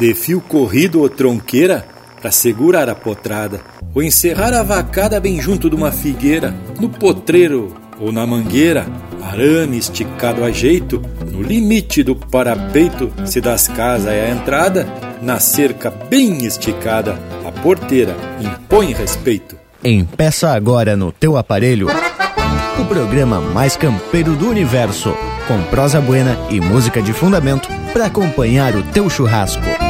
de 0.00 0.14
fio 0.14 0.40
corrido 0.40 1.02
ou 1.02 1.10
tronqueira 1.10 1.86
para 2.22 2.30
segurar 2.30 2.88
a 2.88 2.94
potrada, 2.94 3.60
ou 3.94 4.02
encerrar 4.02 4.54
a 4.54 4.62
vacada 4.62 5.20
bem 5.20 5.38
junto 5.38 5.68
de 5.68 5.76
uma 5.76 5.92
figueira, 5.92 6.54
no 6.80 6.88
potreiro 6.88 7.76
ou 7.98 8.10
na 8.10 8.26
mangueira, 8.26 8.86
arame 9.22 9.76
esticado 9.76 10.42
a 10.42 10.50
jeito, 10.50 11.02
no 11.30 11.42
limite 11.42 12.02
do 12.02 12.16
parapeito, 12.16 13.12
se 13.26 13.42
das 13.42 13.68
casas 13.68 14.12
é 14.12 14.24
a 14.24 14.30
entrada, 14.30 14.88
na 15.20 15.38
cerca 15.38 15.90
bem 15.90 16.46
esticada, 16.46 17.18
a 17.46 17.52
porteira 17.52 18.16
impõe 18.40 18.94
respeito. 18.94 19.58
Empeça 19.84 20.50
agora 20.50 20.96
no 20.96 21.12
teu 21.12 21.36
aparelho 21.36 21.88
o 22.80 22.84
programa 22.86 23.38
mais 23.40 23.76
campeiro 23.76 24.34
do 24.34 24.48
universo, 24.48 25.14
com 25.46 25.62
prosa 25.64 26.00
buena 26.00 26.38
e 26.48 26.58
música 26.58 27.02
de 27.02 27.12
fundamento 27.12 27.68
para 27.92 28.06
acompanhar 28.06 28.74
o 28.74 28.82
teu 28.82 29.10
churrasco. 29.10 29.89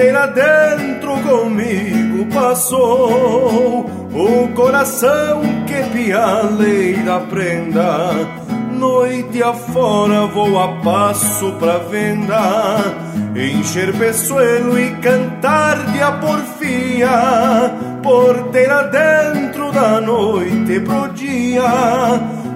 Porteira 0.00 0.26
dentro 0.28 1.12
comigo 1.20 2.24
passou, 2.32 3.84
o 4.14 4.48
coração 4.54 5.42
que 5.66 5.82
pialeira 5.92 7.20
prenda, 7.28 8.10
noite 8.78 9.42
afora 9.42 10.26
vou 10.28 10.58
a 10.58 10.68
passo 10.80 11.52
pra 11.58 11.76
venda, 11.78 12.78
encher 13.36 13.92
peçoelo 13.98 14.80
e 14.80 14.90
cantar 15.02 15.76
de 15.92 16.00
a 16.00 16.12
porfia, 16.12 17.70
porteira 18.02 18.84
dentro 18.84 19.70
da 19.70 20.00
noite 20.00 20.80
pro 20.80 21.12
dia, 21.12 21.62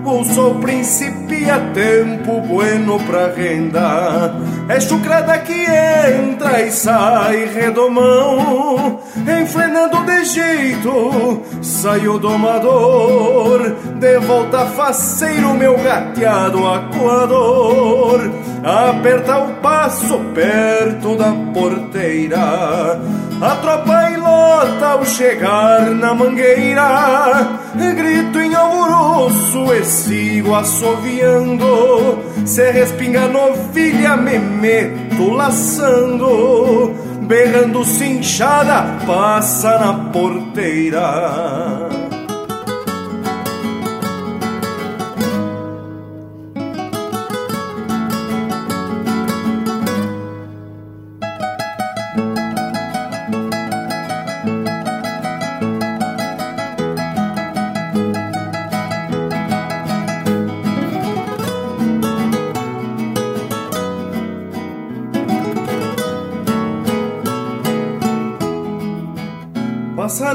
ou 0.02 0.24
sou 0.24 0.54
príncipe 0.54 1.50
a 1.50 1.60
tempo 1.74 2.40
bueno 2.40 2.98
pra 3.00 3.28
renda 3.28 4.32
É 4.66 4.80
chucrada 4.80 5.38
que 5.38 5.52
entra 5.52 6.62
e 6.62 6.70
sai 6.70 7.44
redomão. 7.44 8.98
Enfrenando 9.42 10.02
de 10.04 10.24
jeito, 10.24 11.42
sai 11.60 12.08
o 12.08 12.18
domador. 12.18 13.74
De 13.98 14.18
volta 14.20 14.64
faceiro, 14.66 15.52
meu 15.54 15.76
gateado 15.76 16.66
acuador. 16.66 18.20
Aperta 18.64 19.38
o 19.38 19.54
passo 19.56 20.18
perto 20.34 21.14
da 21.14 21.32
porteira. 21.52 22.98
A 23.42 23.56
tropa 23.56 24.10
lota 24.34 24.86
ao 24.86 25.04
chegar 25.04 25.90
na 25.90 26.14
mangueira 26.14 27.60
Grito 27.96 28.40
em 28.40 28.54
alvoroço 28.54 29.72
e 29.72 29.84
sigo 29.84 30.54
assoviando. 30.54 32.18
Se 32.44 32.70
respinga 32.70 33.28
novilha 33.28 34.16
me 34.16 34.38
meto 34.38 35.30
laçando. 35.30 36.94
Berrando 37.22 37.84
cinchada 37.84 38.84
passa 39.06 39.78
na 39.78 39.94
porteira 40.10 42.03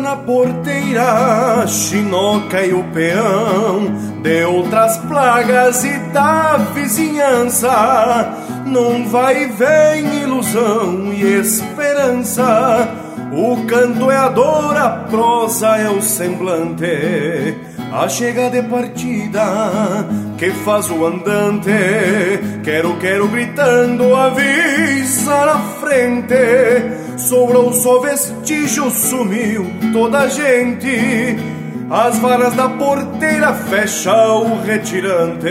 na 0.10 0.16
porteira, 0.16 1.68
chinoca 1.68 2.66
e 2.66 2.74
o 2.74 2.84
peão 2.86 3.94
De 4.24 4.44
outras 4.44 4.98
plagas 4.98 5.84
e 5.84 6.00
da 6.12 6.58
vizinhança 6.74 8.34
Não 8.66 9.08
vai 9.08 9.46
vem 9.50 10.24
ilusão 10.24 11.14
e 11.14 11.40
esperança 11.40 12.90
O 13.32 13.66
canto 13.68 14.10
é 14.10 14.18
a 14.18 14.30
dor, 14.30 14.76
a 14.76 14.90
prosa 14.90 15.78
é 15.78 15.90
o 15.90 16.02
semblante 16.02 17.70
a 17.92 18.08
chega 18.08 18.52
de 18.52 18.62
partida 18.62 20.06
que 20.38 20.52
faz 20.52 20.92
o 20.92 21.08
andante. 21.08 21.72
Quero, 22.64 22.96
quero 22.98 23.28
gritando, 23.28 24.16
avisa 24.16 25.46
na 25.46 25.60
frente. 25.82 26.36
Sobrou 27.20 27.74
só 27.74 28.00
vestígio, 28.00 28.90
sumiu 28.90 29.66
toda 29.92 30.20
a 30.20 30.28
gente. 30.28 31.38
As 31.92 32.18
varas 32.20 32.54
da 32.54 32.70
porteira 32.70 33.54
fecha 33.54 34.14
o 34.14 34.62
retirante. 34.62 35.48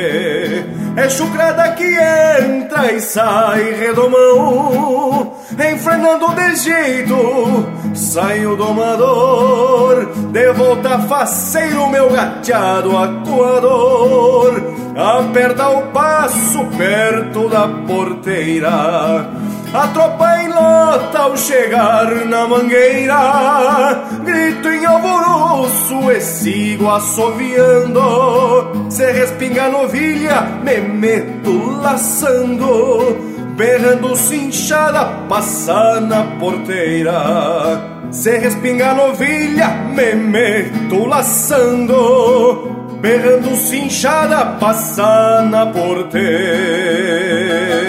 É 0.96 1.08
chucrada 1.10 1.70
que 1.72 1.84
entra 1.84 2.92
e 2.92 3.00
sai 3.00 3.74
redomão, 3.74 5.34
enfrenando 5.52 6.34
de 6.34 6.56
jeito. 6.56 7.66
Sai 7.94 8.46
o 8.46 8.56
domador, 8.56 10.06
de 10.32 10.52
volta 10.52 10.98
faceiro, 11.00 11.88
meu 11.90 12.08
gateado 12.10 12.96
acuador. 12.96 14.62
Aperta 14.96 15.68
o 15.68 15.82
passo 15.88 16.64
perto 16.76 17.48
da 17.48 17.68
porteira 17.68 19.47
a 19.72 19.88
tropa 19.88 20.42
em 20.42 20.48
lota 20.48 21.18
ao 21.18 21.36
chegar 21.36 22.06
na 22.26 22.46
mangueira 22.46 24.04
Grito 24.24 24.68
em 24.68 24.86
alvoroço 24.86 26.10
e 26.10 26.20
sigo 26.20 26.90
assoviando. 26.90 28.90
Se 28.90 29.10
respinga 29.12 29.68
novilha, 29.68 30.40
me 30.62 30.78
meto 30.78 31.80
laçando 31.82 33.16
Berrando 33.56 34.16
cinchada, 34.16 35.04
passa 35.28 36.00
na 36.00 36.22
porteira. 36.38 37.98
Se 38.10 38.38
respinga 38.38 38.94
novilha, 38.94 39.68
me 39.94 40.14
meto 40.14 41.06
laçando 41.06 42.78
Berrando 43.00 43.54
cinchada, 43.56 44.44
passa 44.58 45.42
na 45.42 45.66
porteira 45.66 47.87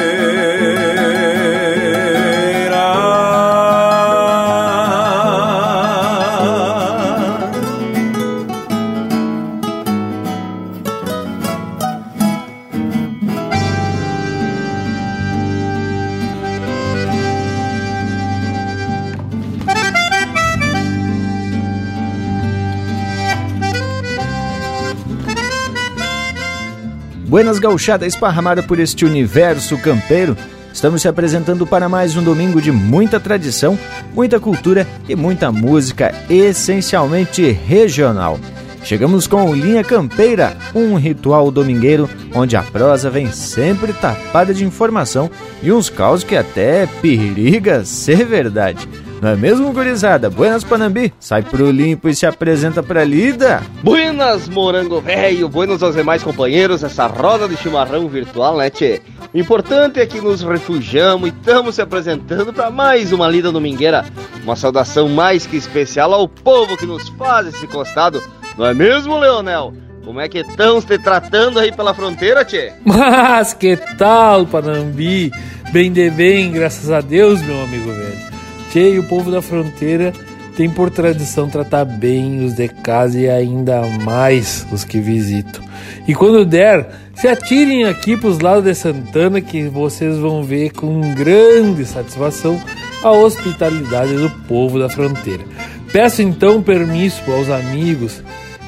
Buenas 27.29 27.59
gauchada 27.59 28.07
esparramada 28.07 28.63
por 28.63 28.79
este 28.79 29.05
universo 29.05 29.77
campeiro. 29.77 30.35
Estamos 30.73 31.03
se 31.03 31.07
apresentando 31.07 31.67
para 31.67 31.87
mais 31.87 32.17
um 32.17 32.23
domingo 32.23 32.59
de 32.59 32.71
muita 32.71 33.19
tradição, 33.19 33.77
muita 34.15 34.39
cultura 34.39 34.87
e 35.07 35.15
muita 35.15 35.51
música 35.51 36.11
essencialmente 36.27 37.51
regional. 37.51 38.39
Chegamos 38.83 39.27
com 39.27 39.53
Linha 39.53 39.83
Campeira, 39.83 40.57
um 40.73 40.95
ritual 40.95 41.51
domingueiro 41.51 42.09
onde 42.33 42.57
a 42.57 42.63
prosa 42.63 43.11
vem 43.11 43.31
sempre 43.31 43.93
tapada 43.93 44.51
de 44.51 44.65
informação 44.65 45.29
e 45.61 45.71
uns 45.71 45.87
caos 45.87 46.23
que 46.23 46.35
até 46.35 46.87
periga 46.99 47.85
ser 47.85 48.25
verdade. 48.25 48.89
Não 49.21 49.29
é 49.29 49.35
mesmo, 49.35 49.73
gurizada? 49.73 50.29
Buenas 50.29 50.63
Panambi, 50.63 51.13
sai 51.19 51.43
pro 51.43 51.69
limpo 51.69 52.07
e 52.07 52.15
se 52.15 52.25
apresenta 52.25 52.81
pra 52.81 53.03
lida. 53.03 53.61
Buenas, 53.83 54.47
morango 54.47 55.01
velho, 55.01 55.49
buenos 55.49 55.83
aos 55.83 55.95
demais 55.95 56.23
companheiros, 56.23 56.83
essa 56.83 57.05
roda 57.07 57.47
de 57.47 57.57
chimarrão 57.57 58.07
virtual, 58.07 58.57
né, 58.57 58.69
tchê? 58.69 59.01
O 59.33 59.37
importante 59.37 59.99
é 59.99 60.05
que 60.05 60.21
nos 60.21 60.41
refugiamos 60.41 61.29
e 61.29 61.33
estamos 61.33 61.75
se 61.75 61.81
apresentando 61.81 62.53
para 62.53 62.71
mais 62.71 63.11
uma 63.11 63.27
lida 63.27 63.51
domingueira. 63.51 64.05
Uma 64.43 64.55
saudação 64.55 65.09
mais 65.09 65.45
que 65.45 65.57
especial 65.57 66.13
ao 66.13 66.27
povo 66.27 66.77
que 66.77 66.85
nos 66.85 67.09
faz 67.09 67.47
esse 67.47 67.67
costado, 67.67 68.23
não 68.57 68.65
é 68.65 68.73
mesmo, 68.73 69.19
Leonel? 69.19 69.73
Como 70.05 70.19
é 70.19 70.29
que 70.29 70.39
estão 70.39 70.81
te 70.81 70.97
tratando 70.97 71.59
aí 71.59 71.71
pela 71.71 71.93
fronteira, 71.93 72.45
tchê? 72.45 72.71
Mas 72.85 73.53
que 73.53 73.77
tal, 73.97 74.45
Panambi? 74.45 75.29
Bem 75.71 75.91
de 75.91 76.09
bem, 76.09 76.51
graças 76.51 76.89
a 76.89 77.01
Deus, 77.01 77.41
meu 77.41 77.61
amigo 77.61 77.91
velho. 77.91 78.28
Tchê, 78.69 78.93
e 78.93 78.99
o 78.99 79.03
povo 79.03 79.31
da 79.31 79.41
fronteira 79.41 80.13
tem 80.55 80.69
por 80.69 80.89
tradição 80.89 81.49
tratar 81.49 81.85
bem 81.85 82.43
os 82.43 82.53
de 82.53 82.67
casa 82.67 83.19
e 83.19 83.29
ainda 83.29 83.81
mais 84.03 84.67
os 84.71 84.83
que 84.83 84.99
visitam. 84.99 85.63
E 86.07 86.13
quando 86.13 86.45
der, 86.45 86.89
se 87.15 87.27
atirem 87.27 87.85
aqui 87.85 88.17
para 88.17 88.29
os 88.29 88.39
lados 88.39 88.63
de 88.63 88.75
Santana 88.75 89.41
que 89.41 89.63
vocês 89.63 90.17
vão 90.17 90.43
ver 90.43 90.71
com 90.71 91.13
grande 91.13 91.85
satisfação 91.85 92.61
a 93.01 93.11
hospitalidade 93.11 94.13
do 94.15 94.29
povo 94.47 94.77
da 94.77 94.89
fronteira. 94.89 95.43
Peço 95.91 96.21
então 96.21 96.61
permisso 96.61 97.31
aos 97.31 97.49
amigos 97.49 98.21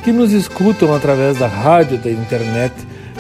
que 0.04 0.12
nos 0.12 0.32
escutam 0.32 0.96
através 0.96 1.38
da 1.38 1.48
rádio 1.48 1.98
da 1.98 2.10
internet 2.10 2.74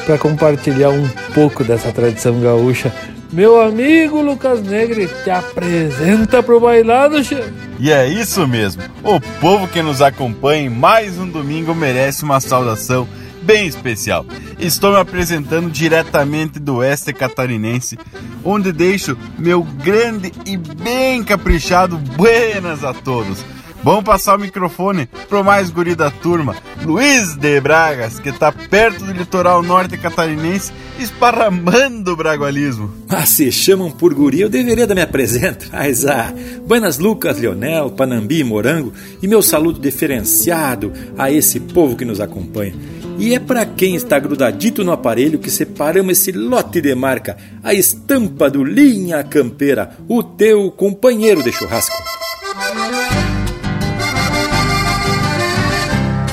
para 0.06 0.18
compartilhar 0.18 0.89
um 0.89 1.07
pouco 1.34 1.63
dessa 1.63 1.92
tradição 1.92 2.39
gaúcha 2.39 2.92
meu 3.31 3.62
amigo 3.62 4.22
Lucas 4.22 4.62
Negre, 4.62 5.07
te 5.24 5.30
apresenta 5.30 6.44
pro 6.44 6.60
bailado, 6.60 7.24
che. 7.24 7.36
E 7.80 7.92
é 7.92 8.07
isso 8.07 8.48
mesmo. 8.48 8.83
O 9.04 9.19
povo 9.39 9.68
que 9.68 9.81
nos 9.81 10.01
acompanha 10.01 10.63
em 10.63 10.69
mais 10.69 11.18
um 11.18 11.28
domingo 11.28 11.74
merece 11.74 12.24
uma 12.24 12.39
saudação 12.39 13.07
bem 13.42 13.66
especial. 13.66 14.25
Estou 14.60 14.92
me 14.92 15.00
apresentando 15.00 15.69
diretamente 15.69 16.60
do 16.60 16.78
oeste 16.78 17.12
catarinense, 17.13 17.98
onde 18.44 18.72
deixo 18.72 19.18
meu 19.38 19.63
grande 19.63 20.31
e 20.45 20.57
bem 20.57 21.24
caprichado 21.24 21.98
buenas 21.98 22.84
a 22.84 22.94
todos. 22.94 23.44
Vamos 23.83 24.04
passar 24.04 24.38
o 24.38 24.39
microfone 24.39 25.10
pro 25.28 25.44
mais 25.44 25.72
guri 25.72 25.95
da 25.95 26.12
turma, 26.12 26.56
Luiz 26.86 27.36
de 27.36 27.60
Bragas, 27.60 28.19
que 28.19 28.31
tá 28.31 28.51
perto 28.51 29.04
do 29.04 29.12
litoral 29.12 29.63
norte 29.63 29.98
catarinense, 29.98 30.72
esparramando 31.00 32.12
o 32.12 32.16
bragualismo. 32.16 32.94
Ah, 33.10 33.25
se 33.25 33.51
chamam 33.51 33.89
por 33.89 34.13
guri, 34.13 34.42
eu 34.42 34.50
deveria 34.50 34.86
dar 34.86 34.94
me 34.94 35.01
apresento. 35.01 35.68
Mas 35.74 36.06
ah, 36.06 36.31
Buenas 36.68 37.00
Lucas, 37.00 37.39
Leonel, 37.39 37.89
Panambi, 37.89 38.44
Morango 38.44 38.94
e 39.19 39.28
meu 39.28 39.42
saludo 39.42 39.80
diferenciado 39.80 40.94
a 41.18 41.31
esse 41.31 41.60
povo 41.60 41.95
que 41.95 42.06
nos 42.06 42.19
acompanha. 42.19 42.75
E 43.18 43.34
é 43.34 43.39
para 43.39 43.66
quem 43.66 43.95
está 43.95 44.19
grudadito 44.19 44.84
no 44.84 44.92
aparelho 44.92 45.39
que 45.39 45.50
separamos 45.50 46.19
esse 46.19 46.31
lote 46.31 46.81
de 46.81 46.94
marca, 46.94 47.36
a 47.63 47.74
estampa 47.74 48.48
do 48.48 48.63
Linha 48.63 49.24
Campeira, 49.24 49.98
o 50.07 50.22
teu 50.22 50.69
companheiro 50.69 51.42
de 51.42 51.51
churrasco. 51.51 51.95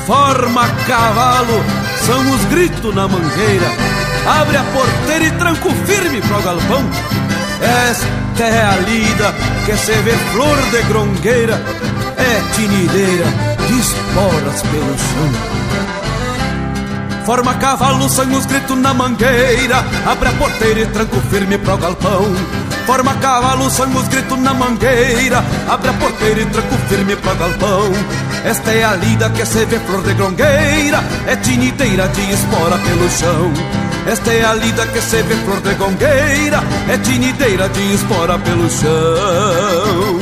Forma 0.08 0.66
cavalo, 0.86 1.62
são 2.06 2.30
os 2.34 2.42
gritos 2.46 2.94
na 2.94 3.06
mangueira. 3.06 3.66
Abre 4.40 4.56
a 4.56 4.62
porteira 4.62 5.24
e 5.26 5.30
tranco 5.32 5.70
firme 5.84 6.22
pro 6.22 6.40
galpão. 6.40 6.82
Esta 7.60 8.42
é 8.42 8.64
a 8.64 8.76
lida 8.76 9.34
que 9.66 9.76
se 9.76 9.92
vê 9.92 10.12
flor 10.32 10.56
de 10.70 10.82
grongueira, 10.88 11.62
é 12.16 12.54
tinideira 12.54 13.26
de 13.66 13.78
esporas 13.78 14.62
pelo 14.62 14.96
chão. 14.96 15.58
Forma 17.26 17.52
cavalo, 17.56 18.08
são 18.08 18.32
os 18.32 18.46
gritos 18.46 18.78
na 18.78 18.94
mangueira. 18.94 19.84
Abre 20.06 20.30
a 20.30 20.32
porteira 20.32 20.80
e 20.80 20.86
tranco 20.86 21.20
firme 21.30 21.58
pro 21.58 21.76
galpão. 21.76 22.24
Forma 22.86 23.12
cavalo, 23.16 23.68
são 23.68 23.94
os 23.94 24.08
gritos 24.08 24.38
na 24.38 24.54
mangueira. 24.54 25.44
Abre 25.68 25.90
a 25.90 25.92
porteira 25.92 26.40
e 26.40 26.46
tranco 26.46 26.74
firme 26.88 27.14
pro 27.16 27.34
galpão. 27.34 27.92
Esta 28.44 28.72
é 28.72 28.84
a 28.84 28.94
lida 28.96 29.30
que 29.30 29.44
se 29.44 29.64
vê 29.66 29.78
flor 29.80 30.02
de 30.02 30.14
grongueira, 30.14 31.02
é 31.26 31.36
tiniteira 31.36 32.08
de 32.08 32.32
espora 32.32 32.78
pelo 32.78 33.10
chão. 33.10 33.52
Esta 34.06 34.32
é 34.32 34.44
a 34.44 34.54
lida 34.54 34.86
que 34.86 35.00
se 35.02 35.22
vê 35.22 35.34
flor 35.44 35.60
de 35.60 35.74
gongueira, 35.74 36.62
é 36.88 36.96
tiniteira 36.98 37.68
de 37.68 37.94
espora 37.94 38.38
pelo 38.38 38.70
chão. 38.70 40.17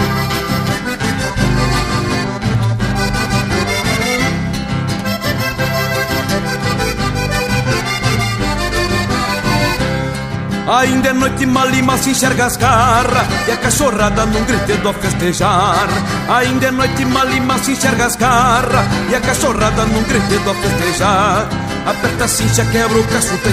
Ainda 10.66 11.10
é 11.10 11.12
noite 11.12 11.46
malima 11.46 11.96
se 11.96 12.10
enxerga 12.10 12.46
as 12.46 12.56
garras. 12.56 13.26
E 13.46 13.52
a 13.52 13.56
cachorrada 13.56 14.26
num 14.26 14.44
gritedo 14.44 14.88
a 14.88 14.94
festejar. 14.94 15.88
Ainda 16.28 16.66
é 16.66 16.70
noite 16.70 17.04
malima 17.04 17.58
se 17.58 17.72
enxerga 17.72 18.06
as 18.06 18.16
garras. 18.16 18.84
E 19.10 19.14
a 19.14 19.20
cachorrada 19.20 19.84
num 19.86 20.02
gritedo 20.02 20.50
a 20.50 20.54
festejar. 20.54 21.48
Aperta 21.86 22.24
a 22.24 22.28
cincha, 22.28 22.64
quebra 22.64 22.98
o 22.98 23.04
cacho, 23.04 23.38
tá 23.38 23.50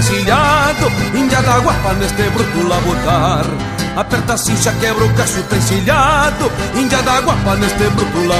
Índia 1.15 1.39
d'água 1.43 1.71
pra 1.83 1.93
neste 1.93 2.23
bruto 2.31 2.67
lá 2.67 2.77
botar 2.77 3.45
Aperta 3.95 4.33
a 4.33 4.37
cincha, 4.37 4.73
quebra 4.79 5.05
o 5.05 5.13
cacho, 5.13 5.43
tá 5.43 5.55
Índia 6.75 7.03
d'água 7.03 7.35
pra 7.43 7.55
neste 7.57 7.83
bruto 7.91 8.25
lá 8.25 8.37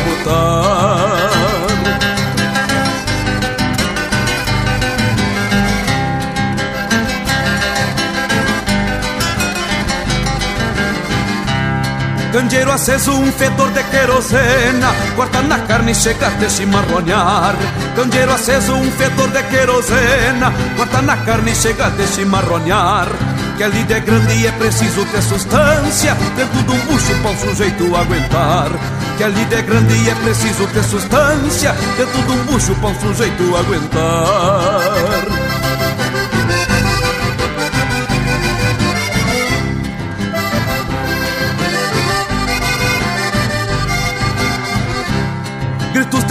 Candeeiro 12.34 12.72
aceso, 12.72 13.12
um 13.12 13.32
fedor 13.32 13.70
de 13.74 13.84
querosena. 13.84 14.88
Corta 15.16 15.44
na 15.44 15.60
carne 15.60 15.92
e 15.92 15.96
chega 15.96 16.30
até 16.30 16.50
chimarronear 16.50 17.56
Candeeiro 17.96 18.34
aceso, 18.34 18.74
um 18.74 18.92
fedor 18.94 19.30
de 19.30 19.44
querosena. 19.44 20.52
Corta 20.76 21.04
na 21.04 21.16
carne 21.18 21.52
e 21.52 21.56
chega 21.56 21.86
até 21.86 22.08
chimarronear 22.08 23.08
Que 23.56 23.64
a 23.64 23.68
lida 23.68 23.98
é 23.98 24.00
grande 24.00 24.34
e 24.34 24.48
é 24.48 24.52
preciso 24.54 25.06
ter 25.06 25.22
substância. 25.22 26.16
Dentro 26.36 26.64
de 26.64 26.72
um 26.72 26.80
bucho 26.88 27.14
para 27.22 27.32
um 27.32 27.38
sujeito 27.38 27.96
aguentar. 27.96 28.72
Que 29.16 29.24
a 29.26 29.28
lida 29.28 29.56
é 29.56 29.62
grande 29.62 29.94
e 29.94 30.10
é 30.10 30.16
preciso 30.16 30.66
ter 30.70 30.84
substância. 30.84 31.76
Dentro 31.96 32.20
de 32.24 32.32
um 32.32 32.44
bucho 32.46 32.74
para 32.78 32.90
um 32.90 33.00
sujeito 33.00 33.56
aguentar 33.56 35.33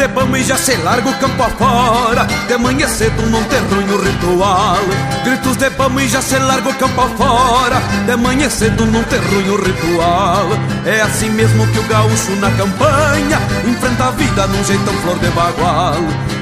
gritos 0.02 0.08
de 0.08 0.08
vamos 0.08 0.40
e 0.40 0.44
já 0.44 0.56
se 0.56 0.76
larga 0.78 1.08
o 1.08 1.14
campo 1.18 1.42
afora. 1.42 2.26
De 2.48 2.56
manhã 2.58 2.88
cedo 2.88 3.22
não 3.30 3.42
tem 3.44 3.60
ruim 3.60 3.86
no 3.86 4.02
ritual. 4.02 4.78
Gritos 5.24 5.56
de 5.56 5.68
vamos 5.70 6.02
e 6.02 6.08
já 6.08 6.20
se 6.20 6.38
larga 6.38 6.68
o 6.68 6.74
campo 6.74 7.00
afora. 7.00 7.80
De 8.06 8.16
manhã 8.16 8.50
cedo 8.50 8.84
não 8.86 9.02
tem 9.04 9.20
ruim 9.20 9.48
o 9.48 9.56
ritual. 9.56 10.48
É 10.86 11.00
assim 11.02 11.30
mesmo 11.30 11.66
que 11.68 11.78
o 11.78 11.82
gaúcho 11.84 12.32
na 12.36 12.50
campanha 12.50 13.38
Enfrenta 13.64 14.06
a 14.06 14.10
vida 14.10 14.46
num 14.48 14.64
jeitão 14.64 14.94
flor 14.94 15.18
de 15.18 15.28
bagual. 15.30 15.94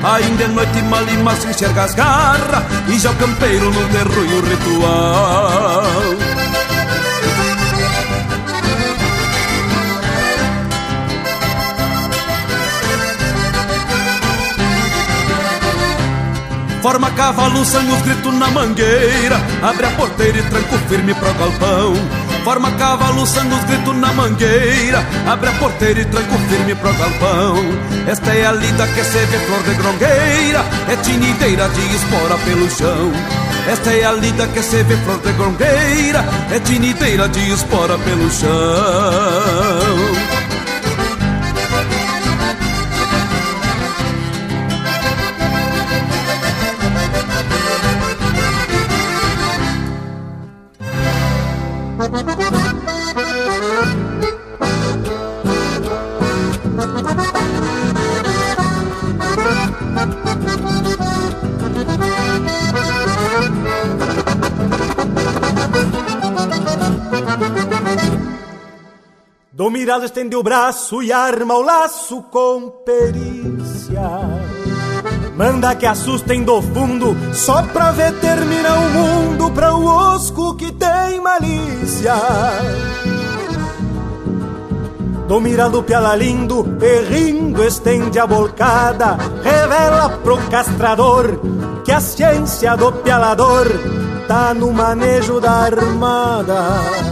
Ainda 0.03 0.45
é 0.45 0.49
noite 0.49 0.83
mal 0.83 1.05
e 1.07 1.17
mal 1.19 1.37
se 1.37 1.49
enxerga 1.49 1.85
as 1.85 1.95
garras 1.95 2.65
E 2.89 2.99
já 2.99 3.11
o 3.11 3.15
campeiro 3.17 3.67
não 3.67 3.89
tem 3.89 4.03
ruim 4.03 4.39
o 4.39 4.41
ritual 4.41 6.30
Forma 16.83 17.11
cavalo, 17.11 17.63
sangue 17.63 17.93
os 17.93 18.01
gritos 18.01 18.35
na 18.35 18.49
mangueira. 18.49 19.37
Abre 19.63 19.85
a 19.85 19.91
porteira 19.91 20.39
e 20.39 20.43
tranco 20.45 20.79
firme 20.89 21.13
pro 21.15 21.35
galpão. 21.35 21.95
Forma 22.43 22.71
cavalo, 22.73 23.27
sangue 23.27 23.55
os 23.55 23.65
gritos 23.65 23.97
na 23.97 24.13
mangueira. 24.15 25.05
Abre 25.27 25.51
a 25.51 25.53
porteira 25.53 26.01
e 26.01 26.05
tranco 26.07 26.39
firme 26.49 26.75
pro 26.75 26.93
galpão. 26.95 27.57
Esta 28.07 28.31
é 28.31 28.47
a 28.47 28.53
lida 28.53 28.87
que 28.87 29.05
se 29.05 29.19
vê 29.19 29.39
flor 29.41 29.63
de 29.63 29.75
grongueira. 29.75 30.65
É 30.89 30.97
tinideira 31.03 31.69
de 31.69 31.95
espora 31.95 32.39
pelo 32.47 32.71
chão. 32.71 33.13
Esta 33.71 33.91
é 33.93 34.05
a 34.07 34.13
lida 34.13 34.47
que 34.47 34.63
se 34.63 34.83
vê 34.83 34.97
flor 34.97 35.21
de 35.21 35.33
grongueira. 35.33 36.25
É 36.51 36.59
tinideira 36.61 37.29
de 37.29 37.53
espora 37.53 37.99
pelo 37.99 38.31
chão 38.31 40.10
mirado 69.81 70.05
estende 70.05 70.37
o 70.37 70.43
braço 70.43 71.03
e 71.03 71.11
arma 71.11 71.55
o 71.55 71.63
laço 71.63 72.23
com 72.31 72.69
perícia. 72.85 74.03
Manda 75.35 75.75
que 75.75 75.87
assustem 75.87 76.43
do 76.43 76.61
fundo, 76.61 77.17
só 77.33 77.63
pra 77.63 77.91
ver 77.91 78.13
terminar 78.21 78.79
o 78.79 78.91
mundo 78.91 79.51
pra 79.53 79.75
o 79.75 79.87
osco 79.87 80.55
que 80.55 80.71
tem 80.71 81.19
malícia. 81.23 82.15
Do 85.27 85.41
mirado 85.41 85.83
piala 85.83 86.15
lindo, 86.15 86.77
e 86.83 87.01
rindo 87.01 87.65
estende 87.65 88.19
a 88.19 88.27
bolcada, 88.27 89.17
revela 89.43 90.11
pro 90.23 90.37
castrador 90.51 91.41
que 91.87 91.93
a 91.93 92.03
ciência 92.03 92.77
do 92.77 92.93
pialador 92.93 93.67
tá 94.29 94.53
no 94.53 94.71
manejo 94.75 95.41
da 95.41 95.53
armada. 95.53 97.10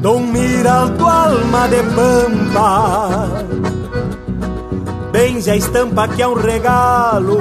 Dom 0.00 0.26
Miraldo 0.30 1.06
alma 1.06 1.66
de 1.68 1.82
pampa. 1.82 3.28
Benze 5.10 5.50
a 5.50 5.56
estampa 5.56 6.06
que 6.06 6.22
é 6.22 6.28
um 6.28 6.34
regalo. 6.34 7.38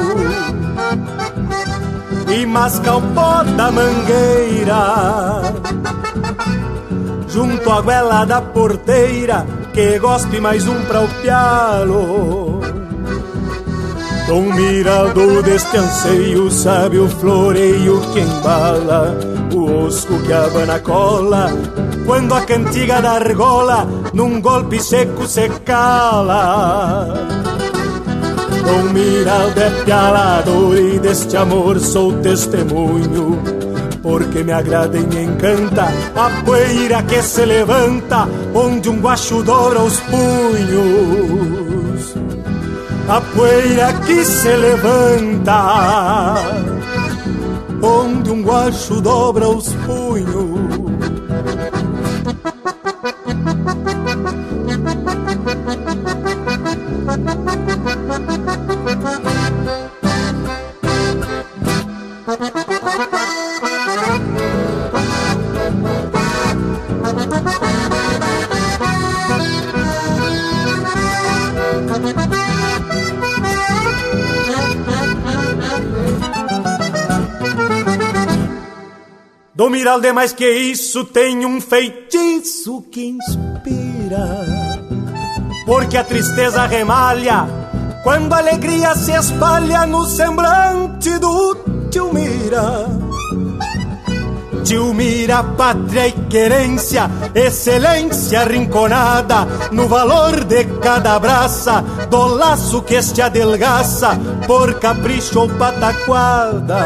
E 2.35 2.45
masca 2.47 2.95
o 2.95 3.01
pó 3.13 3.43
da 3.43 3.71
mangueira. 3.71 5.41
Junto 7.29 7.71
à 7.71 7.81
goela 7.81 8.25
da 8.25 8.41
porteira 8.41 9.45
Que 9.71 9.99
gospe 9.99 10.39
mais 10.39 10.67
um 10.67 10.81
pra 10.85 11.01
o 11.01 11.07
pialo. 11.21 12.59
Dom 14.25 14.51
Miraldo 14.53 15.43
deste 15.43 15.77
anseio 15.77 16.49
sabe 16.49 16.97
o 16.97 17.07
floreio 17.07 18.01
que 18.11 18.19
embala 18.19 19.17
O 19.53 19.85
osco 19.85 20.19
que 20.23 20.33
abana 20.33 20.79
cola 20.79 21.49
quando 22.07 22.33
a 22.33 22.41
cantiga 22.41 22.99
da 23.01 23.11
argola 23.11 23.85
num 24.13 24.39
golpe 24.39 24.81
seco 24.81 25.27
se 25.27 25.49
cala. 25.65 27.13
Com 28.63 28.93
Miraldo 28.93 29.59
é 29.59 29.69
pialador 29.83 30.77
e 30.77 30.99
deste 30.99 31.35
amor 31.35 31.77
sou 31.81 32.13
testemunho, 32.21 33.37
porque 34.01 34.41
me 34.41 34.53
agrada 34.53 34.97
e 34.97 35.05
me 35.05 35.23
encanta 35.23 35.89
a 36.15 36.29
poeira 36.45 37.03
que 37.03 37.21
se 37.21 37.45
levanta 37.45 38.25
onde 38.55 38.89
um 38.89 39.01
guacho 39.01 39.43
dobra 39.43 39.81
os 39.81 39.99
punhos. 39.99 42.15
A 43.09 43.19
poeira 43.19 43.91
que 44.05 44.23
se 44.23 44.55
levanta 44.55 46.37
onde 47.81 48.31
um 48.31 48.43
guacho 48.43 49.01
dobra 49.01 49.49
os 49.49 49.73
punhos. 49.85 50.66
Do 79.67 79.71
Miralde 79.71 80.13
mais 80.13 80.31
que 80.31 80.49
isso 80.49 81.03
tem 81.03 81.45
um 81.45 81.59
feitiço 81.59 82.81
que 82.89 83.05
inspira. 83.07 84.45
Porque 85.65 85.97
a 85.97 86.05
tristeza 86.05 86.65
remalha 86.65 87.45
quando 88.01 88.31
a 88.31 88.37
alegria 88.37 88.95
se 88.95 89.11
espalha 89.11 89.85
no 89.85 90.05
semblante 90.05 91.19
do 91.19 91.57
tio 91.91 92.13
Mira. 92.13 92.85
Tio 94.63 94.93
Mira, 94.93 95.43
pátria 95.43 96.07
e 96.07 96.13
querência, 96.13 97.11
excelência 97.35 98.45
rinconada 98.45 99.45
no 99.73 99.85
valor 99.85 100.45
de 100.45 100.63
cada 100.79 101.19
braça, 101.19 101.81
do 102.09 102.25
laço 102.25 102.81
que 102.83 102.95
este 102.95 103.21
adelgaça 103.21 104.17
por 104.47 104.75
capricho 104.75 105.41
ou 105.41 105.49
pataquada. 105.49 106.77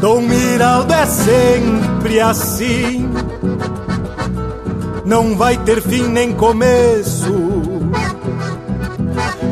Dom 0.00 0.22
Miraldo 0.22 0.94
é 0.94 1.04
sempre 1.04 2.20
assim, 2.20 3.06
não 5.04 5.36
vai 5.36 5.58
ter 5.58 5.82
fim 5.82 6.08
nem 6.08 6.32
começo. 6.32 7.60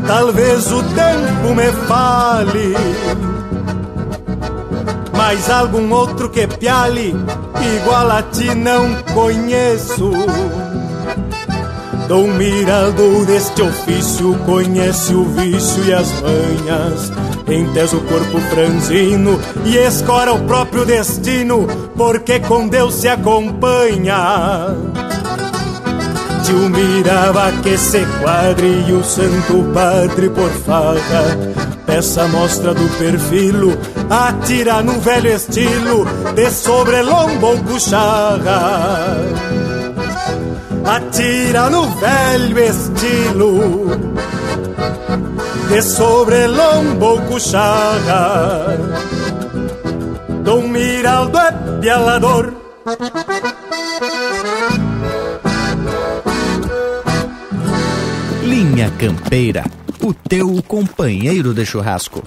Talvez 0.07 0.73
o 0.73 0.83
tempo 0.83 1.55
me 1.55 1.71
fale, 1.87 2.75
mas 5.14 5.50
algum 5.50 5.93
outro 5.93 6.31
que 6.31 6.47
piale, 6.47 7.14
igual 7.76 8.11
a 8.11 8.23
ti 8.23 8.55
não 8.55 8.95
conheço. 9.12 10.11
Dom 12.09 12.26
Miraldo 12.28 13.26
deste 13.26 13.61
ofício 13.61 14.35
conhece 14.47 15.12
o 15.12 15.25
vício 15.25 15.85
e 15.85 15.93
as 15.93 16.11
manhas 16.23 17.28
Entesa 17.50 17.97
o 17.97 18.00
corpo 18.02 18.38
franzino 18.50 19.40
e 19.64 19.76
escora 19.76 20.33
o 20.35 20.45
próprio 20.45 20.85
destino, 20.85 21.67
porque 21.97 22.40
com 22.40 22.69
Deus 22.69 22.95
se 22.95 23.09
acompanha. 23.09 24.76
Tio 26.45 26.71
mirava 26.71 27.52
que 27.62 27.76
se 27.76 28.07
quadre 28.23 28.85
e 28.88 28.93
o 28.93 29.05
santo 29.05 29.71
padre 29.75 30.31
por 30.31 30.49
farra 30.49 31.37
Peça 31.85 32.26
mostra 32.28 32.73
do 32.73 32.88
perfilo, 32.97 33.76
atira 34.09 34.83
no 34.83 34.99
velho 34.99 35.31
estilo 35.31 36.07
De 36.35 36.50
sobrelombo 36.50 37.49
ou 37.49 37.59
cucharra 37.59 39.19
Atira 40.87 41.69
no 41.69 41.87
velho 41.97 42.59
estilo 42.59 44.08
de 45.69 45.83
sobre 45.83 46.47
lombo 46.47 47.21
cuchaga. 47.23 48.79
Dom 50.43 50.69
Miraldo 50.69 51.39
é 51.39 51.53
pialador. 51.81 52.55
Linha 58.45 58.91
Campeira, 58.99 59.65
o 60.01 60.15
teu 60.15 60.63
companheiro 60.67 61.53
de 61.53 61.67
churrasco. 61.67 62.23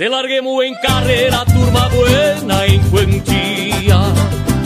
Se 0.00 0.08
larguemos 0.08 0.64
em 0.64 0.74
carreira, 0.76 1.44
turma 1.44 1.86
buena 1.90 2.66
em 2.66 2.80
quantia. 2.88 3.98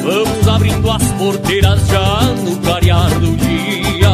Vamos 0.00 0.46
abrindo 0.46 0.88
as 0.88 1.02
porteiras 1.14 1.80
já 1.88 2.22
no 2.34 2.56
clarear 2.58 3.10
do 3.18 3.34
dia. 3.34 4.10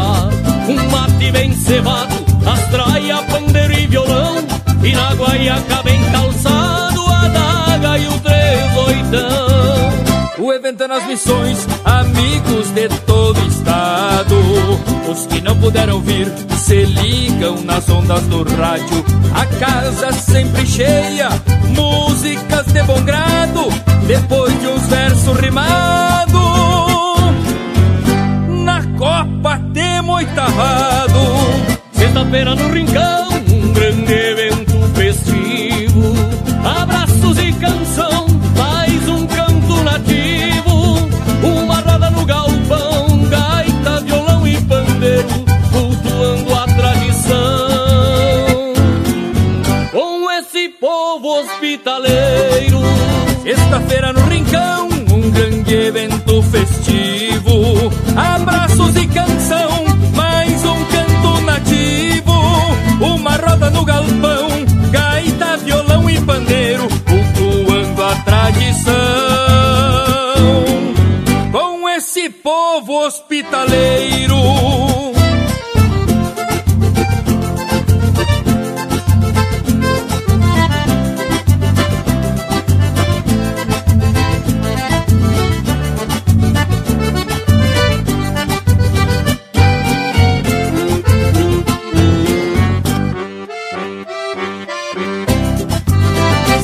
Um 0.67 0.91
mate 0.91 1.31
bem 1.31 1.53
cevado, 1.53 2.15
astraia, 2.51 3.19
pandeiro 3.25 3.75
e 3.75 3.87
violão. 3.87 4.37
E 4.83 4.93
na 4.95 5.13
guaiaca 5.13 5.83
bem 5.83 6.03
calçado, 6.11 7.03
a 7.03 7.29
daga 7.29 7.99
e 7.99 8.09
o 8.09 8.19
três 8.21 8.77
oitão. 8.79 10.47
O 10.47 10.51
evento 10.55 10.85
é 10.85 10.89
nas 10.89 11.07
missões, 11.07 11.69
amigos 11.85 12.71
de 12.71 12.89
Os 15.11 15.27
que 15.27 15.41
não 15.41 15.57
puderam 15.59 16.01
vir 16.03 16.31
se 16.55 16.85
ligam 16.85 17.63
nas 17.63 17.89
ondas 17.89 18.23
do 18.25 18.43
rádio. 18.43 19.05
A 19.35 19.47
casa 19.47 20.13
sempre 20.13 20.67
cheia, 20.67 21.31
músicas 21.75 22.67
de 22.67 22.83
bom 22.83 23.01
grado. 23.03 23.71
Depois 24.07 24.61
de 24.61 24.67
uns 24.67 24.87
versos 24.89 25.37
rimados, 25.39 26.35
na 28.65 28.85
Copa 28.99 29.59
temos 29.73 30.17
oitavado. 30.17 31.21
Sexta-feira 31.93 32.55
no 32.55 32.69
Rincão, 32.69 33.30
hospitaleiro, 52.01 52.81
sexta-feira 53.43 54.13
no 54.13 54.21
Rincão, 54.29 54.89
um 55.13 55.31
grande 55.31 55.75
evento 55.75 56.43
festivo. 56.43 57.93
Abraços 58.17 58.97
e 58.97 59.07
canção, 59.07 59.85
mais 60.15 60.65
um 60.65 60.85
canto 60.85 61.41
nativo. 61.43 62.33
Uma 63.01 63.37
roda 63.37 63.71
no 63.71 63.85
galpão, 63.85 64.49
gaita, 64.91 65.57
violão 65.59 66.09
e 66.09 66.21
pandeiro, 66.21 66.89
cultuando 67.07 68.03
a 68.03 68.15
tradição. 68.17 68.95
Com 71.53 71.89
esse 71.89 72.31
povo 72.31 73.07
hospitaleiro. 73.07 74.37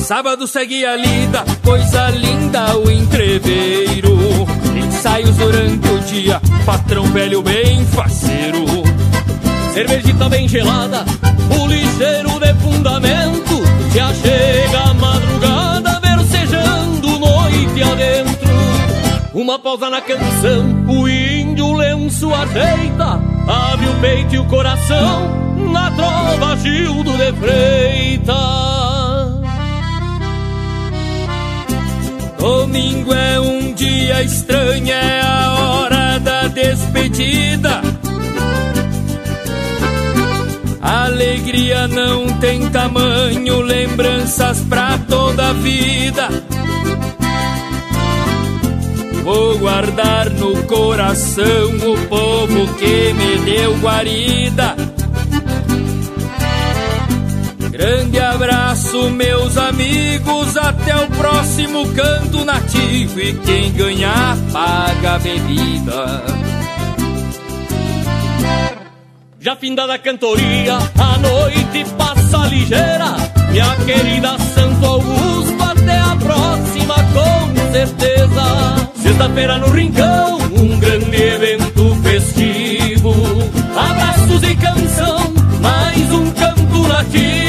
Sábado 0.07 0.47
segue 0.47 0.85
a 0.85 0.95
lida, 0.95 1.43
coisa 1.65 2.09
linda 2.11 2.77
o 2.77 2.89
entreveiro. 2.89 4.17
Ensaios 4.73 5.35
durante 5.35 5.85
o 5.89 5.99
dia, 5.99 6.41
patrão 6.65 7.03
velho 7.07 7.41
bem 7.41 7.85
faceiro. 7.87 8.63
Cervejita 9.73 10.29
bem 10.29 10.47
gelada, 10.47 11.03
o 11.59 11.67
ligeiro 11.67 12.39
de 12.39 12.53
fundamento. 12.53 13.61
Se 13.91 13.99
achega 13.99 14.79
a 14.79 14.93
madrugada, 14.93 15.99
versejando 15.99 17.19
noite 17.19 17.83
adentro. 17.83 18.49
Uma 19.33 19.59
pausa 19.59 19.89
na 19.89 19.99
canção, 19.99 20.85
o 20.87 21.05
índio 21.05 21.73
lenço 21.73 22.33
ajeita. 22.33 23.19
Abre 23.45 23.89
o 23.89 23.95
peito 23.99 24.35
e 24.35 24.39
o 24.39 24.45
coração, 24.45 25.57
na 25.69 25.91
trova 25.91 26.55
Gildo 26.55 27.11
de 27.11 27.33
Freitas. 27.33 28.96
Domingo 32.37 33.13
é 33.13 33.39
um 33.39 33.73
dia 33.73 34.23
estranho, 34.23 34.89
é 34.89 35.21
a 35.21 35.53
hora 35.53 36.19
da 36.19 36.47
despedida. 36.47 37.81
Alegria 40.81 41.87
não 41.87 42.27
tem 42.39 42.69
tamanho, 42.69 43.61
lembranças 43.61 44.59
pra 44.61 44.97
toda 44.99 45.49
a 45.49 45.53
vida. 45.53 46.29
Vou 49.23 49.57
guardar 49.57 50.29
no 50.29 50.63
coração 50.63 51.43
o 51.45 52.07
povo 52.07 52.73
que 52.75 53.13
me 53.13 53.37
deu 53.43 53.77
guarida. 53.79 54.86
Grande 57.77 58.19
abraço, 58.19 59.11
meus 59.11 59.55
amigos. 59.55 60.57
Até 60.57 60.95
o 60.95 61.07
próximo 61.11 61.87
canto 61.93 62.43
nativo. 62.43 63.19
E 63.19 63.33
quem 63.33 63.71
ganhar, 63.73 64.35
paga 64.51 65.13
a 65.13 65.19
bebida. 65.19 66.23
Já 69.39 69.55
findada 69.55 69.93
a 69.93 69.99
cantoria, 69.99 70.75
a 70.75 71.17
noite 71.19 71.85
passa 71.95 72.47
ligeira. 72.47 73.15
Minha 73.51 73.75
querida 73.85 74.39
Santo 74.55 74.83
Augusto, 74.83 75.63
até 75.63 75.99
a 75.99 76.15
próxima, 76.15 76.95
com 77.13 77.71
certeza. 77.71 78.89
Sexta-feira 78.95 79.59
no 79.59 79.69
Rincão, 79.69 80.39
um 80.51 80.79
grande 80.79 81.15
evento 81.15 81.95
festivo. 82.01 83.13
Abraços 83.77 84.41
e 84.41 84.55
canção, 84.55 85.31
mais 85.61 86.11
um 86.11 86.31
canto 86.31 86.87
nativo. 86.87 87.46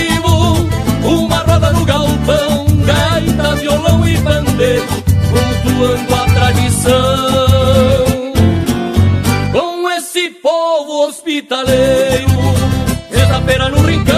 Violão 3.58 4.06
e 4.08 4.16
bandeiro, 4.18 4.86
cultuando 5.30 6.14
a 6.14 6.24
tradição. 6.34 8.08
Com 9.52 9.90
esse 9.90 10.30
povo 10.30 11.06
hospitaleiro, 11.06 12.28
sexta-feira 13.10 13.68
no 13.68 13.82
Rincão, 13.82 14.17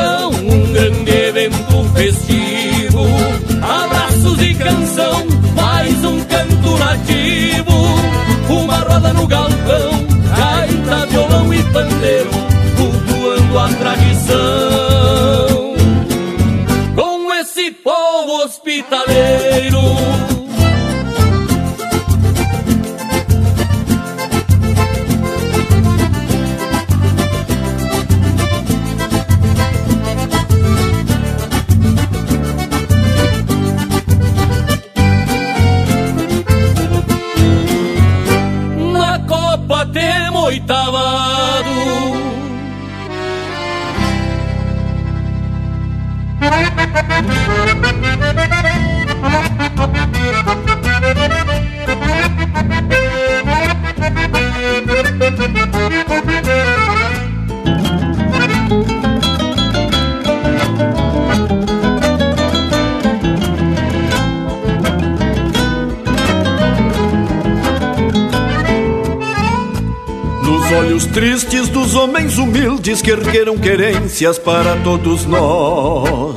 humildes 73.00 73.02
que 73.02 73.10
ergueram 73.10 73.58
querências 73.58 74.38
para 74.38 74.76
todos 74.76 75.26
nós. 75.26 76.36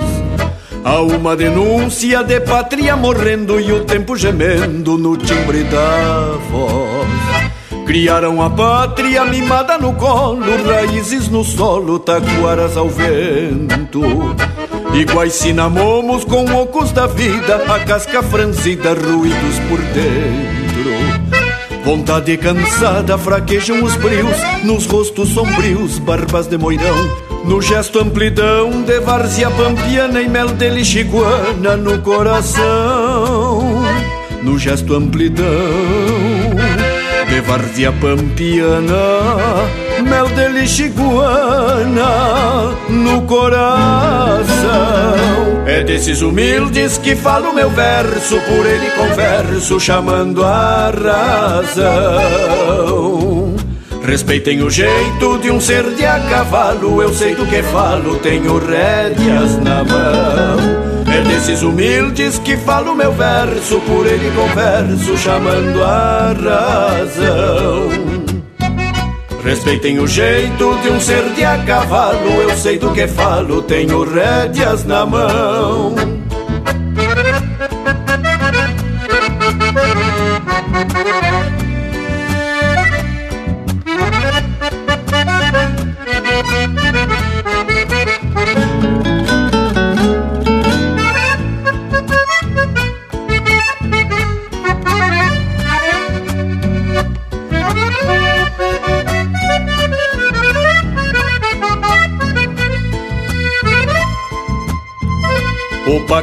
Há 0.84 1.02
uma 1.02 1.36
denúncia 1.36 2.23
de 2.23 2.39
pátria 2.41 2.95
morrendo 2.95 3.60
e 3.60 3.71
o 3.71 3.86
tempo 3.86 4.17
gemendo 4.17 4.97
no 4.97 5.15
timbre 5.17 5.63
da 5.63 6.38
voz. 6.49 7.86
Criaram 7.86 8.41
a 8.41 8.49
pátria 8.49 9.26
mimada 9.26 9.78
no 9.78 9.93
colo, 9.93 10.63
raízes 10.65 11.28
no 11.30 11.43
solo, 11.43 11.99
taquaras 11.99 12.76
ao 12.78 12.89
vento. 12.89 14.02
Iguais 14.93 15.34
cinamomos 15.34 16.23
com 16.23 16.45
ocos 16.45 16.91
da 16.91 17.08
vida, 17.08 17.56
a 17.73 17.80
casca 17.80 18.21
franzida, 18.23 18.93
ruídos 18.93 19.60
por 19.69 19.80
dentro. 19.80 20.62
Vontade 21.84 22.38
cansada, 22.38 23.17
fraquejam 23.17 23.84
os 23.84 23.96
brios, 23.98 24.38
nos 24.63 24.86
rostos 24.86 25.30
sombrios, 25.30 26.00
barbas 26.00 26.48
de 26.48 26.58
moirão. 26.58 26.96
No 27.43 27.62
gesto 27.62 28.00
amplidão 28.00 28.84
de 28.84 29.02
várzea 29.02 29.52
pampiana 29.52 30.22
e 30.22 30.30
mel 30.30 30.48
de 30.48 30.69
lixiguana 30.69 31.76
no 31.76 32.00
coração. 32.00 33.84
No 34.41 34.58
gesto 34.58 34.96
amplidão 34.96 35.46
de 37.28 37.41
várzea 37.41 37.91
pampiana, 37.91 38.93
mel 40.13 40.28
de 40.28 40.47
lixiguana 40.49 42.12
no 42.88 43.23
coração. 43.23 44.43
É 45.65 45.82
desses 45.84 46.21
humildes 46.21 46.99
que 46.99 47.15
falo 47.15 47.52
meu 47.52 47.71
verso, 47.71 48.39
por 48.41 48.63
ele 48.67 48.91
converso, 48.91 49.80
chamando 49.80 50.43
a 50.43 50.91
razão. 51.71 53.56
Respeitem 54.06 54.62
o 54.62 54.69
jeito 54.69 55.39
de 55.39 55.49
um 55.49 55.60
ser 55.60 55.84
de 55.95 56.06
a 56.06 56.19
cavalo, 56.19 57.02
eu 57.02 57.12
sei 57.12 57.34
do 57.34 57.47
que 57.47 57.63
falo, 57.63 58.17
tenho 58.17 58.60
rédeas 58.60 59.58
na 59.63 59.84
mão. 59.84 60.60
É 61.12 61.21
desses 61.21 61.63
humildes 61.63 62.38
que 62.38 62.56
falo 62.58 62.93
meu 62.93 63.12
verso, 63.13 63.80
por 63.80 64.06
ele 64.06 64.32
converso, 64.36 65.17
chamando 65.17 65.84
a 65.84 66.34
razão. 66.34 68.02
Respeitem 69.43 69.99
o 69.99 70.08
jeito 70.08 70.77
de 70.82 70.89
um 70.89 70.99
ser 71.01 71.34
de 71.34 71.43
a 71.43 71.58
cavalo, 71.65 72.41
eu 72.43 72.56
sei 72.56 72.77
do 72.77 72.93
que 72.93 73.06
falo, 73.08 73.62
tenho 73.62 74.03
rédeas 74.03 74.86
na 74.86 75.06
mão. 75.06 75.93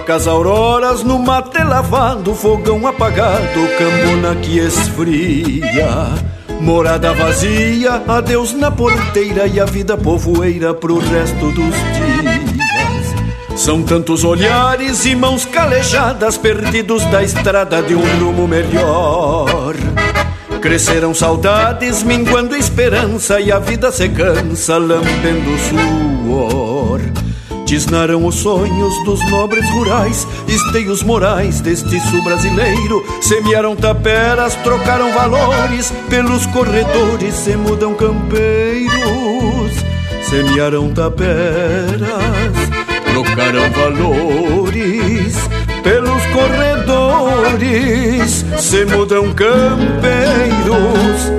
Opacas 0.01 0.27
auroras 0.27 1.05
no 1.05 1.19
mate 1.19 1.63
lavado, 1.63 2.35
fogão 2.35 2.87
apagado, 2.87 3.69
cambona 3.79 4.35
que 4.37 4.59
esfria. 4.59 6.09
Morada 6.59 7.13
vazia, 7.13 8.03
adeus 8.09 8.53
na 8.55 8.71
porteira 8.71 9.47
e 9.47 9.61
a 9.61 9.67
vida 9.67 9.99
povoeira 9.99 10.73
pro 10.73 10.99
resto 10.99 11.53
dos 11.53 11.75
dias. 11.75 13.61
São 13.61 13.83
tantos 13.83 14.25
olhares 14.25 15.05
e 15.05 15.15
mãos 15.15 15.45
calejadas, 15.45 16.39
perdidos 16.39 17.05
da 17.07 17.23
estrada 17.23 17.83
de 17.83 17.95
um 17.95 18.25
rumo 18.25 18.49
melhor. 18.49 19.75
Cresceram 20.63 21.13
saudades, 21.13 22.03
minguando 22.03 22.57
esperança 22.57 23.39
e 23.39 23.53
a 23.53 23.59
vida 23.59 23.93
se 23.93 24.09
cansa, 24.09 24.79
lambendo 24.79 25.59
suor. 25.69 27.10
Tisnaram 27.71 28.27
os 28.27 28.35
sonhos 28.35 28.93
dos 29.05 29.21
nobres 29.31 29.65
rurais, 29.71 30.27
esteios 30.49 31.05
morais 31.05 31.61
deste 31.61 32.01
sul 32.01 32.21
brasileiro. 32.21 33.01
Semearam 33.23 33.77
taperas, 33.77 34.57
trocaram 34.57 35.13
valores, 35.13 35.93
pelos 36.09 36.47
corredores 36.47 37.33
se 37.33 37.57
mudam 37.57 37.95
campeiros. 37.95 38.91
Semearam 40.29 40.93
taperas, 40.93 42.01
trocaram 43.13 43.71
valores, 43.71 45.37
pelos 45.85 46.27
corredores 46.27 46.80
se 48.59 48.85
mudam 48.85 49.33
campeiros. 49.33 49.51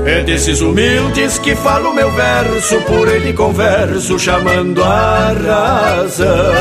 É 0.06 0.24
desses 0.24 0.62
humildes 0.62 1.38
que 1.40 1.56
falo 1.56 1.94
meu 1.94 2.12
verso, 2.12 2.82
por 2.82 3.08
ele 3.08 3.34
converso, 3.34 4.20
chamando 4.20 4.84
a 4.84 5.34
razão. 6.08 6.52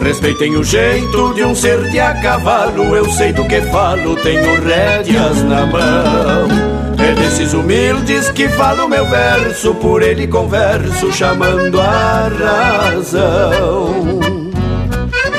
Respeitem 0.00 0.56
o 0.56 0.62
jeito 0.62 1.34
de 1.34 1.42
um 1.42 1.54
ser 1.54 1.90
de 1.90 1.98
a 1.98 2.14
cavalo, 2.20 2.94
eu 2.94 3.10
sei 3.10 3.32
do 3.32 3.44
que 3.44 3.60
falo, 3.62 4.14
tenho 4.16 4.60
rédeas 4.62 5.42
na 5.42 5.66
mão. 5.66 6.48
É 6.98 7.12
desses 7.14 7.52
humildes 7.52 8.30
que 8.30 8.48
falo 8.50 8.88
meu 8.88 9.04
verso, 9.06 9.74
por 9.74 10.02
ele 10.02 10.26
converso, 10.26 11.12
chamando 11.12 11.80
a 11.80 12.30
razão. 12.94 14.25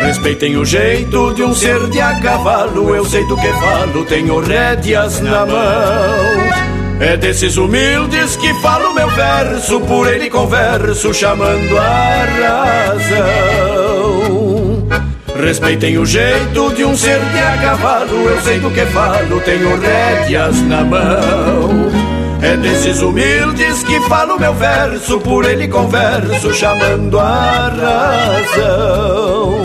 Respeitem 0.08 0.56
o 0.56 0.64
jeito 0.64 1.34
de 1.34 1.44
um 1.44 1.54
ser 1.54 1.90
de 1.90 2.00
a 2.00 2.18
cavalo, 2.22 2.96
eu 2.96 3.04
sei 3.04 3.28
do 3.28 3.36
que 3.36 3.52
falo, 3.52 4.06
tenho 4.06 4.40
rédeas 4.40 5.20
na 5.20 5.46
mão. 5.46 5.58
É 7.02 7.18
desses 7.18 7.58
humildes 7.58 8.38
que 8.38 8.54
falo 8.62 8.94
meu 8.94 9.10
verso, 9.10 9.82
por 9.82 10.08
ele 10.08 10.30
converso, 10.30 11.14
chamando 11.14 11.78
a 11.78 12.26
razão. 12.96 13.68
Respeitem 15.44 15.98
o 15.98 16.06
jeito 16.06 16.74
de 16.74 16.86
um 16.86 16.96
ser 16.96 17.20
de 17.20 17.40
a 17.40 17.58
cavalo, 17.58 18.30
eu 18.30 18.42
sei 18.44 18.62
do 18.62 18.72
que 18.72 18.86
falo, 18.86 19.42
tenho 19.42 19.78
rédeas 19.78 20.62
na 20.62 20.86
mão. 20.86 21.92
É 22.42 22.56
desses 22.56 23.02
humildes 23.02 23.84
que 23.84 24.00
falo 24.08 24.40
meu 24.40 24.54
verso, 24.54 25.20
por 25.20 25.44
ele 25.44 25.68
converso, 25.68 26.54
chamando 26.54 27.20
a 27.20 27.74
razão. 28.56 29.57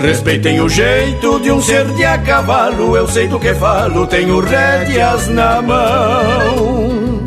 Respeitem 0.00 0.60
o 0.62 0.68
jeito 0.68 1.38
de 1.40 1.52
um 1.52 1.60
ser 1.60 1.86
de 1.94 2.04
a 2.04 2.16
cavalo, 2.16 2.96
eu 2.96 3.06
sei 3.06 3.28
do 3.28 3.38
que 3.38 3.54
falo, 3.54 4.06
tenho 4.06 4.40
rédeas 4.40 5.28
na 5.28 5.60
mão. 5.60 7.20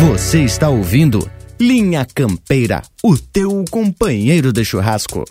Você 0.00 0.44
está 0.44 0.68
ouvindo 0.68 1.28
Linha 1.60 2.06
Campeira, 2.14 2.80
o 3.02 3.18
teu 3.18 3.64
companheiro 3.68 4.52
de 4.52 4.64
churrasco. 4.64 5.24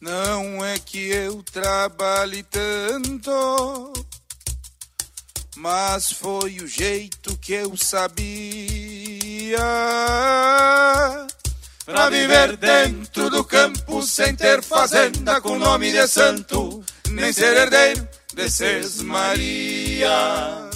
Não 0.00 0.64
é 0.64 0.78
que 0.78 1.08
eu 1.08 1.42
trabalhe 1.42 2.44
tanto, 2.44 3.92
mas 5.56 6.12
foi 6.12 6.56
o 6.56 6.66
jeito 6.66 7.36
que 7.38 7.52
eu 7.52 7.76
sabia 7.76 9.58
pra 11.84 12.08
viver 12.10 12.56
dentro 12.56 13.30
do 13.30 13.44
campo 13.44 14.02
sem 14.02 14.34
ter 14.34 14.62
fazenda 14.62 15.40
com 15.40 15.58
nome 15.58 15.92
de 15.92 16.06
santo, 16.08 16.84
nem 17.10 17.32
ser 17.32 17.56
herdeiro 17.56 18.08
de 18.34 19.04
Maria. 19.04 20.70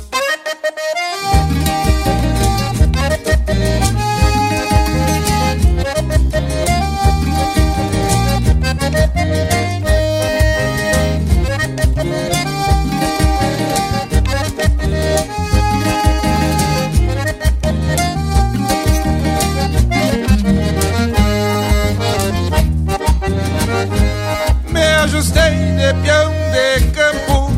Ajustei 25.19 25.51
de 25.51 25.95
peão 26.03 26.33
de 26.53 26.87
campo. 26.93 27.51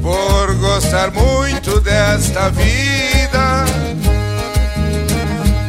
Por 0.00 0.54
gostar 0.58 1.10
muito 1.10 1.80
desta 1.80 2.50
vida 2.50 3.64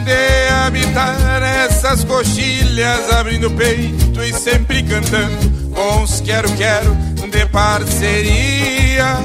de 0.06 0.54
habitar 0.65 1.41
essas 1.41 2.04
coxilhas 2.04 3.12
abrindo 3.12 3.49
peito 3.51 4.23
e 4.23 4.32
sempre 4.34 4.84
cantando. 4.84 5.71
Com 5.73 6.04
os 6.04 6.21
quero 6.21 6.49
quero 6.56 6.95
de 7.32 7.45
parceria. 7.47 9.17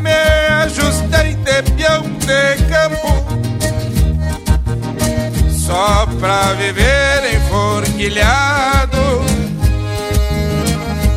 Me 0.00 0.52
ajustei 0.62 1.34
de 1.34 1.62
peão 1.72 2.02
de 2.02 2.62
campo 2.68 3.40
só 5.50 6.06
pra 6.18 6.52
viver 6.54 7.39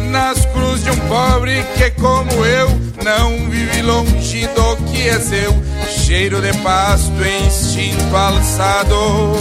nas 0.10 0.46
cruzes 0.48 0.84
de 0.84 0.92
um 0.92 0.98
pobre 1.08 1.64
que 1.78 1.92
como 1.92 2.46
eu 2.46 2.68
não 3.04 3.50
vive 3.50 3.82
longe 3.82 4.48
do 4.48 4.76
que 4.92 5.08
é 5.08 5.20
seu 5.20 5.54
cheiro 5.88 6.42
de 6.42 6.52
pasto 6.58 7.14
instinto 7.46 8.16
alçado. 8.16 9.34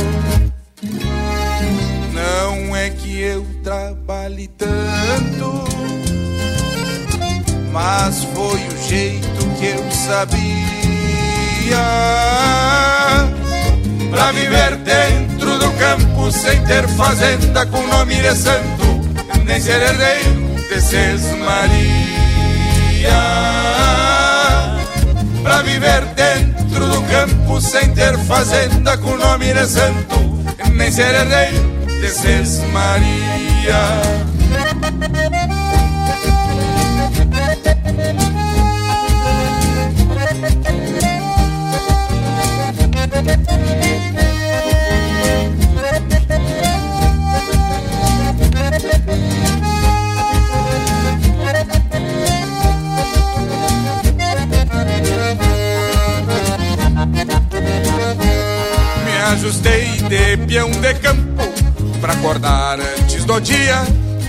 Não 2.12 2.76
é 2.76 2.90
que 2.90 3.20
eu 3.20 3.44
trabalhe 3.64 4.48
tanto 4.48 5.62
mas 7.72 8.22
foi 8.35 8.61
o 8.68 8.88
jeito 8.88 9.46
que 9.59 9.66
eu 9.66 9.90
sabia 9.90 10.42
pra 14.11 14.31
viver 14.33 14.76
dentro 14.76 15.32
campo 15.92 16.33
sem 16.33 16.64
ter 16.64 16.88
fazenda 16.88 17.66
com 17.66 17.87
nome 17.87 18.14
de 18.14 18.35
santo, 18.35 19.00
nem 19.44 19.61
ser 19.61 19.83
herdeiro 19.83 20.57
de 20.70 20.81
Maria. 21.37 23.12
Pra 25.42 25.61
viver 25.61 26.02
dentro 26.14 26.87
do 26.87 27.02
campo 27.02 27.61
sem 27.61 27.92
ter 27.92 28.16
fazenda 28.20 28.96
com 28.96 29.16
nome 29.16 29.52
de 29.52 29.66
santo, 29.66 30.16
nem 30.72 30.90
ser 30.90 31.14
herdeiro 31.14 31.62
de 32.00 32.09
Maria. 32.72 34.33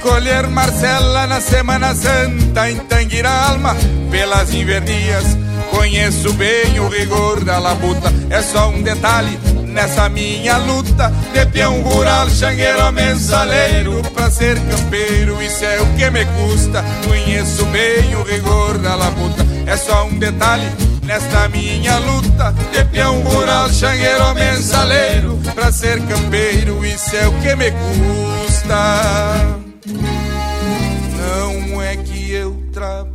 Colher 0.03 0.49
Marcela 0.49 1.25
na 1.27 1.39
Semana 1.39 1.95
Santa 1.95 2.69
em 2.69 2.75
Tanguira 2.75 3.29
Alma 3.29 3.73
pelas 4.11 4.53
invernias. 4.53 5.23
Conheço 5.71 6.33
bem 6.33 6.77
o 6.81 6.89
rigor 6.89 7.43
da 7.45 7.57
labuta, 7.57 8.13
é 8.29 8.41
só 8.41 8.67
um 8.69 8.83
detalhe 8.83 9.39
nessa 9.65 10.09
minha 10.09 10.57
luta 10.57 11.09
de 11.33 11.45
peão 11.45 11.81
rural, 11.81 12.29
xangueiro, 12.29 12.91
mensaleiro 12.91 14.01
pra 14.13 14.29
ser 14.29 14.59
campeiro. 14.59 15.41
Isso 15.41 15.63
é 15.63 15.79
o 15.79 15.85
que 15.95 16.09
me 16.09 16.25
custa. 16.25 16.83
Conheço 17.07 17.65
bem 17.67 18.13
o 18.15 18.23
rigor 18.23 18.77
da 18.79 18.95
labuta, 18.95 19.45
é 19.65 19.77
só 19.77 20.05
um 20.05 20.19
detalhe 20.19 20.69
nesta 21.03 21.47
minha 21.47 21.97
luta 21.99 22.53
de 22.73 22.83
peão 22.85 23.21
rural, 23.21 23.69
xangueiro, 23.69 24.33
mensaleiro 24.33 25.39
pra 25.55 25.71
ser 25.71 26.01
campeiro. 26.01 26.85
Isso 26.85 27.15
é 27.15 27.25
o 27.25 27.31
que 27.41 27.55
me 27.55 27.71
custa. 27.71 29.62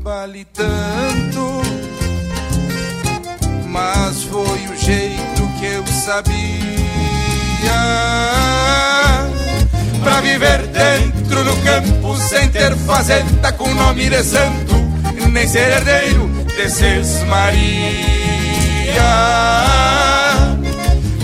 Trabalhe 0.09 0.47
tanto, 0.55 1.61
mas 3.67 4.23
foi 4.23 4.67
o 4.69 4.75
jeito 4.75 5.47
que 5.61 5.67
eu 5.67 5.87
sabia. 5.87 6.35
Pra 10.03 10.23
viver 10.23 10.67
dentro 10.69 11.45
do 11.45 11.55
campo 11.63 12.17
sem 12.17 12.49
ter 12.49 12.75
fazenda 12.75 13.53
com 13.53 13.69
nome 13.75 14.09
de 14.09 14.25
santo 14.25 14.75
Nem 15.31 15.47
ser 15.47 15.73
herdeiro 15.73 16.27
de 16.57 17.25
Maria. 17.27 19.03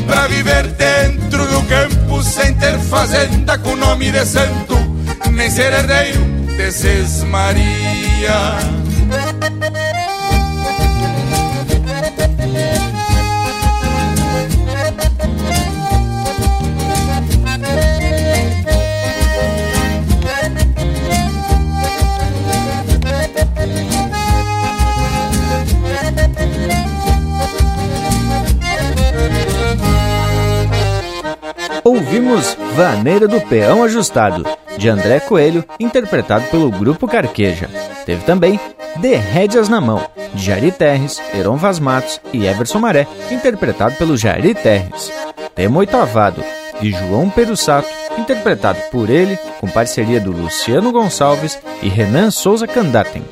Pra 0.06 0.26
viver 0.26 0.66
dentro 0.66 1.46
do 1.46 1.62
campo 1.62 2.22
sem 2.22 2.52
ter 2.56 2.78
fazenda 2.80 3.56
com 3.56 3.76
nome 3.76 4.10
de 4.12 4.26
santo 4.26 4.76
Nem 5.32 5.50
ser 5.50 5.72
herdeiro 5.72 6.33
de 6.56 7.24
Maria. 7.24 8.58
Ouvimos 31.82 32.56
Vaneira 32.74 33.28
do 33.28 33.40
Peão 33.42 33.82
Ajustado, 33.82 34.46
de 34.84 34.90
André 34.90 35.18
Coelho, 35.18 35.64
interpretado 35.80 36.44
pelo 36.50 36.70
Grupo 36.70 37.08
Carqueja. 37.08 37.70
Teve 38.04 38.22
também 38.24 38.60
De 38.98 39.14
Rédeas 39.14 39.66
na 39.66 39.80
Mão, 39.80 40.06
de 40.34 40.44
Jari 40.44 40.70
Terres, 40.70 41.22
Heron 41.34 41.56
Vaz 41.56 41.78
Matos 41.78 42.20
e 42.34 42.46
Everson 42.46 42.80
Maré, 42.80 43.06
interpretado 43.30 43.94
pelo 43.94 44.14
Jari 44.14 44.54
Terres. 44.54 45.10
Tema 45.54 45.78
Oitavado, 45.78 46.44
de 46.82 46.90
João 46.90 47.30
Perussato, 47.30 47.88
interpretado 48.18 48.78
por 48.90 49.08
ele, 49.08 49.38
com 49.58 49.66
parceria 49.66 50.20
do 50.20 50.32
Luciano 50.32 50.92
Gonçalves 50.92 51.58
e 51.82 51.88
Renan 51.88 52.30
Souza 52.30 52.66
Candatem. 52.66 53.24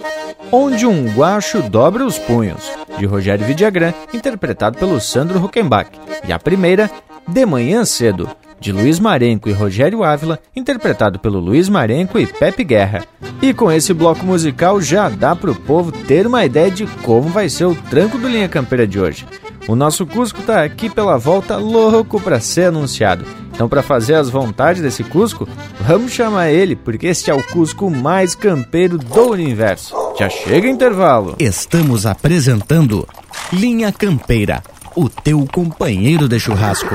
Onde 0.51 0.87
um 0.87 1.07
guacho 1.13 1.61
dobra 1.61 2.03
os 2.03 2.17
punhos, 2.17 2.73
de 2.99 3.05
Rogério 3.05 3.45
Vidagrã, 3.45 3.93
interpretado 4.15 4.79
pelo 4.79 4.99
Sandro 4.99 5.45
Huckenbach. 5.45 5.91
E 6.27 6.33
a 6.33 6.39
primeira, 6.39 6.91
De 7.29 7.45
Manhã 7.45 7.85
Cedo, 7.85 8.27
de 8.63 8.73
Luiz 8.73 9.01
Marenco 9.01 9.49
e 9.49 9.53
Rogério 9.53 10.05
Ávila, 10.05 10.39
interpretado 10.55 11.19
pelo 11.19 11.41
Luiz 11.41 11.69
Marenco 11.69 12.19
e 12.19 12.27
Pepe 12.27 12.63
Guerra. 12.63 13.05
E 13.43 13.53
com 13.53 13.73
esse 13.73 13.93
bloco 13.93 14.25
musical 14.25 14.81
já 14.81 15.09
dá 15.09 15.35
para 15.35 15.51
o 15.51 15.55
povo 15.55 15.91
ter 15.91 16.29
uma 16.29 16.45
ideia 16.45 16.71
de 16.71 16.87
como 17.03 17.29
vai 17.29 17.49
ser 17.49 17.65
o 17.65 17.75
tranco 17.75 18.17
do 18.17 18.29
Linha 18.29 18.49
Campeira 18.49 18.87
de 18.87 19.01
hoje. 19.01 19.27
O 19.67 19.75
nosso 19.75 20.07
Cusco 20.07 20.41
está 20.41 20.63
aqui 20.63 20.89
pela 20.89 21.19
volta 21.19 21.57
louco 21.57 22.21
para 22.21 22.41
ser 22.41 22.67
anunciado. 22.67 23.25
Então, 23.53 23.69
para 23.69 23.83
fazer 23.83 24.15
as 24.15 24.31
vontades 24.31 24.81
desse 24.81 25.05
Cusco, 25.05 25.49
vamos 25.81 26.13
chamar 26.13 26.51
ele, 26.51 26.75
porque 26.77 27.09
este 27.09 27.31
é 27.31 27.35
o 27.35 27.43
Cusco 27.43 27.91
mais 27.91 28.35
campeiro 28.35 28.97
do 28.97 29.31
universo. 29.31 29.95
Já 30.19 30.29
chega 30.29 30.69
intervalo. 30.69 31.35
Estamos 31.39 32.07
apresentando 32.07 33.07
Linha 33.53 33.93
Campeira, 33.93 34.63
o 34.97 35.09
teu 35.09 35.47
companheiro 35.53 36.29
de 36.29 36.39
churrasco. 36.39 36.95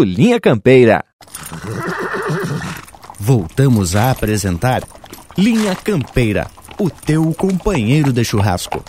Linha 0.03 0.39
Campeira. 0.39 1.03
Voltamos 3.19 3.95
a 3.95 4.11
apresentar 4.11 4.83
Linha 5.37 5.75
Campeira, 5.75 6.47
o 6.79 6.89
teu 6.89 7.33
companheiro 7.33 8.11
de 8.11 8.23
churrasco. 8.23 8.83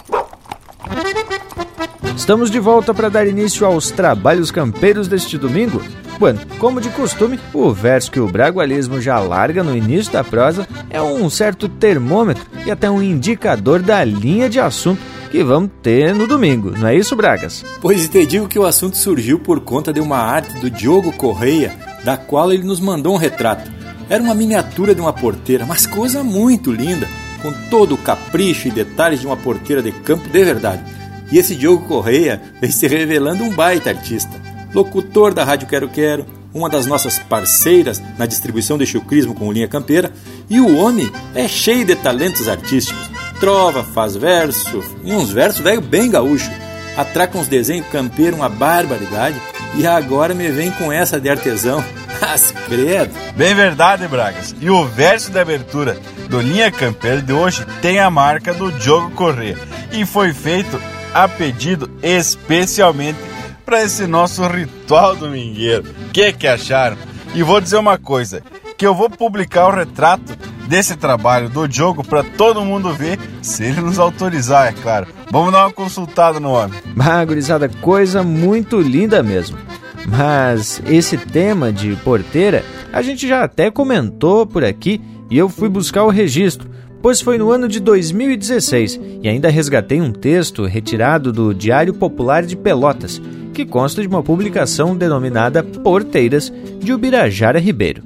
Estamos 2.17 2.51
de 2.51 2.59
volta 2.59 2.93
para 2.93 3.09
dar 3.09 3.27
início 3.27 3.67
aos 3.67 3.91
trabalhos 3.91 4.51
campeiros 4.51 5.09
deste 5.09 5.39
domingo. 5.39 5.83
Bueno, 6.19 6.39
como 6.59 6.81
de 6.81 6.89
costume, 6.91 7.41
o 7.53 7.73
verso 7.73 8.11
que 8.11 8.21
o 8.21 8.29
bragualismo 8.29 9.01
já 9.01 9.19
larga 9.19 9.65
no 9.65 9.77
início 9.77 10.13
da 10.13 10.23
prosa 10.23 10.69
é 10.89 11.01
um 11.03 11.29
certo 11.29 11.69
termômetro 11.69 12.45
e 12.65 12.71
até 12.71 12.89
um 12.89 13.03
indicador 13.03 13.83
da 13.83 14.05
linha 14.05 14.49
de 14.49 14.61
assunto 14.61 15.01
que 15.31 15.43
vamos 15.43 15.71
ter 15.83 16.15
no 16.15 16.27
domingo, 16.27 16.71
não 16.77 16.87
é 16.87 16.95
isso, 16.95 17.17
Bragas? 17.17 17.65
Pois 17.81 18.07
te 18.07 18.27
digo 18.27 18.47
que 18.47 18.59
o 18.59 18.67
assunto 18.67 18.99
surgiu 18.99 19.39
por 19.39 19.61
conta 19.61 19.91
de 19.91 19.99
uma 19.99 20.19
arte 20.19 20.61
do 20.61 20.71
Diogo 20.71 21.11
Correia, 21.13 21.75
da 22.05 22.19
qual 22.19 22.53
ele 22.53 22.63
nos 22.63 22.79
mandou 22.79 23.15
um 23.15 23.19
retrato. 23.19 23.71
Era 24.11 24.23
uma 24.23 24.35
miniatura 24.35 24.95
de 24.95 25.01
uma 25.01 25.13
porteira, 25.13 25.65
mas 25.65 25.87
coisa 25.87 26.23
muito 26.23 26.71
linda, 26.71 27.09
com 27.41 27.51
todo 27.71 27.95
o 27.95 27.99
capricho 27.99 28.69
e 28.69 28.71
detalhes 28.71 29.21
de 29.21 29.27
uma 29.27 29.37
porteira 29.37 29.83
de 29.83 29.91
campo 29.91 30.29
de 30.29 30.45
verdade. 30.45 31.02
E 31.33 31.39
esse 31.39 31.57
Diogo 31.57 31.89
Correia 31.89 32.41
vem 32.61 32.71
se 32.71 32.87
revelando 32.87 33.43
um 33.43 33.51
baita 33.51 33.91
artista. 33.91 34.41
Locutor 34.73 35.35
da 35.35 35.43
Rádio 35.43 35.67
Quero 35.67 35.89
Quero, 35.89 36.27
uma 36.55 36.69
das 36.69 36.87
nossas 36.87 37.19
parceiras 37.19 38.01
na 38.17 38.27
distribuição 38.27 38.79
de 38.79 38.87
chucrismo 38.87 39.35
com 39.35 39.51
linha 39.51 39.67
campeira, 39.67 40.13
e 40.49 40.61
o 40.61 40.77
homem 40.77 41.11
é 41.35 41.49
cheio 41.49 41.85
de 41.85 41.97
talentos 41.97 42.49
artísticos 42.49 43.11
trova, 43.43 43.83
faz 43.83 44.15
verso, 44.15 44.85
e 45.03 45.13
uns 45.13 45.33
versos 45.33 45.61
velho 45.61 45.81
bem 45.81 46.09
gaúcho. 46.09 46.49
Atraca 46.97 47.37
uns 47.37 47.49
desenhos 47.49 47.89
campeiro, 47.89 48.37
uma 48.37 48.49
barbaridade, 48.49 49.35
e 49.75 49.85
agora 49.85 50.33
me 50.33 50.49
vem 50.49 50.71
com 50.71 50.93
essa 50.93 51.21
de 51.21 51.29
artesão. 51.29 51.85
As 52.23 52.53
credo. 52.69 53.13
Bem 53.35 53.53
verdade, 53.53 54.07
Bragas. 54.07 54.55
E 54.61 54.71
o 54.71 54.85
verso 54.85 55.33
de 55.33 55.41
abertura 55.41 55.99
do 56.29 56.41
Linha 56.41 56.71
Campeira 56.71 57.21
de 57.21 57.33
hoje 57.33 57.67
tem 57.81 57.99
a 57.99 58.09
marca 58.09 58.55
do 58.55 58.71
Diogo 58.71 59.11
Corrêa 59.11 59.59
e 59.91 60.07
foi 60.07 60.33
feito 60.33 60.81
a 61.15 61.29
pedido 61.29 61.91
especialmente 62.03 63.19
para 63.65 63.83
esse 63.83 64.07
nosso 64.07 64.47
ritual 64.47 65.17
domingueiro. 65.17 65.85
O 66.09 66.11
que 66.13 66.33
que 66.33 66.47
acharam? 66.47 66.97
E 67.35 67.43
vou 67.43 67.61
dizer 67.61 67.77
uma 67.77 67.97
coisa, 67.97 68.43
que 68.77 68.87
eu 68.87 68.95
vou 68.95 69.09
publicar 69.09 69.69
o 69.69 69.75
retrato 69.75 70.37
desse 70.67 70.97
trabalho 70.97 71.49
do 71.49 71.69
Diogo 71.69 72.03
para 72.03 72.23
todo 72.23 72.65
mundo 72.65 72.93
ver, 72.93 73.19
se 73.41 73.65
ele 73.65 73.81
nos 73.81 73.99
autorizar, 73.99 74.69
é 74.69 74.73
claro. 74.73 75.07
Vamos 75.31 75.53
dar 75.53 75.67
uma 75.67 75.73
consultada 75.73 76.41
no 76.41 76.51
homem. 76.51 76.81
Ah, 76.99 77.25
gurizada, 77.25 77.69
coisa 77.69 78.23
muito 78.23 78.81
linda 78.81 79.23
mesmo. 79.23 79.57
Mas 80.07 80.83
esse 80.87 81.17
tema 81.17 81.73
de 81.73 81.95
porteira, 81.97 82.65
a 82.93 83.03
gente 83.03 83.27
já 83.27 83.45
até 83.45 83.71
comentou 83.71 84.47
por 84.47 84.65
aqui 84.65 85.01
e 85.31 85.39
eu 85.39 85.49
fui 85.49 85.69
buscar 85.69 86.05
o 86.05 86.11
registro, 86.11 86.69
pois 87.03 87.21
foi 87.21 87.37
no 87.37 87.51
ano 87.51 87.67
de 87.67 87.81
2016 87.81 89.01
e 89.21 89.29
ainda 89.29 89.51
resgatei 89.51 90.01
um 90.01 90.13
texto 90.13 90.65
retirado 90.65 91.33
do 91.33 91.53
Diário 91.53 91.93
Popular 91.93 92.47
de 92.47 92.57
Pelotas, 92.57 93.21
que 93.53 93.67
consta 93.67 94.01
de 94.01 94.09
uma 94.09 94.23
publicação 94.23 94.97
denominada 94.97 95.63
Porteiras 95.63 96.53
de 96.79 96.93
Ubirajara 96.93 97.59
Ribeiro. 97.59 98.03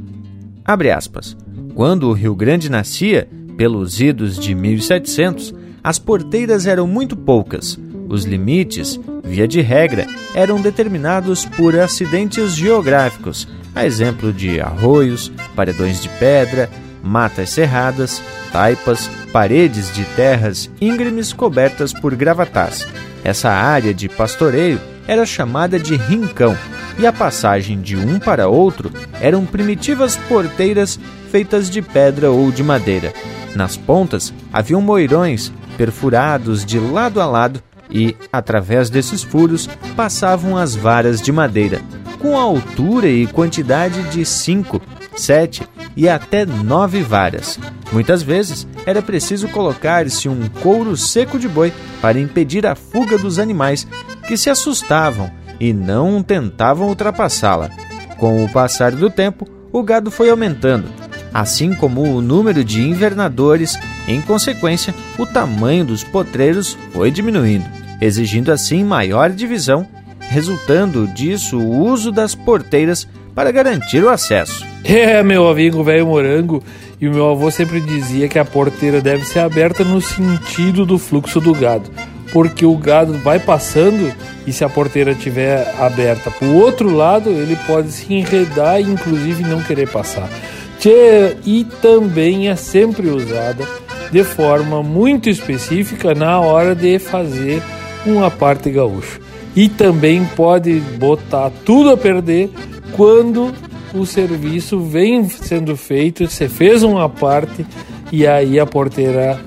Abre 0.64 0.90
aspas. 0.90 1.36
Quando 1.74 2.08
o 2.08 2.12
Rio 2.14 2.34
Grande 2.34 2.70
nascia, 2.70 3.28
pelos 3.56 4.00
idos 4.00 4.38
de 4.38 4.54
1700, 4.54 5.54
as 5.84 5.98
porteiras 5.98 6.66
eram 6.66 6.86
muito 6.86 7.14
poucas. 7.14 7.78
Os 8.08 8.24
limites, 8.24 8.98
via 9.22 9.46
de 9.46 9.60
regra, 9.60 10.06
eram 10.34 10.60
determinados 10.60 11.44
por 11.44 11.78
acidentes 11.78 12.56
geográficos, 12.56 13.46
a 13.74 13.84
exemplo 13.84 14.32
de 14.32 14.58
arroios, 14.60 15.30
paredões 15.54 16.02
de 16.02 16.08
pedra, 16.08 16.70
matas 17.06 17.50
cerradas, 17.50 18.22
taipas, 18.52 19.08
paredes 19.32 19.92
de 19.94 20.04
terras 20.16 20.68
íngremes 20.80 21.32
cobertas 21.32 21.92
por 21.92 22.14
gravatás. 22.14 22.86
Essa 23.24 23.50
área 23.50 23.94
de 23.94 24.08
pastoreio 24.08 24.80
era 25.06 25.24
chamada 25.24 25.78
de 25.78 25.96
rincão, 25.96 26.56
e 26.98 27.06
a 27.06 27.12
passagem 27.12 27.80
de 27.80 27.96
um 27.96 28.18
para 28.18 28.48
outro 28.48 28.90
eram 29.20 29.44
primitivas 29.44 30.16
porteiras 30.16 30.98
feitas 31.30 31.68
de 31.70 31.82
pedra 31.82 32.30
ou 32.30 32.50
de 32.50 32.62
madeira. 32.62 33.12
Nas 33.54 33.76
pontas 33.76 34.32
haviam 34.52 34.80
moirões 34.80 35.52
perfurados 35.76 36.64
de 36.64 36.78
lado 36.78 37.20
a 37.20 37.26
lado 37.26 37.62
e, 37.90 38.16
através 38.32 38.90
desses 38.90 39.22
furos, 39.22 39.68
passavam 39.94 40.56
as 40.56 40.74
varas 40.74 41.20
de 41.20 41.30
madeira, 41.30 41.80
com 42.18 42.36
altura 42.36 43.08
e 43.08 43.26
quantidade 43.26 44.02
de 44.10 44.24
cinco, 44.24 44.80
sete 45.16 45.66
e 45.96 46.08
até 46.08 46.44
nove 46.44 47.02
varas. 47.02 47.58
Muitas 47.92 48.22
vezes 48.22 48.66
era 48.84 49.00
preciso 49.00 49.48
colocar-se 49.48 50.28
um 50.28 50.48
couro 50.62 50.96
seco 50.96 51.38
de 51.38 51.48
boi 51.48 51.72
para 52.00 52.20
impedir 52.20 52.66
a 52.66 52.74
fuga 52.74 53.16
dos 53.16 53.38
animais 53.38 53.86
que 54.26 54.36
se 54.36 54.50
assustavam 54.50 55.30
e 55.58 55.72
não 55.72 56.22
tentavam 56.22 56.88
ultrapassá-la. 56.88 57.70
Com 58.18 58.44
o 58.44 58.48
passar 58.48 58.92
do 58.92 59.10
tempo, 59.10 59.48
o 59.72 59.82
gado 59.82 60.10
foi 60.10 60.30
aumentando, 60.30 60.88
assim 61.32 61.74
como 61.74 62.02
o 62.02 62.20
número 62.20 62.64
de 62.64 62.82
invernadores, 62.82 63.78
em 64.08 64.20
consequência, 64.20 64.94
o 65.18 65.26
tamanho 65.26 65.84
dos 65.84 66.02
potreiros 66.02 66.78
foi 66.92 67.10
diminuindo, 67.10 67.66
exigindo 68.00 68.50
assim 68.50 68.82
maior 68.84 69.30
divisão, 69.30 69.86
resultando 70.18 71.06
disso 71.08 71.58
o 71.58 71.86
uso 71.86 72.10
das 72.10 72.34
porteiras 72.34 73.06
para 73.36 73.52
garantir 73.52 74.02
o 74.02 74.08
acesso. 74.08 74.66
É, 74.82 75.22
meu 75.22 75.46
amigo 75.46 75.84
velho 75.84 76.06
morango, 76.06 76.62
e 76.98 77.06
o 77.06 77.12
meu 77.12 77.30
avô 77.30 77.50
sempre 77.50 77.80
dizia 77.80 78.28
que 78.28 78.38
a 78.38 78.46
porteira 78.46 79.02
deve 79.02 79.26
ser 79.26 79.40
aberta 79.40 79.84
no 79.84 80.00
sentido 80.00 80.86
do 80.86 80.98
fluxo 80.98 81.38
do 81.38 81.52
gado, 81.52 81.90
porque 82.32 82.64
o 82.64 82.74
gado 82.78 83.12
vai 83.18 83.38
passando 83.38 84.10
e 84.46 84.52
se 84.54 84.64
a 84.64 84.70
porteira 84.70 85.10
estiver 85.10 85.70
aberta 85.78 86.30
para 86.30 86.48
o 86.48 86.56
outro 86.56 86.90
lado, 86.90 87.28
ele 87.28 87.58
pode 87.66 87.92
se 87.92 88.14
enredar 88.14 88.80
e 88.80 88.84
inclusive 88.84 89.42
não 89.42 89.60
querer 89.60 89.90
passar. 89.90 90.30
Tchê, 90.78 91.36
e 91.44 91.64
também 91.82 92.48
é 92.48 92.56
sempre 92.56 93.08
usada 93.08 93.66
de 94.10 94.24
forma 94.24 94.82
muito 94.82 95.28
específica 95.28 96.14
na 96.14 96.40
hora 96.40 96.74
de 96.74 96.98
fazer 96.98 97.62
uma 98.06 98.30
parte 98.30 98.70
gaúcho. 98.70 99.20
E 99.54 99.68
também 99.68 100.24
pode 100.36 100.80
botar 100.98 101.50
tudo 101.64 101.90
a 101.90 101.96
perder 101.96 102.50
quando 102.92 103.52
o 103.94 104.04
serviço 104.04 104.80
vem 104.80 105.28
sendo 105.28 105.76
feito, 105.76 106.26
você 106.26 106.48
fez 106.48 106.82
uma 106.82 107.08
parte 107.08 107.66
e 108.12 108.26
aí 108.26 108.58
a 108.60 108.66
porteira 108.66 109.40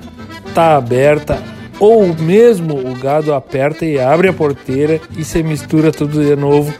tá 0.54 0.76
aberta 0.76 1.42
ou 1.78 2.14
mesmo 2.14 2.74
o 2.74 2.94
gado 2.94 3.32
aperta 3.32 3.86
e 3.86 3.98
abre 3.98 4.28
a 4.28 4.32
porteira 4.32 5.00
e 5.16 5.24
se 5.24 5.42
mistura 5.42 5.90
tudo 5.90 6.22
de 6.22 6.36
novo. 6.36 6.72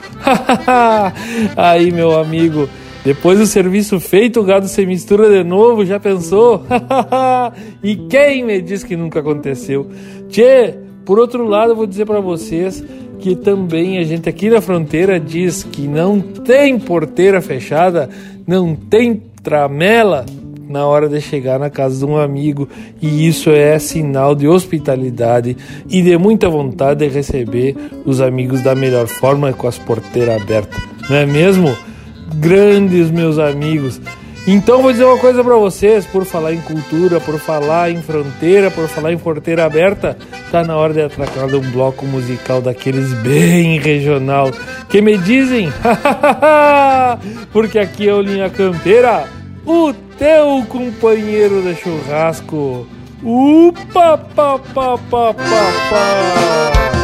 aí, 1.57 1.91
meu 1.91 2.19
amigo, 2.19 2.69
depois 3.03 3.39
do 3.39 3.47
serviço 3.47 3.99
feito, 3.99 4.41
o 4.41 4.45
gado 4.45 4.69
se 4.69 4.85
mistura 4.85 5.31
de 5.31 5.43
novo, 5.43 5.87
já 5.87 5.99
pensou? 5.99 6.67
e 7.83 7.97
quem 7.97 8.45
me 8.45 8.61
diz 8.61 8.85
que 8.85 8.95
nunca 8.95 9.21
aconteceu? 9.21 9.89
Tchê, 10.29 10.75
por 11.07 11.19
outro 11.19 11.47
lado, 11.47 11.73
eu 11.73 11.77
vou 11.77 11.87
dizer 11.87 12.05
para 12.05 12.21
vocês 12.21 12.85
que 13.21 13.37
também 13.37 13.99
a 13.99 14.05
gente 14.05 14.29
aqui 14.29 14.49
na 14.49 14.61
fronteira 14.61 15.21
diz 15.21 15.63
que 15.63 15.83
não 15.83 16.21
tem 16.21 16.79
porteira 16.79 17.41
fechada, 17.41 18.09
não 18.47 18.75
tem 18.75 19.23
tramela 19.43 20.25
na 20.69 20.87
hora 20.87 21.09
de 21.09 21.21
chegar 21.21 21.59
na 21.59 21.69
casa 21.69 21.99
de 21.99 22.11
um 22.11 22.17
amigo, 22.17 22.69
e 23.03 23.27
isso 23.27 23.51
é 23.51 23.77
sinal 23.79 24.37
de 24.37 24.47
hospitalidade 24.47 25.57
e 25.89 26.01
de 26.01 26.17
muita 26.17 26.49
vontade 26.49 27.01
de 27.01 27.13
receber 27.13 27.77
os 28.05 28.21
amigos 28.21 28.63
da 28.63 28.75
melhor 28.75 29.09
forma 29.09 29.53
com 29.53 29.67
as 29.67 29.79
porteiras 29.79 30.41
abertas, 30.41 30.81
não 31.09 31.17
é 31.17 31.27
mesmo? 31.27 31.77
Grandes 32.37 33.11
meus 33.11 33.37
amigos. 33.39 34.01
Então 34.53 34.83
vou 34.83 34.91
dizer 34.91 35.05
uma 35.05 35.17
coisa 35.17 35.45
para 35.45 35.55
vocês, 35.55 36.05
por 36.05 36.25
falar 36.25 36.53
em 36.53 36.61
cultura, 36.61 37.21
por 37.21 37.39
falar 37.39 37.89
em 37.89 38.03
fronteira, 38.03 38.69
por 38.69 38.89
falar 38.89 39.13
em 39.13 39.17
porteira 39.17 39.65
aberta, 39.65 40.19
tá 40.51 40.65
na 40.65 40.77
hora 40.77 40.93
de 40.93 41.03
atracar 41.03 41.47
de 41.47 41.55
um 41.55 41.71
bloco 41.71 42.05
musical 42.05 42.61
daqueles 42.61 43.13
bem 43.23 43.79
regional. 43.79 44.51
Que 44.89 45.01
me 45.01 45.17
dizem? 45.19 45.73
Porque 47.53 47.79
aqui 47.79 48.09
é 48.09 48.13
o 48.13 48.21
Linha 48.21 48.51
Campeira, 48.51 49.29
o 49.65 49.93
teu 50.19 50.67
companheiro 50.69 51.63
de 51.63 51.77
churrasco. 51.77 52.89
Upa, 53.23 54.19
pa, 54.19 54.59
pa, 54.59 54.99
pa, 54.99 54.99
pa, 54.99 55.35
pa. 55.35 57.00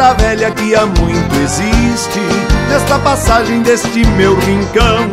Porteira 0.00 0.14
velha 0.14 0.50
que 0.52 0.74
há 0.74 0.86
muito 0.86 1.36
existe 1.36 2.20
Nesta 2.70 2.98
passagem 3.00 3.62
deste 3.62 4.06
meu 4.16 4.34
rincão. 4.38 5.10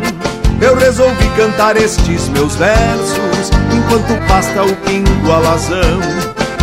Eu 0.62 0.76
resolvi 0.76 1.30
cantar 1.36 1.76
estes 1.76 2.30
meus 2.30 2.56
versos 2.56 3.52
Enquanto 3.72 4.28
pasta 4.28 4.64
o 4.64 4.76
pingo 4.78 5.32
alazão 5.32 6.00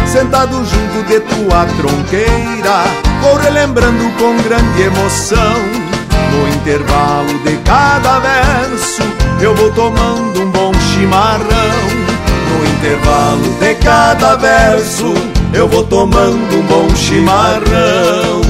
Sentado 0.06 0.54
junto 0.64 1.06
de 1.06 1.20
tua 1.20 1.66
tronqueira 1.76 2.84
Vou 3.20 3.36
relembrando 3.36 4.10
com 4.18 4.36
grande 4.42 4.82
emoção. 4.82 5.84
No 6.32 6.48
intervalo 6.48 7.38
de 7.44 7.56
cada 7.58 8.20
verso 8.20 9.02
Eu 9.40 9.54
vou 9.54 9.70
tomando 9.72 10.42
um 10.42 10.50
bom 10.50 10.72
chimarrão. 10.92 11.44
No 12.48 12.66
intervalo 12.66 13.58
de 13.60 13.74
cada 13.76 14.36
verso 14.36 15.33
eu 15.54 15.68
vou 15.68 15.84
tomando 15.84 16.56
um 16.56 16.62
bom 16.62 16.94
chimarrão. 16.96 18.42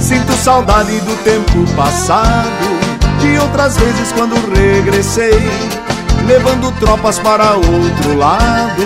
Sinto 0.00 0.32
saudade 0.32 1.00
do 1.00 1.24
tempo 1.24 1.74
passado, 1.76 2.28
de 3.20 3.38
outras 3.38 3.76
vezes 3.78 4.12
quando 4.12 4.34
regressei, 4.54 5.40
levando 6.26 6.72
tropas 6.80 7.18
para 7.20 7.54
outro 7.54 8.16
lado, 8.18 8.82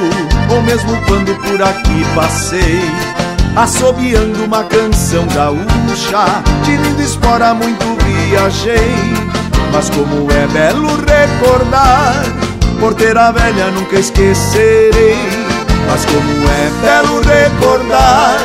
ou 0.50 0.62
mesmo 0.62 0.96
quando 1.06 1.34
por 1.42 1.62
aqui 1.62 2.04
passei 2.14 3.17
assobiando 3.62 4.44
uma 4.44 4.62
canção 4.62 5.26
gaúcha, 5.34 6.42
de 6.64 6.76
lindo 6.76 7.02
espora 7.02 7.52
muito 7.54 7.84
viajei. 8.04 8.94
Mas 9.72 9.90
como 9.90 10.30
é 10.30 10.46
belo 10.46 10.88
recordar, 11.04 12.24
porteira 12.78 13.32
velha 13.32 13.70
nunca 13.72 13.98
esquecerei. 13.98 15.16
Mas 15.88 16.04
como 16.04 16.48
é 16.48 16.70
belo 16.82 17.20
recordar, 17.20 18.38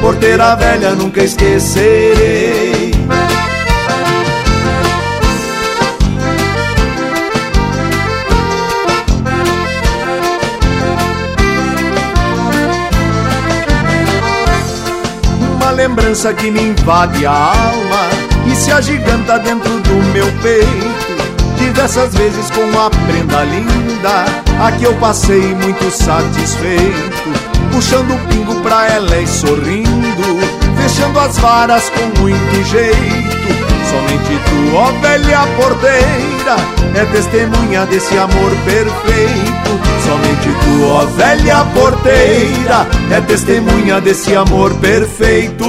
porteira 0.00 0.56
velha 0.56 0.94
nunca 0.96 1.22
esquecerei. 1.22 2.65
Lembrança 15.96 16.34
que 16.34 16.50
me 16.50 16.60
invade 16.60 17.24
a 17.24 17.32
alma 17.32 18.08
e 18.46 18.54
se 18.54 18.70
agiganta 18.70 19.38
dentro 19.38 19.80
do 19.80 19.94
meu 20.12 20.26
peito. 20.42 21.26
Diversas 21.56 22.14
vezes 22.14 22.50
com 22.50 22.60
uma 22.60 22.90
prenda 22.90 23.42
linda, 23.44 24.26
a 24.62 24.72
que 24.72 24.84
eu 24.84 24.94
passei 24.96 25.54
muito 25.54 25.90
satisfeito. 25.90 27.32
Puxando 27.72 28.14
o 28.14 28.18
pingo 28.28 28.54
pra 28.56 28.86
ela 28.88 29.18
e 29.18 29.26
sorrindo, 29.26 30.38
fechando 30.76 31.18
as 31.18 31.38
varas 31.38 31.90
com 31.90 32.20
muito 32.20 32.64
jeito. 32.68 33.46
Somente 33.88 34.38
tu, 34.44 34.76
ó 34.76 34.92
velha 35.00 35.46
porteira, 35.56 36.56
é 36.94 37.04
testemunha 37.06 37.86
desse 37.86 38.18
amor 38.18 38.50
perfeito. 38.66 39.65
Somente 40.06 40.48
tu, 40.48 40.84
ó 40.88 41.04
velha 41.04 41.64
porteira, 41.74 42.86
é 43.10 43.20
testemunha 43.22 44.00
desse 44.00 44.36
amor 44.36 44.72
perfeito. 44.74 45.64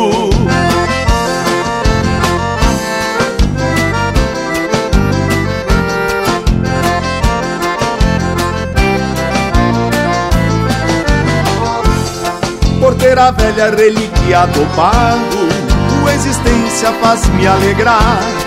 Porteira 12.80 13.32
velha, 13.32 13.72
relíquia 13.76 14.46
do 14.46 14.76
pago, 14.76 15.48
tua 15.90 16.14
existência 16.14 16.92
faz-me 17.02 17.48
alegrar. 17.48 18.47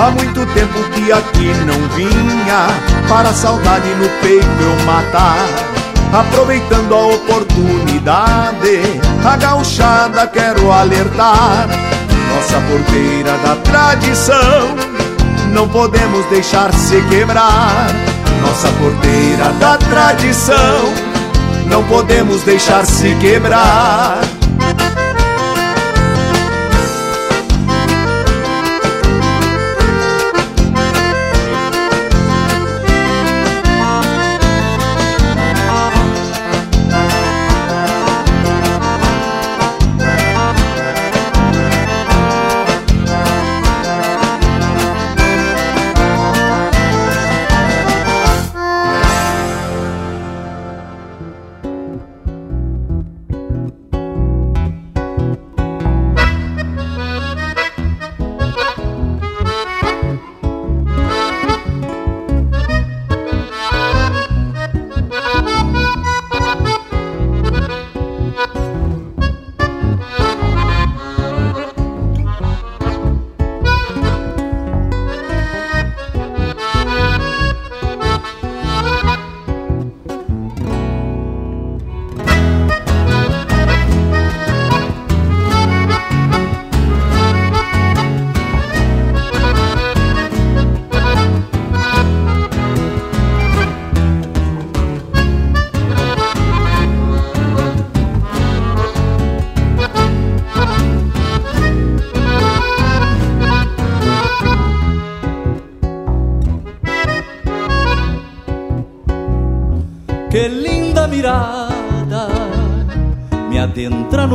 Há 0.00 0.10
muito 0.12 0.46
tempo 0.54 0.82
que 0.94 1.12
aqui 1.12 1.52
não 1.66 1.88
vinha, 1.94 2.68
para 3.06 3.28
a 3.28 3.34
saudade 3.34 3.86
no 3.96 4.08
peito 4.22 4.46
eu 4.46 4.86
matar. 4.86 5.46
Aproveitando 6.10 6.94
a 6.94 7.06
oportunidade, 7.08 8.80
a 9.22 9.36
gauchada 9.36 10.26
quero 10.26 10.72
alertar. 10.72 11.68
Nossa 12.30 12.58
porteira 12.62 13.36
da 13.44 13.56
tradição, 13.56 14.74
não 15.52 15.68
podemos 15.68 16.24
deixar 16.30 16.72
se 16.72 17.02
quebrar. 17.02 17.86
Nossa 18.40 18.68
porteira 18.68 19.52
da 19.60 19.76
tradição, 19.76 20.94
não 21.66 21.84
podemos 21.84 22.42
deixar 22.44 22.86
se 22.86 23.14
quebrar. 23.16 24.39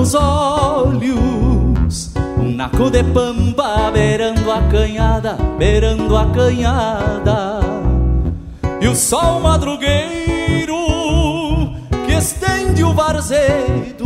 Nos 0.06 0.14
olhos. 0.14 2.14
Um 2.38 2.56
naco 2.56 2.92
de 2.92 3.04
pampa 3.04 3.90
beirando 3.92 4.52
a 4.52 4.62
canhada, 4.64 5.36
beirando 5.58 6.16
a 6.16 6.26
canhada. 6.28 7.60
E 8.80 8.88
o 8.88 8.96
sol 8.96 9.40
madrugueiro 9.40 10.76
que 12.06 12.14
estende 12.14 12.84
o 12.84 12.94
varzedo 12.94 14.06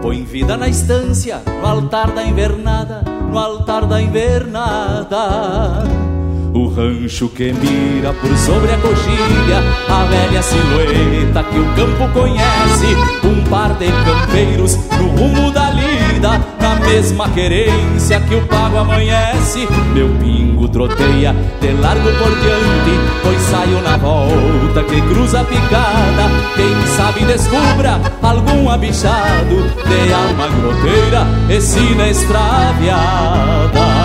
põe 0.00 0.24
vida 0.24 0.56
na 0.56 0.66
estância, 0.66 1.42
no 1.60 1.66
altar 1.66 2.12
da 2.12 2.24
invernada, 2.24 3.02
no 3.30 3.38
altar 3.38 3.84
da 3.84 4.00
invernada. 4.00 5.99
O 6.52 6.66
rancho 6.66 7.28
que 7.28 7.52
mira 7.52 8.12
por 8.12 8.36
sobre 8.36 8.72
a 8.72 8.78
coxilha 8.78 9.62
A 9.88 10.04
velha 10.04 10.42
silhueta 10.42 11.44
que 11.44 11.58
o 11.58 11.64
campo 11.76 12.08
conhece 12.12 12.96
Um 13.24 13.44
par 13.48 13.74
de 13.74 13.86
campeiros 13.86 14.76
no 14.98 15.08
rumo 15.10 15.52
da 15.52 15.70
lida 15.70 16.40
Na 16.60 16.74
mesma 16.86 17.28
querência 17.28 18.20
que 18.20 18.34
o 18.34 18.44
pago 18.46 18.78
amanhece. 18.78 19.68
Meu 19.94 20.08
pingo 20.16 20.68
troteia 20.68 21.36
de 21.60 21.72
largo 21.74 22.10
por 22.18 22.34
diante 22.40 22.98
Pois 23.22 23.40
saio 23.42 23.80
na 23.82 23.96
volta 23.96 24.82
que 24.82 25.00
cruza 25.02 25.42
a 25.42 25.44
picada. 25.44 26.28
Quem 26.56 26.86
sabe 26.96 27.24
descubra 27.26 28.00
algum 28.20 28.68
abichado 28.68 29.62
De 29.86 30.12
alma 30.12 30.48
groteira 30.48 31.26
e 31.48 31.60
sina 31.60 32.08
extraviada 32.08 33.99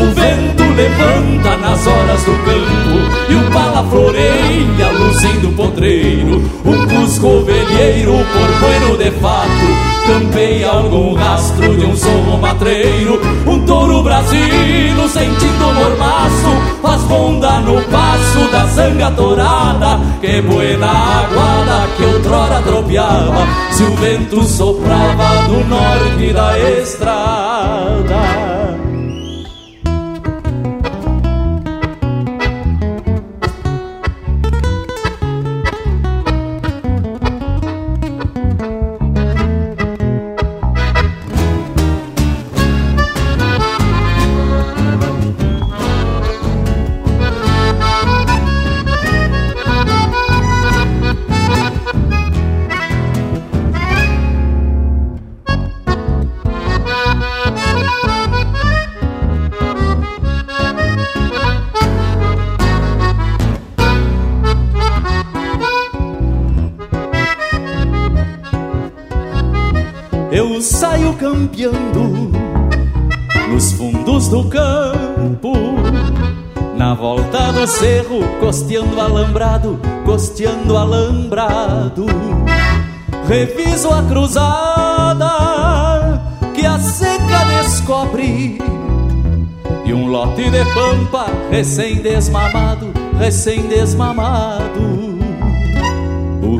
o 0.00 0.14
vento 0.14 0.64
levanta 0.74 1.56
nas 1.58 1.86
horas 1.86 2.24
do 2.24 2.32
campo 2.32 3.28
E 3.28 3.34
o 3.34 3.50
pala 3.50 3.86
floreia 3.88 4.90
luzindo 4.98 5.48
o 5.48 5.52
potreiro. 5.52 6.42
Um 6.64 6.86
cusco 6.86 7.28
por 7.28 8.60
bueno 8.60 8.96
de 8.96 9.10
fato 9.20 10.00
Campeia 10.06 10.70
algum 10.70 11.14
rastro 11.14 11.76
de 11.76 11.84
um 11.84 11.94
sorro 11.94 12.38
matreiro 12.38 13.20
Um 13.46 13.64
touro 13.64 14.02
brasino 14.02 15.08
sentindo 15.08 15.74
mormaço 15.74 16.80
Faz 16.82 17.02
ronda 17.02 17.60
no 17.60 17.80
passo 17.82 18.50
da 18.50 18.66
zanga 18.66 19.10
torada 19.10 20.00
Que 20.20 20.40
buena 20.40 20.88
aguada 20.88 21.88
que 21.96 22.04
outrora 22.04 22.62
tropeava. 22.62 23.46
Se 23.72 23.82
o 23.82 23.94
vento 23.96 24.42
soprava 24.44 25.46
do 25.48 25.64
norte 25.68 26.32
da 26.32 26.58
estrada 26.58 28.39
campeando 71.20 72.32
nos 73.50 73.72
fundos 73.72 74.28
do 74.28 74.48
campo. 74.48 75.52
Na 76.78 76.94
volta 76.94 77.52
do 77.52 77.66
cerro, 77.66 78.20
costeando 78.40 78.98
alambrado, 78.98 79.78
costeando 80.06 80.78
alambrado. 80.78 82.06
Reviso 83.28 83.90
a 83.90 84.02
cruzada 84.04 85.28
que 86.54 86.64
a 86.64 86.78
seca 86.78 87.44
descobre. 87.58 88.58
E 89.84 89.92
um 89.92 90.06
lote 90.06 90.48
de 90.50 90.64
pampa 90.72 91.26
recém-desmamado, 91.50 92.94
recém-desmamado 93.18 94.99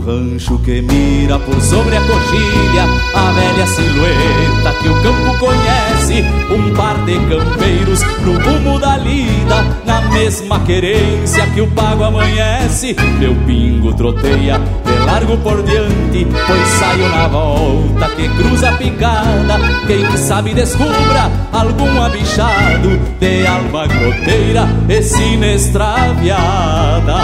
rancho 0.05 0.61
que 0.63 0.83
mira 0.83 1.39
por 1.39 1.61
sobre 1.61 1.97
a 1.97 2.01
coxilha 2.01 2.85
A 3.15 3.33
velha 3.33 3.67
silhueta 3.67 4.73
que 4.81 4.89
o 4.89 5.03
campo 5.03 5.39
conhece 5.39 6.25
Um 6.51 6.75
par 6.75 7.05
de 7.05 7.19
campeiros 7.29 8.01
no 8.25 8.39
rumo 8.39 8.79
da 8.79 8.97
lida 8.97 9.65
mesma 10.11 10.61
querência 10.61 11.47
que 11.49 11.61
o 11.61 11.67
pago 11.69 12.05
amanhece. 12.05 12.97
Meu 13.19 13.35
pingo 13.47 13.93
troteia 13.95 14.59
de 14.59 15.07
largo 15.07 15.37
por 15.39 15.63
diante 15.63 16.27
Pois 16.47 16.69
saio 16.79 17.09
na 17.09 17.27
volta 17.29 18.09
que 18.17 18.29
cruza 18.29 18.69
a 18.71 18.73
picada. 18.73 19.59
Quem 19.87 20.05
sabe 20.17 20.55
descubra 20.55 21.31
algum 21.53 22.03
abichado 22.03 22.99
De 23.19 23.47
alma 23.47 23.87
groteira 23.87 24.69
e 24.89 25.03
sinestraviada. 25.03 27.17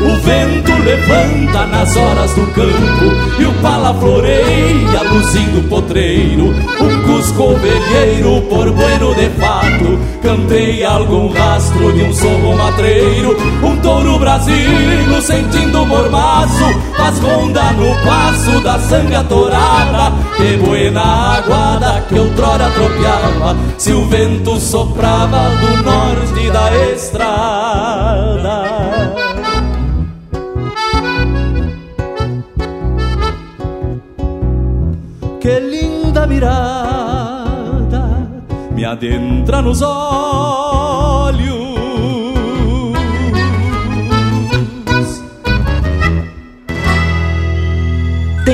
O 0.00 0.16
vento 0.20 0.72
levanta 0.82 1.66
na 1.66 1.86
nas 1.86 1.96
horas 1.96 2.34
do 2.34 2.46
campo 2.48 3.38
E 3.38 3.44
o 3.44 3.52
pala 3.62 3.94
floreia, 3.94 5.02
luzindo 5.10 5.68
potreiro. 5.68 6.54
Um 6.80 7.02
cusco 7.02 7.42
ovelheiro, 7.42 8.42
por 8.48 8.70
bueno 8.70 9.14
de 9.14 9.28
fato 9.30 9.98
Cantei 10.22 10.84
algum 10.84 11.28
rastro 11.28 11.85
de 11.92 12.02
um 12.02 12.12
sorro 12.12 12.56
matreiro 12.56 13.36
Um 13.62 13.76
touro 13.78 14.18
brasileiro 14.18 15.20
sentindo 15.22 15.86
mormaço 15.86 16.64
Faz 16.96 17.18
ronda 17.18 17.72
no 17.72 17.94
passo 18.04 18.60
da 18.60 18.78
sanga 18.78 19.24
torada 19.24 20.12
Que 20.36 20.56
buena 20.56 21.36
aguada 21.36 22.04
que 22.08 22.18
outrora 22.18 22.70
tropeava 22.70 23.56
Se 23.78 23.92
o 23.92 24.06
vento 24.06 24.58
soprava 24.58 25.50
do 25.56 25.82
norte 25.82 26.50
da 26.50 26.92
estrada 26.92 28.66
que 35.46 35.60
linda 35.60 36.26
mirada 36.26 36.96
me 38.72 38.84
adentra 38.84 39.62
nos 39.62 39.80
olhos. 39.80 41.55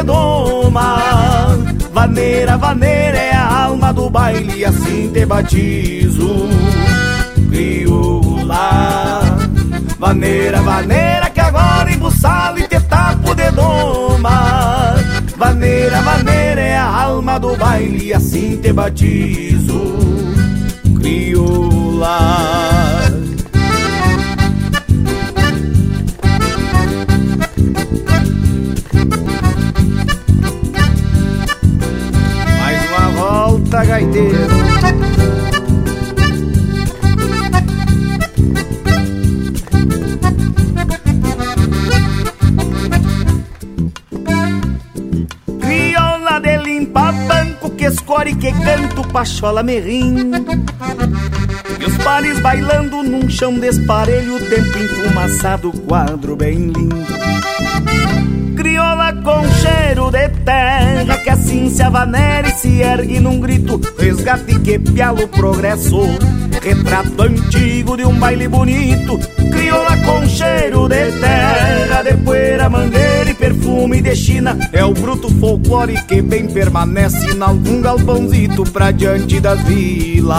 tapo 0.00 0.02
de 0.02 0.02
doma 0.02 1.58
Vaneira, 1.92 2.56
vaneira 2.56 3.18
é 3.18 3.34
a 3.34 3.64
alma 3.64 3.92
do 3.92 4.08
baile 4.08 4.64
assim 4.64 5.10
te 5.12 5.26
batizo. 5.26 6.48
Crioula 7.48 9.20
Vaneira, 9.98 10.62
vaneira 10.62 11.30
que 11.30 11.40
agora 11.40 11.92
embuçado 11.92 12.60
e 12.60 12.68
te 12.68 12.80
tapo 12.80 13.34
de 13.34 13.50
doma 13.50 14.94
Vaneira, 15.36 16.00
vaneira 16.02 16.60
é 16.60 16.76
a 16.76 17.02
alma 17.02 17.38
do 17.38 17.56
baile 17.56 18.14
assim 18.14 18.56
te 18.56 18.72
batizo. 18.72 19.80
Crioula 20.96 22.79
pachola 49.10 49.62
merrim. 49.62 50.30
E 51.78 51.84
os 51.84 51.96
pares 51.98 52.38
bailando 52.40 53.02
num 53.02 53.28
chão 53.28 53.58
desparelho 53.58 54.38
Tempo 54.48 54.78
enfumaçado, 54.78 55.72
quadro 55.86 56.36
bem 56.36 56.70
lindo. 56.70 56.96
Crioula 58.56 59.12
com 59.24 59.42
cheiro 59.52 60.10
de 60.10 60.28
terra 60.44 61.16
Que 61.18 61.30
assim 61.30 61.70
se 61.70 61.82
avanera 61.82 62.48
e 62.48 62.52
se 62.52 62.82
ergue 62.82 63.18
num 63.18 63.40
grito 63.40 63.80
Resgate 63.98 64.58
que 64.60 64.78
pialo 64.78 65.26
progresso. 65.28 65.98
Retrato 66.60 67.22
antigo 67.22 67.96
de 67.96 68.04
um 68.04 68.18
baile 68.18 68.48
bonito 68.48 69.18
Crioula 69.50 69.96
com 70.04 70.26
cheiro 70.28 70.88
de 70.88 71.10
terra 71.20 72.02
De 72.02 72.16
poeira, 72.18 72.68
mangueira 72.68 73.09
perfume 73.50 74.00
de 74.00 74.14
China. 74.14 74.56
É 74.72 74.84
o 74.84 74.94
bruto 74.94 75.28
folclore 75.40 76.00
que 76.04 76.22
bem 76.22 76.46
permanece 76.46 77.32
Em 77.32 77.42
algum 77.42 77.80
galpãozito 77.80 78.62
pra 78.64 78.92
diante 78.92 79.40
das 79.40 79.60
vilas. 79.62 80.38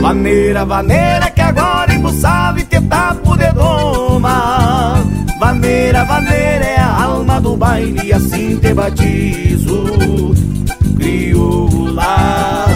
Vaneira, 0.00 0.64
vaneira 0.64 1.30
que 1.30 1.40
agora 1.40 1.94
embuçava 1.94 2.60
e 2.60 2.64
te 2.64 2.80
tapo 2.80 3.36
de 3.36 3.50
doma. 3.52 5.02
Vaneira, 5.38 6.04
vaneira 6.04 6.64
é 6.64 6.78
a 6.78 7.04
alma 7.04 7.40
do 7.40 7.56
baile 7.56 8.00
e 8.04 8.12
assim 8.12 8.56
te 8.56 8.72
batizo. 8.74 10.34
Crioula. 10.96 12.66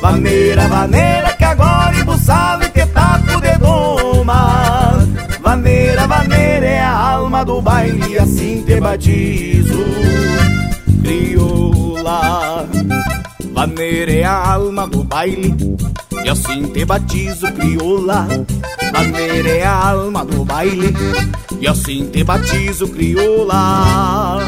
Vaneira, 0.00 0.68
vaneira 0.68 1.32
que 1.34 1.44
agora 1.44 1.96
embuçava 1.98 2.64
e 2.64 2.68
te 2.70 2.86
tapo 2.86 2.99
Vaneira, 5.42 6.06
vaneira 6.06 6.66
é 6.66 6.80
a 6.80 6.92
alma 6.92 7.44
do 7.44 7.60
baile 7.60 8.18
assim 8.18 8.62
te 8.62 8.80
batizo. 8.80 9.84
Crioula 11.02 12.68
Vaneira 13.52 14.12
é 14.12 14.24
a 14.24 14.52
alma 14.52 14.86
do 14.86 15.02
baile 15.02 15.54
e 16.24 16.28
assim 16.28 16.64
te 16.64 16.84
batizo, 16.84 17.50
crioula. 17.52 18.28
Maneira 18.92 19.48
é 19.48 19.64
a 19.64 19.90
alma 19.90 20.24
do 20.24 20.44
baile 20.44 20.92
E 21.60 21.66
assim 21.66 22.06
te 22.10 22.22
batizo, 22.22 22.88
crioula 22.88 24.38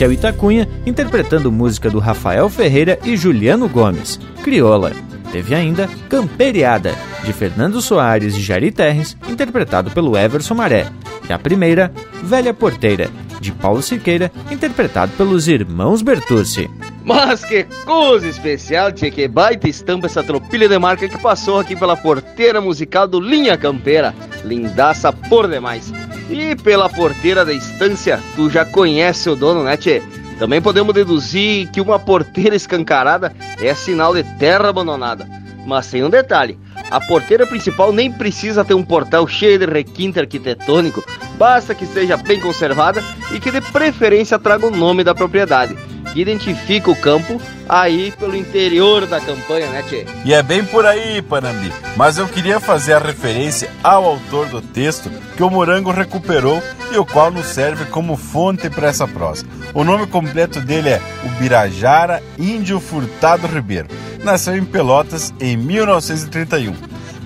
O 0.00 0.10
Itacunha, 0.10 0.68
interpretando 0.84 1.52
música 1.52 1.88
do 1.88 2.00
Rafael 2.00 2.48
Ferreira 2.48 2.98
e 3.04 3.16
Juliano 3.16 3.68
Gomes, 3.68 4.18
Crioula. 4.42 4.90
Teve 5.30 5.54
ainda 5.54 5.88
Camperiada, 6.08 6.94
de 7.24 7.32
Fernando 7.32 7.80
Soares 7.80 8.34
e 8.34 8.40
Jari 8.40 8.72
Terres, 8.72 9.16
interpretado 9.28 9.90
pelo 9.92 10.16
Everson 10.16 10.54
Maré. 10.54 10.86
E 11.28 11.32
a 11.32 11.38
primeira, 11.38 11.92
Velha 12.22 12.52
Porteira, 12.52 13.10
de 13.40 13.52
Paulo 13.52 13.80
Siqueira, 13.80 14.32
interpretado 14.50 15.12
pelos 15.12 15.46
irmãos 15.46 16.02
Bertucci. 16.02 16.68
Mas 17.04 17.44
que 17.44 17.64
coisa 17.84 18.26
especial, 18.28 18.92
tia, 18.92 19.10
que 19.10 19.28
baita 19.28 19.68
estampa 19.68 20.06
essa 20.06 20.22
tropilha 20.22 20.68
de 20.68 20.78
marca 20.78 21.08
que 21.08 21.18
passou 21.18 21.60
aqui 21.60 21.76
pela 21.76 21.96
porteira 21.96 22.60
musical 22.60 23.06
do 23.06 23.20
Linha 23.20 23.56
Campeira. 23.56 24.14
Lindaça 24.44 25.12
por 25.12 25.48
demais. 25.48 25.92
E 26.32 26.56
pela 26.56 26.88
porteira 26.88 27.44
da 27.44 27.52
estância, 27.52 28.18
tu 28.34 28.48
já 28.48 28.64
conhece 28.64 29.28
o 29.28 29.36
dono, 29.36 29.62
né, 29.62 29.76
tchê? 29.76 30.02
Também 30.38 30.62
podemos 30.62 30.94
deduzir 30.94 31.68
que 31.70 31.78
uma 31.78 31.98
porteira 31.98 32.56
escancarada 32.56 33.34
é 33.60 33.74
sinal 33.74 34.14
de 34.14 34.22
terra 34.38 34.70
abandonada. 34.70 35.28
Mas 35.66 35.90
tem 35.90 36.02
um 36.02 36.08
detalhe: 36.08 36.58
a 36.90 36.98
porteira 36.98 37.46
principal 37.46 37.92
nem 37.92 38.10
precisa 38.10 38.64
ter 38.64 38.72
um 38.72 38.82
portal 38.82 39.28
cheio 39.28 39.58
de 39.58 39.66
requinte 39.66 40.18
arquitetônico, 40.18 41.04
basta 41.36 41.74
que 41.74 41.84
esteja 41.84 42.16
bem 42.16 42.40
conservada 42.40 43.04
e 43.30 43.38
que 43.38 43.50
de 43.50 43.60
preferência 43.60 44.38
traga 44.38 44.66
o 44.66 44.74
nome 44.74 45.04
da 45.04 45.14
propriedade 45.14 45.76
identifica 46.14 46.90
o 46.90 46.96
campo 46.96 47.40
aí 47.68 48.12
pelo 48.12 48.36
interior 48.36 49.06
da 49.06 49.20
campanha, 49.20 49.68
né, 49.68 49.82
Tchê? 49.82 50.06
E 50.24 50.34
é 50.34 50.42
bem 50.42 50.64
por 50.64 50.84
aí, 50.84 51.22
Panambi. 51.22 51.72
Mas 51.96 52.18
eu 52.18 52.28
queria 52.28 52.60
fazer 52.60 52.94
a 52.94 52.98
referência 52.98 53.70
ao 53.82 54.04
autor 54.04 54.46
do 54.48 54.60
texto 54.60 55.10
que 55.36 55.42
o 55.42 55.50
Morango 55.50 55.90
recuperou 55.90 56.62
e 56.92 56.98
o 56.98 57.06
qual 57.06 57.30
nos 57.30 57.46
serve 57.46 57.86
como 57.86 58.16
fonte 58.16 58.68
para 58.68 58.88
essa 58.88 59.08
prosa. 59.08 59.46
O 59.74 59.84
nome 59.84 60.06
completo 60.06 60.60
dele 60.60 60.90
é 60.90 61.00
Ubirajara 61.24 62.22
Índio 62.38 62.78
Furtado 62.78 63.46
Ribeiro. 63.46 63.88
Nasceu 64.22 64.56
em 64.56 64.64
Pelotas 64.64 65.32
em 65.40 65.56
1931. 65.56 66.74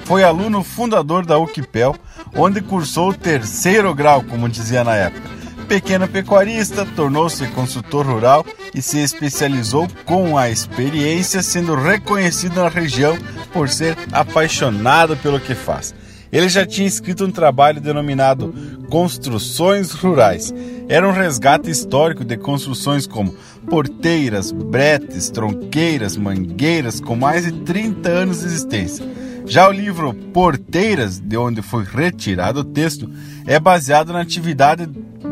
Foi 0.04 0.22
aluno 0.22 0.62
fundador 0.62 1.26
da 1.26 1.36
UQPEL, 1.36 1.96
onde 2.34 2.60
cursou 2.60 3.10
o 3.10 3.14
terceiro 3.14 3.92
grau, 3.92 4.22
como 4.22 4.48
dizia 4.48 4.84
na 4.84 4.94
época 4.94 5.35
pequeno 5.66 6.08
pecuarista, 6.08 6.86
tornou-se 6.96 7.46
consultor 7.48 8.06
rural 8.06 8.46
e 8.74 8.80
se 8.80 8.98
especializou 8.98 9.88
com 10.04 10.38
a 10.38 10.48
experiência, 10.48 11.42
sendo 11.42 11.74
reconhecido 11.74 12.56
na 12.56 12.68
região 12.68 13.18
por 13.52 13.68
ser 13.68 13.96
apaixonado 14.12 15.16
pelo 15.16 15.40
que 15.40 15.54
faz. 15.54 15.94
Ele 16.32 16.48
já 16.48 16.66
tinha 16.66 16.86
escrito 16.86 17.24
um 17.24 17.30
trabalho 17.30 17.80
denominado 17.80 18.52
Construções 18.90 19.92
Rurais. 19.92 20.52
Era 20.88 21.08
um 21.08 21.12
resgate 21.12 21.70
histórico 21.70 22.24
de 22.24 22.36
construções 22.36 23.06
como 23.06 23.34
porteiras, 23.68 24.52
bretes, 24.52 25.30
tronqueiras, 25.30 26.16
mangueiras 26.16 27.00
com 27.00 27.16
mais 27.16 27.44
de 27.44 27.52
30 27.52 28.08
anos 28.08 28.40
de 28.40 28.46
existência. 28.46 29.06
Já 29.46 29.68
o 29.68 29.72
livro 29.72 30.12
Porteiras, 30.12 31.20
de 31.20 31.36
onde 31.36 31.62
foi 31.62 31.84
retirado 31.84 32.60
o 32.60 32.64
texto, 32.64 33.08
é 33.46 33.60
baseado 33.60 34.12
na 34.12 34.20
atividade 34.20 34.88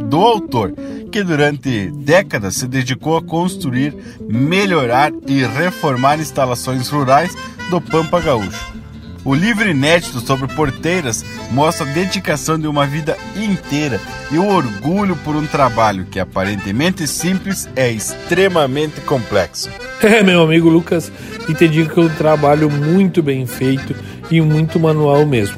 do 0.09 0.19
autor, 0.19 0.73
que 1.11 1.23
durante 1.23 1.91
décadas 1.91 2.57
se 2.57 2.67
dedicou 2.67 3.17
a 3.17 3.23
construir, 3.23 3.95
melhorar 4.29 5.13
e 5.27 5.45
reformar 5.45 6.19
instalações 6.19 6.89
rurais 6.89 7.35
do 7.71 7.81
Pampa 7.81 8.21
Gaúcho. 8.21 8.75
O 9.25 9.35
livro 9.35 9.67
inédito 9.67 10.21
sobre 10.21 10.47
porteiras 10.55 11.25
mostra 11.51 11.89
a 11.89 11.93
dedicação 11.93 12.59
de 12.59 12.67
uma 12.67 12.87
vida 12.87 13.17
inteira 13.35 13.99
e 14.31 14.39
o 14.39 14.47
orgulho 14.47 15.17
por 15.17 15.35
um 15.35 15.47
trabalho 15.47 16.05
que 16.05 16.21
aparentemente 16.21 17.07
simples 17.07 17.67
é 17.75 17.91
extremamente 17.91 19.01
complexo. 19.01 19.71
É, 20.03 20.23
meu 20.23 20.43
amigo 20.43 20.69
Lucas, 20.69 21.11
e 21.49 21.55
te 21.55 21.67
digo 21.67 21.89
que 21.89 21.99
é 21.99 22.03
um 22.03 22.11
trabalho 22.11 22.71
muito 22.71 23.23
bem 23.23 23.47
feito 23.47 23.97
e 24.31 24.39
muito 24.39 24.79
manual 24.79 25.25
mesmo. 25.25 25.57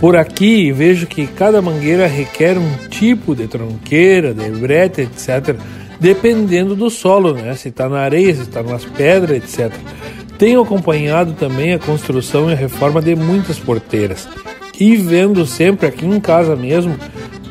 Por 0.00 0.16
aqui 0.16 0.72
vejo 0.72 1.06
que 1.06 1.26
cada 1.26 1.60
mangueira 1.60 2.06
requer 2.06 2.56
um 2.56 2.88
tipo 2.88 3.36
de 3.36 3.46
tronqueira, 3.46 4.32
de 4.32 4.48
brete, 4.50 5.02
etc., 5.02 5.54
dependendo 6.00 6.74
do 6.74 6.88
solo, 6.88 7.34
né? 7.34 7.54
Se 7.54 7.68
está 7.68 7.88
na 7.88 8.00
areia, 8.00 8.34
se 8.34 8.42
está 8.42 8.62
nas 8.62 8.84
pedras, 8.84 9.36
etc. 9.36 9.72
Tenho 10.38 10.62
acompanhado 10.62 11.34
também 11.34 11.74
a 11.74 11.78
construção 11.78 12.48
e 12.48 12.54
a 12.54 12.56
reforma 12.56 13.02
de 13.02 13.14
muitas 13.14 13.58
porteiras 13.58 14.26
e 14.80 14.96
vendo 14.96 15.44
sempre 15.44 15.86
aqui 15.86 16.06
em 16.06 16.18
casa 16.18 16.56
mesmo 16.56 16.96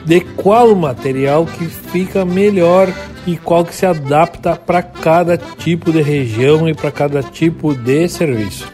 de 0.03 0.19
qual 0.21 0.73
material 0.73 1.45
que 1.45 1.65
fica 1.65 2.25
melhor 2.25 2.91
e 3.27 3.37
qual 3.37 3.63
que 3.63 3.75
se 3.75 3.85
adapta 3.85 4.55
para 4.55 4.81
cada 4.81 5.37
tipo 5.37 5.91
de 5.91 6.01
região 6.01 6.67
e 6.67 6.73
para 6.73 6.91
cada 6.91 7.21
tipo 7.21 7.75
de 7.75 8.09
serviço. 8.09 8.67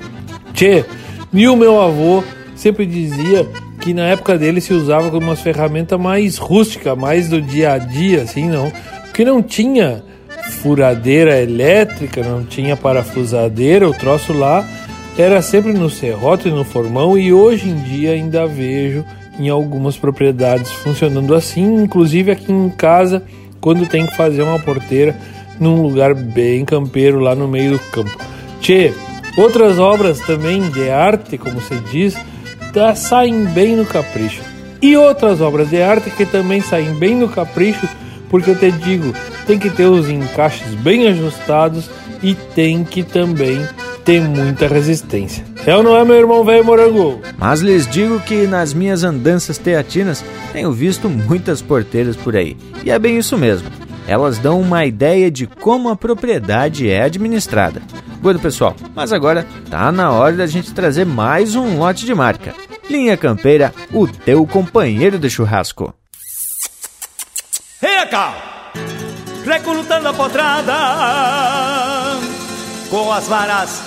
Tchê, 0.54 0.86
e 1.34 1.50
o 1.50 1.58
meu 1.58 1.82
avô 1.82 2.24
sempre 2.56 2.86
dizia 2.86 3.46
que 3.86 3.94
na 3.94 4.08
época 4.08 4.36
dele 4.36 4.60
se 4.60 4.74
usava 4.74 5.12
como 5.12 5.28
uma 5.28 5.36
ferramenta 5.36 5.96
mais 5.96 6.40
rústica, 6.40 6.96
mais 6.96 7.30
do 7.30 7.40
dia 7.40 7.74
a 7.74 7.78
dia, 7.78 8.24
assim, 8.24 8.50
não. 8.50 8.72
Porque 9.04 9.24
não 9.24 9.44
tinha 9.44 10.04
furadeira 10.64 11.40
elétrica, 11.40 12.24
não 12.24 12.44
tinha 12.44 12.76
parafusadeira, 12.76 13.88
o 13.88 13.94
troço 13.94 14.34
lá 14.34 14.68
era 15.16 15.40
sempre 15.40 15.72
no 15.72 15.88
serrote, 15.88 16.50
no 16.50 16.64
formão 16.66 17.16
e 17.16 17.32
hoje 17.32 17.70
em 17.70 17.76
dia 17.84 18.14
ainda 18.14 18.48
vejo 18.48 19.06
em 19.38 19.50
algumas 19.50 19.98
propriedades 19.98 20.72
funcionando 20.72 21.36
assim, 21.36 21.84
inclusive 21.84 22.32
aqui 22.32 22.52
em 22.52 22.70
casa, 22.72 23.22
quando 23.62 23.86
tem 23.86 24.08
que 24.08 24.18
fazer 24.18 24.42
uma 24.42 24.58
porteira 24.58 25.16
num 25.60 25.84
lugar 25.84 26.16
bem 26.16 26.66
campeiro 26.66 27.20
lá 27.20 27.36
no 27.36 27.48
meio 27.48 27.74
do 27.74 27.80
campo. 27.92 28.18
Tchê, 28.60 28.92
outras 29.38 29.78
obras 29.78 30.20
também 30.22 30.72
de 30.72 30.90
arte, 30.90 31.38
como 31.38 31.62
se 31.62 31.76
diz, 31.92 32.18
tá, 32.76 32.94
saem 32.94 33.46
bem 33.46 33.78
no 33.78 33.86
capricho. 33.86 34.42
E 34.82 34.98
outras 34.98 35.40
obras 35.40 35.70
de 35.70 35.82
arte 35.82 36.10
que 36.10 36.26
também 36.26 36.60
saem 36.60 36.94
bem 36.96 37.16
no 37.16 37.30
capricho, 37.30 37.88
porque 38.30 38.52
eu 38.52 38.60
te 38.60 38.70
digo, 38.70 39.14
tem 39.48 39.58
que 39.58 39.70
ter 39.70 39.86
os 39.86 40.10
encaixes 40.10 40.76
bem 40.76 41.08
ajustados 41.08 41.90
e 42.22 42.36
tem 42.36 42.84
que 42.84 43.02
também 43.02 43.66
ter 44.04 44.22
muita 44.22 44.68
resistência. 44.68 45.46
É 45.66 45.76
ou 45.76 45.82
não 45.82 45.96
é, 45.96 46.04
meu 46.04 46.18
irmão 46.18 46.44
velho 46.44 46.66
morango? 46.66 47.22
Mas 47.38 47.62
lhes 47.62 47.88
digo 47.88 48.20
que 48.20 48.46
nas 48.46 48.74
minhas 48.74 49.04
andanças 49.04 49.58
teatinas 49.58 50.24
tenho 50.52 50.72
visto 50.72 51.10
muitas 51.10 51.62
porteiras 51.62 52.16
por 52.18 52.36
aí. 52.36 52.58
E 52.84 52.92
é 52.92 53.00
bem 53.00 53.18
isso 53.18 53.38
mesmo. 53.38 53.70
Elas 54.06 54.38
dão 54.38 54.60
uma 54.60 54.86
ideia 54.86 55.32
de 55.32 55.48
como 55.48 55.90
a 55.90 55.96
propriedade 55.96 56.90
é 56.90 57.02
administrada. 57.02 57.82
Bueno, 58.26 58.40
pessoal, 58.40 58.76
mas 58.96 59.14
agora 59.14 59.46
tá 59.70 59.92
na 59.92 60.12
hora 60.12 60.36
da 60.36 60.48
gente 60.48 60.74
trazer 60.74 61.06
mais 61.06 61.54
um 61.54 61.78
lote 61.78 62.08
de 62.08 62.16
marca. 62.16 62.56
Linha 62.90 63.16
Campeira, 63.16 63.72
o 63.94 64.08
teu 64.08 64.48
companheiro 64.48 65.20
de 65.20 65.30
churrasco. 65.30 65.94
Hey, 67.80 68.04
cá! 68.10 68.72
Recrutando 69.46 70.08
a 70.10 70.14
potrada 70.14 70.74
com 72.90 73.12
as 73.12 73.28
varas 73.28 73.84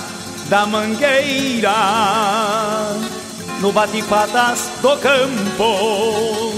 da 0.48 0.64
mangueira 0.66 1.74
no 3.60 3.72
bate-patas 3.72 4.70
do 4.80 4.96
campo 4.98 6.54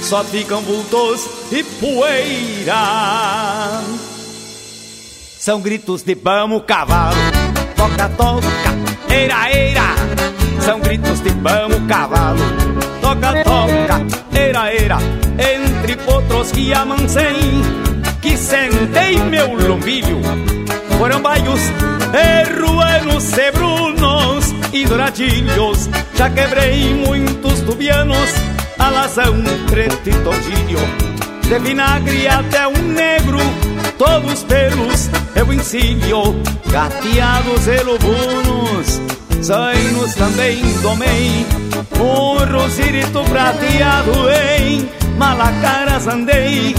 só 0.00 0.24
ficam 0.24 0.62
vultos 0.62 1.28
e 1.52 1.62
poeira. 1.62 2.74
São 5.48 5.62
gritos 5.62 6.02
de 6.02 6.14
vamos 6.14 6.64
cavalo, 6.66 7.16
toca, 7.74 8.06
toca, 8.10 8.44
eira, 9.08 9.50
eira. 9.50 9.94
São 10.60 10.78
gritos 10.78 11.20
de 11.22 11.30
vamos 11.30 11.88
cavalo. 11.88 12.42
Toca, 13.00 13.32
toca, 13.42 14.38
era, 14.38 14.70
era 14.70 14.98
Entre 15.38 15.96
potros 15.96 16.52
que 16.52 16.70
amancei 16.74 17.62
Que 18.20 18.36
sentei 18.36 19.16
meu 19.20 19.54
lombilho. 19.54 20.20
Foram 20.98 21.22
baios, 21.22 21.62
erruanos, 22.12 23.22
cebrunos 23.22 24.52
e 24.70 24.84
douradilhos. 24.84 25.88
Já 26.14 26.28
quebrei 26.28 26.92
muitos 26.92 27.60
tubianos 27.60 28.34
Alazão, 28.78 29.42
preto 29.70 30.10
e 30.10 30.12
tordilho 30.22 31.08
De 31.48 31.58
vinagre 31.60 32.28
até 32.28 32.68
um 32.68 32.92
negro. 32.92 33.38
Todos 33.96 34.44
pelos 34.44 35.08
eu 35.34 35.50
ensino 35.50 36.36
Gateados 36.70 37.66
e 37.66 37.82
lobunos 37.82 39.00
Zainos 39.42 40.14
também 40.14 40.60
domei. 40.82 41.46
Um 41.98 42.52
rosirito 42.52 43.24
prateado 43.24 44.12
em 44.60 44.88
Malacaras 45.16 46.06
andei. 46.06 46.74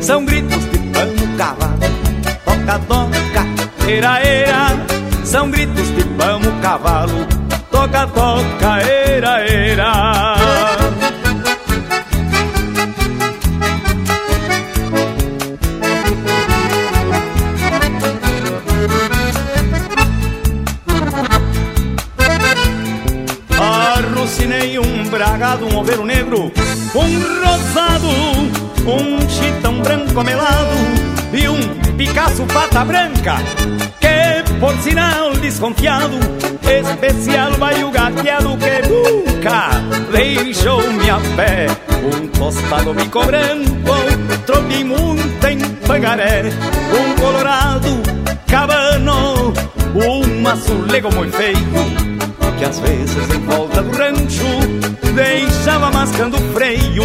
São 0.00 0.24
gritos 0.24 0.62
de 0.70 0.78
pano 0.78 1.36
cavalo 1.36 1.78
Toca, 2.44 2.78
toca, 2.78 3.90
era, 3.90 4.20
era. 4.20 5.24
São 5.24 5.50
gritos 5.50 5.88
de 5.96 6.04
pano 6.16 6.52
cavalo 6.62 7.26
Toca, 7.68 8.06
toca, 8.06 8.80
era, 8.80 9.40
era 9.40 10.43
rosado, 27.44 28.08
um 28.86 29.28
chitão 29.28 29.80
branco 29.80 30.22
melado 30.24 30.74
e 31.32 31.48
um 31.48 31.94
Picasso 31.96 32.44
pata 32.46 32.84
branca. 32.84 33.36
Que 34.00 34.52
por 34.58 34.76
sinal 34.78 35.32
desconfiado, 35.34 36.18
especial 36.62 37.52
vai 37.52 37.84
o 37.84 37.90
gateado 37.90 38.56
que 38.56 38.88
nunca 38.88 39.70
deixou 40.10 40.82
minha 40.92 41.20
pé. 41.36 41.66
Um 42.02 42.26
tostado 42.28 42.92
bico 42.94 43.24
branco, 43.24 44.44
troquei 44.44 44.84
muito 44.84 45.46
em 45.46 45.58
pangaré, 45.86 46.42
um 46.92 47.20
colorado 47.20 48.23
cabano, 48.54 49.52
um 49.96 50.48
azulego 50.48 51.12
muito 51.12 51.36
feio 51.36 51.58
que 52.56 52.64
às 52.64 52.78
vezes 52.78 53.28
em 53.34 53.40
volta 53.40 53.82
do 53.82 53.90
rancho 53.96 54.44
deixava 55.12 55.90
mascando 55.90 56.38
freio. 56.52 57.02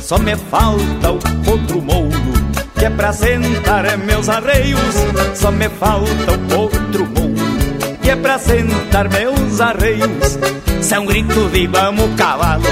Só 0.00 0.16
me 0.16 0.36
falta 0.36 1.10
o 1.10 1.50
outro 1.50 1.82
mouro, 1.82 2.32
que 2.76 2.84
é 2.84 2.90
pra 2.90 3.12
sentar 3.12 3.98
meus 3.98 4.28
arreios. 4.28 4.94
Só 5.34 5.50
me 5.50 5.68
falta 5.70 6.32
o 6.32 6.56
outro 6.56 7.04
mouro, 7.04 7.98
que 8.00 8.10
é 8.10 8.14
pra 8.14 8.38
sentar 8.38 9.08
meus 9.08 9.60
arreios. 9.60 10.38
Se 10.80 10.94
é 10.94 11.00
um 11.00 11.06
grito 11.06 11.48
de 11.48 11.66
vamos 11.66 12.14
cavalo, 12.14 12.62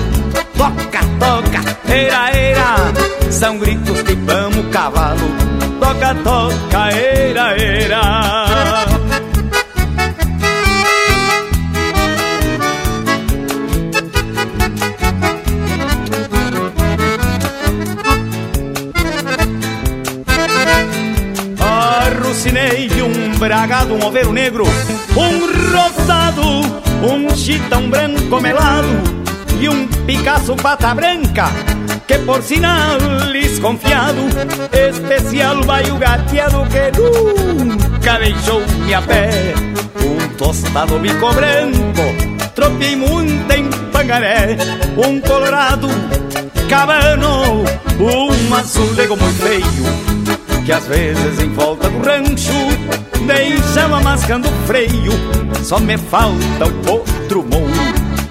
toca, 0.57 1.01
toca, 1.19 1.93
era, 1.93 2.31
era. 2.31 2.77
São 3.29 3.59
gritos 3.59 4.05
de 4.05 4.15
vamos 4.15 4.67
cavalo, 4.73 5.19
toca, 5.81 6.15
toca, 6.23 6.91
era, 6.91 7.57
era. 7.57 8.01
Arrucinei 21.59 22.91
um 23.03 23.39
bragado, 23.39 23.95
um 23.95 24.05
overo 24.05 24.33
negro, 24.33 24.65
um 25.17 25.73
rosado, 25.73 26.43
um 27.03 27.35
chitão 27.35 27.89
branco 27.89 28.41
melado 28.41 28.89
e 29.61 29.69
um 29.69 29.87
Picasso 30.07 30.57
pata 30.57 30.95
branca, 30.95 31.51
que 32.11 32.19
por 32.27 32.43
sinal 32.43 32.99
desconfiado, 33.33 34.23
especial 34.73 35.63
vai 35.63 35.89
o 35.93 35.97
gateado 35.97 36.67
que 36.67 36.91
nunca 36.99 38.19
deixou 38.19 38.61
minha 38.85 39.01
pé. 39.01 39.55
Um 40.05 40.29
tostado 40.37 40.99
bico 40.99 41.33
branco, 41.33 42.51
tropei 42.57 42.97
muito 42.97 43.53
em 43.53 43.71
pangaré, 43.93 44.57
um 44.97 45.21
colorado 45.21 45.87
cabano, 46.69 47.65
um 48.01 48.55
azulego 48.57 49.17
muito 49.17 49.43
feio 49.43 50.11
que 50.65 50.73
às 50.73 50.87
vezes 50.87 51.41
em 51.41 51.53
volta 51.55 51.89
do 51.89 51.99
rancho 51.99 52.53
deixava 53.27 54.01
mascando 54.03 54.49
freio. 54.67 55.13
Só 55.65 55.79
me 55.79 55.97
falta 55.97 56.67
o 56.67 56.91
outro 56.91 57.43
mouro, 57.45 57.70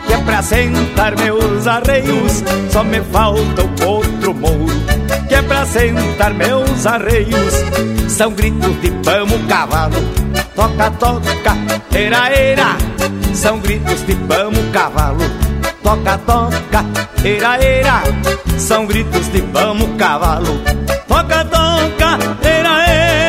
que 0.10 0.14
é 0.16 0.18
pra 0.18 0.41
sentar 0.41 1.16
meus 1.16 1.68
arreios. 1.68 2.43
Só 2.72 2.84
me 2.84 2.99
falta 3.01 3.62
o 3.64 3.88
outro 3.88 4.34
mouro, 4.34 4.74
que 5.28 5.36
é 5.36 5.41
pra 5.43 5.64
sentar 5.68 6.34
meus 6.34 6.88
arreios. 6.88 7.53
São 8.07 8.32
gritos 8.32 8.82
de 8.82 8.89
pamo 9.03 9.38
cavalo, 9.47 10.01
toca, 10.55 10.89
toca, 10.91 11.57
era, 11.93 12.28
era. 12.30 12.76
São 13.36 13.60
gritos 13.60 14.03
de 14.07 14.16
pamo 14.16 14.64
cavalo, 14.74 15.24
toca, 15.84 16.18
toca, 16.18 16.86
era, 17.24 17.64
era. 17.64 18.03
São 18.57 18.88
gritos 18.88 19.32
de 19.32 19.43
pamo 19.43 19.88
cavalo 19.95 20.60
toca, 21.07 21.45
toca, 21.45 22.18
era, 22.41 22.84
era. 22.88 23.28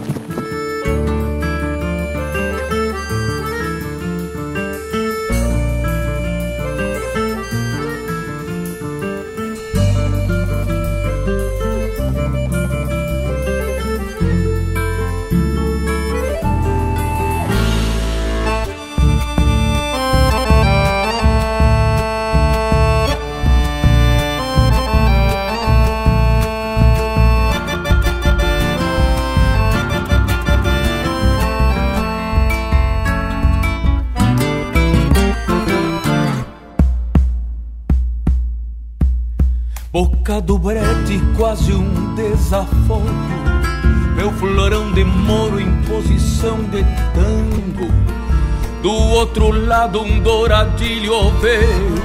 outro 49.31 49.65
lado 49.65 50.01
um 50.01 50.19
douradilho 50.19 51.13
oveiro 51.13 52.03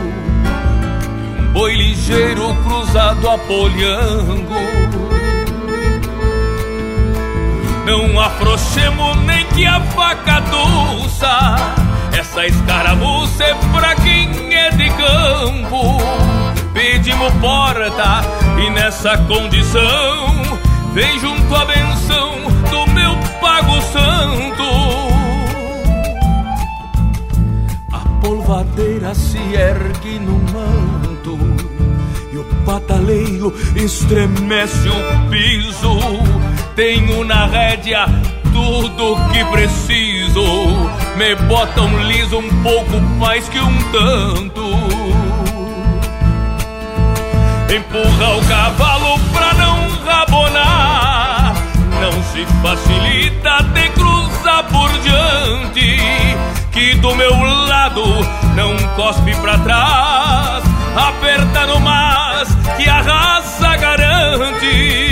Um 1.41 1.53
boi 1.53 1.75
ligeiro 1.75 2.55
cruzado 2.63 3.29
a 3.29 3.37
polhango 3.37 4.55
Não 7.85 8.21
afrouxemos 8.21 9.17
nem 9.25 9.45
que 9.47 9.67
a 9.67 9.81
faca 9.81 10.41
doça 10.41 11.57
Essa 12.17 12.47
escaramuça 12.47 13.43
é 13.43 13.55
pra 13.73 13.97
quem 13.97 14.55
é 14.55 14.71
de 14.71 14.89
campo 14.91 15.97
pedimos 16.73 17.33
porta 17.41 18.21
e 18.59 18.69
nessa 18.71 19.17
condição 19.17 20.61
vem 20.93 21.19
junto 21.19 21.55
a 21.55 21.65
benção 21.65 22.33
do 22.71 22.87
meu 22.93 23.17
pago 23.41 23.81
santo. 23.81 25.16
Polvadeira 28.27 29.15
se 29.15 29.39
ergue 29.55 30.19
no 30.19 30.33
manto 30.53 31.39
e 32.33 32.37
o 32.37 32.45
pataleiro 32.65 33.55
estremece 33.77 34.89
o 34.89 35.31
piso. 35.31 35.97
Tenho 36.75 37.25
na 37.25 37.47
rédea 37.47 38.07
tudo 38.53 39.15
que 39.33 39.45
preciso. 39.45 40.43
Me 41.17 41.37
botam 41.47 41.89
liso 42.03 42.39
um 42.39 42.63
pouco 42.65 43.01
mais 43.01 43.49
que 43.49 43.61
um 43.61 43.79
tanto 43.93 44.63
empurra 47.73 48.37
o 48.39 48.45
cavalo 48.49 49.21
pra 49.33 49.55
não 49.55 49.89
rabonar. 50.05 51.55
Não 52.01 52.23
se 52.25 52.45
facilita 52.61 53.63
de 53.73 53.89
cruzar 53.91 54.65
por 54.65 54.91
diante, 54.99 56.37
do 56.95 57.15
meu 57.15 57.35
lado 57.43 58.03
não 58.55 58.77
cospe 58.95 59.35
pra 59.37 59.59
trás, 59.59 60.65
aperta 60.97 61.67
no 61.67 61.81
mas 61.81 62.49
que 62.77 62.89
a 62.89 63.01
raça 63.01 63.77
garante. 63.77 65.06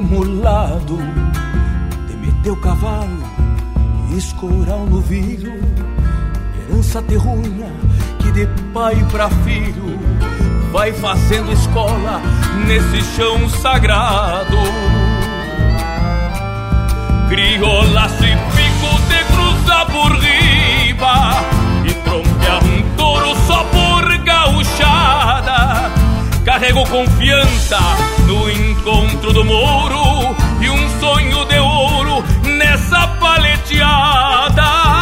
Emulado 0.00 0.98
De 2.08 2.16
meter 2.16 2.50
o 2.50 2.56
cavalo 2.56 3.22
e 4.10 4.16
escorar 4.16 4.78
no 4.78 5.00
vidro 5.00 5.52
Herança 6.68 7.02
terrunha 7.02 7.70
que 8.18 8.32
de 8.32 8.46
pai 8.72 8.96
pra 9.10 9.28
filho 9.28 9.98
Vai 10.72 10.92
fazendo 10.92 11.52
escola 11.52 12.22
nesse 12.64 13.02
chão 13.16 13.48
sagrado. 13.48 14.56
Criolaço 17.28 18.24
e 18.24 18.36
pico 18.36 19.00
de 19.08 19.24
cruza 19.32 19.86
por 19.86 20.16
Carrego 26.50 26.84
confiança 26.88 27.78
no 28.26 28.50
encontro 28.50 29.32
do 29.32 29.44
mouro 29.44 30.34
E 30.60 30.68
um 30.68 30.98
sonho 30.98 31.44
de 31.44 31.60
ouro 31.60 32.24
nessa 32.42 33.06
paleteada 33.06 34.99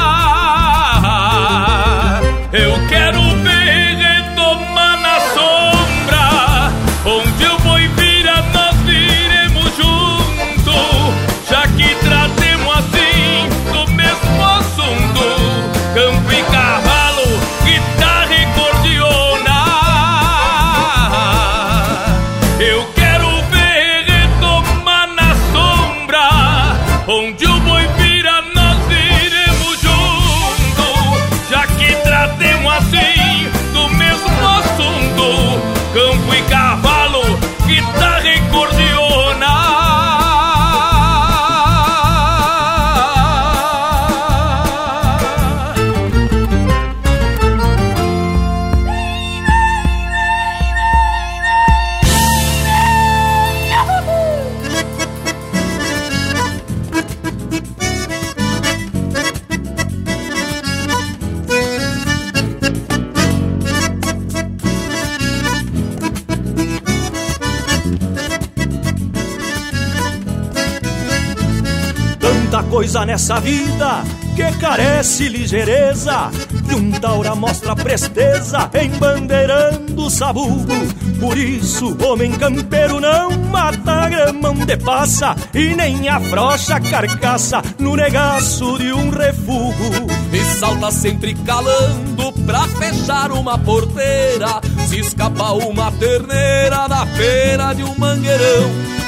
nessa 73.18 73.40
vida 73.40 74.04
que 74.36 74.58
carece 74.58 75.28
ligeireza. 75.28 76.30
E 76.70 76.74
um 76.76 76.92
taura 76.92 77.34
mostra 77.34 77.74
presteza 77.74 78.70
embandeirando 78.80 80.04
o 80.04 80.08
sabugo. 80.08 80.72
Por 81.18 81.36
isso, 81.36 81.96
homem 82.06 82.30
campeiro 82.30 83.00
não 83.00 83.32
mata 83.50 84.08
grama 84.08 84.50
onde 84.50 84.76
passa 84.76 85.34
E 85.52 85.74
nem 85.74 86.08
afrocha 86.08 86.78
carcaça 86.78 87.60
no 87.80 87.96
negaço 87.96 88.78
de 88.78 88.92
um 88.92 89.10
refugo. 89.10 90.06
E 90.32 90.44
salta 90.60 90.92
sempre 90.92 91.34
calando 91.34 92.32
pra 92.46 92.68
fechar 92.68 93.32
uma 93.32 93.58
porteira. 93.58 94.60
Se 94.86 95.00
escapa 95.00 95.50
uma 95.54 95.90
terneira 95.90 96.86
da 96.86 97.04
feira 97.04 97.74
de 97.74 97.82
um 97.82 97.98
mangueirão 97.98 99.07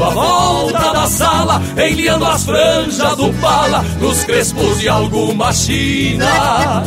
a 0.00 0.10
volta 0.10 0.92
da 0.92 1.06
sala, 1.06 1.60
enliando 1.76 2.24
as 2.24 2.44
franjas 2.44 3.16
do 3.16 3.32
pala, 3.34 3.82
nos 4.00 4.24
crespos 4.24 4.78
de 4.78 4.88
alguma 4.88 5.52
china. 5.52 6.84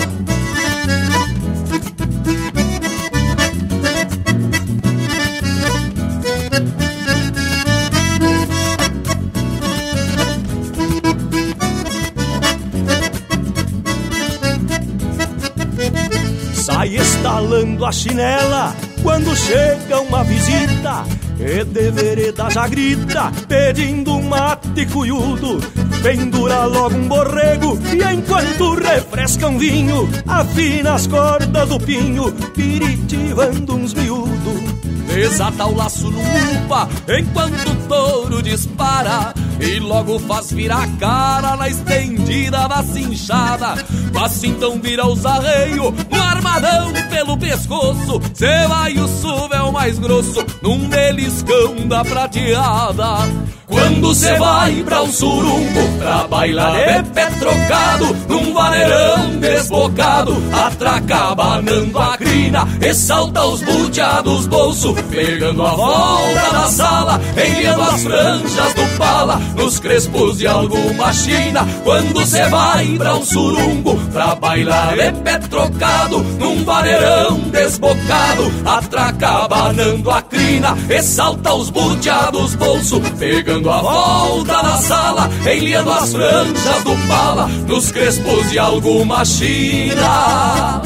Sai 16.53 16.95
estalando 16.95 17.85
a 17.85 17.91
chinela 17.91 18.84
quando 19.05 19.35
chega 19.35 20.01
uma 20.01 20.23
visita 20.23 21.05
E 21.39 21.63
de 21.63 21.91
vereda 21.91 22.49
já 22.49 22.67
grita 22.67 23.31
pedindo 23.47 24.15
um 24.15 24.27
mate 24.27 24.85
cuiudo. 24.87 25.59
Pendura 26.01 26.65
logo 26.65 26.95
um 26.95 27.07
borrego 27.07 27.77
e 27.93 28.13
enquanto 28.13 28.73
refresca 28.73 29.47
um 29.47 29.57
vinho 29.59 30.09
Afina 30.27 30.95
as 30.95 31.05
cordas 31.07 31.69
do 31.69 31.79
pinho, 31.79 32.31
piritivando 32.55 33.75
uns 33.75 33.93
miúdos. 33.93 34.75
Desata 35.07 35.65
o 35.65 35.75
laço 35.75 36.09
no 36.09 36.19
upa 36.19 36.89
enquanto 37.07 37.69
o 37.69 37.75
touro 37.87 38.41
dispara 38.41 39.33
E 39.59 39.79
logo 39.79 40.19
faz 40.19 40.51
virar 40.51 40.83
a 40.83 40.87
cara 40.99 41.55
na 41.55 41.69
estendida 41.69 42.67
da 42.67 42.83
cinchada. 42.83 43.75
Mas 44.13 44.43
então 44.43 44.79
vira 44.79 45.07
os 45.07 45.25
arreios 45.25 45.93
no 46.09 46.21
armadão 46.21 46.91
pelo 47.09 47.37
pescoço. 47.37 48.21
Cê 48.33 48.67
vai 48.67 48.93
o 48.97 49.07
suvel 49.07 49.71
mais 49.71 49.99
grosso 49.99 50.45
num 50.61 50.87
beliscão 50.87 51.87
da 51.87 52.03
prateada. 52.03 53.55
Quando 53.67 54.13
cê 54.13 54.35
vai 54.35 54.83
pra 54.83 55.01
um 55.01 55.11
surungo 55.11 55.97
Pra 55.97 56.27
bailar 56.27 56.75
de 56.75 57.09
pé 57.09 57.25
trocado 57.39 58.15
Num 58.29 58.53
vaneirão 58.53 59.37
desbocado. 59.39 60.37
Atraca 60.53 61.33
banando 61.33 61.97
a 61.97 62.15
crina 62.15 62.67
E 62.79 62.93
salta 62.93 63.43
os 63.43 63.63
buteados 63.63 64.45
bolso 64.45 64.93
Pegando 65.09 65.65
a 65.65 65.71
volta 65.71 66.51
da 66.51 66.67
sala 66.67 67.21
Enliando 67.35 67.81
as 67.81 68.03
franjas 68.03 68.73
do 68.95 68.97
pala 68.97 69.39
Nos 69.55 69.79
crespos 69.79 70.37
de 70.37 70.47
alguma 70.47 71.11
china 71.13 71.65
Quando 71.83 72.25
cê 72.25 72.43
vai 72.45 72.87
pra 72.97 73.15
um 73.15 73.25
surungo 73.25 73.97
Pra 74.11 74.35
bailar 74.35 74.95
de 74.95 75.11
pé 75.21 75.37
trocado 75.37 76.19
Num 76.39 76.63
vaneirão 76.63 77.37
desbocado 77.51 78.51
Atraca 78.65 79.47
banando 79.47 80.09
a 80.09 80.21
crina 80.21 80.77
E 80.89 81.01
salta 81.01 81.53
os 81.53 81.69
buteados 81.69 82.55
bolso 82.55 83.01
Pegando 83.19 83.69
a 83.69 83.81
volta 83.81 84.61
da 84.61 84.77
sala, 84.77 85.29
enliando 85.41 85.91
as 85.91 86.11
franjas 86.11 86.83
do 86.83 87.07
pala, 87.07 87.47
nos 87.67 87.91
crespos 87.91 88.49
de 88.51 88.59
alguma 88.59 89.23
china. 89.23 90.81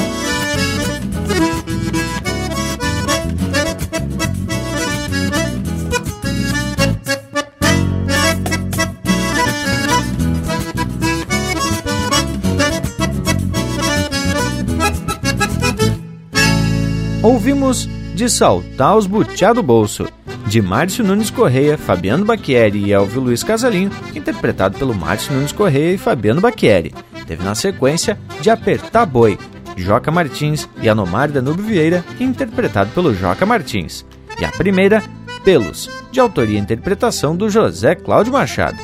Ouvimos 17.60 17.90
de 18.16 18.30
saltar 18.30 18.96
os 18.96 19.06
butiá 19.06 19.52
do 19.52 19.62
bolso, 19.62 20.08
de 20.48 20.62
Márcio 20.62 21.04
Nunes 21.04 21.30
Correia, 21.30 21.78
Fabiano 21.78 22.24
Bacchieri 22.24 22.86
e 22.86 22.94
Elvio 22.94 23.20
Luiz 23.20 23.44
Casalinho, 23.44 23.92
interpretado 24.16 24.80
pelo 24.80 24.96
Márcio 24.96 25.34
Nunes 25.34 25.52
Correia 25.52 25.94
e 25.94 25.98
Fabiano 25.98 26.40
Bacchieri. 26.40 26.96
Teve 27.28 27.44
na 27.44 27.54
sequência 27.56 28.18
De 28.40 28.50
Apertar 28.50 29.06
Boi, 29.06 29.38
Joca 29.76 30.10
Martins 30.10 30.70
e 30.82 30.88
Anomar 30.88 31.30
Danube 31.30 31.62
Vieira, 31.62 32.02
interpretado 32.18 32.92
pelo 32.92 33.14
Joca 33.14 33.46
Martins. 33.46 34.06
E 34.40 34.46
a 34.46 34.52
primeira, 34.54 35.04
Pelos, 35.44 35.90
de 36.14 36.20
autoria 36.22 36.58
e 36.58 36.62
interpretação 36.62 37.36
do 37.36 37.50
José 37.50 37.94
Cláudio 37.94 38.32
Machado. 38.32 38.78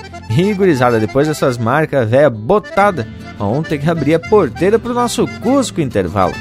Gurizada, 0.57 0.99
depois 0.99 1.30
dessas 1.30 1.57
marcas 1.57 2.09
véia 2.09 2.30
botada, 2.30 3.07
ontem 3.39 3.80
que 3.80 3.89
abrir 3.89 4.15
a 4.15 4.19
porteira 4.19 4.78
pro 4.78 4.93
nosso 4.93 5.26
Cusco 5.41 5.80
intervalo. 5.80 6.34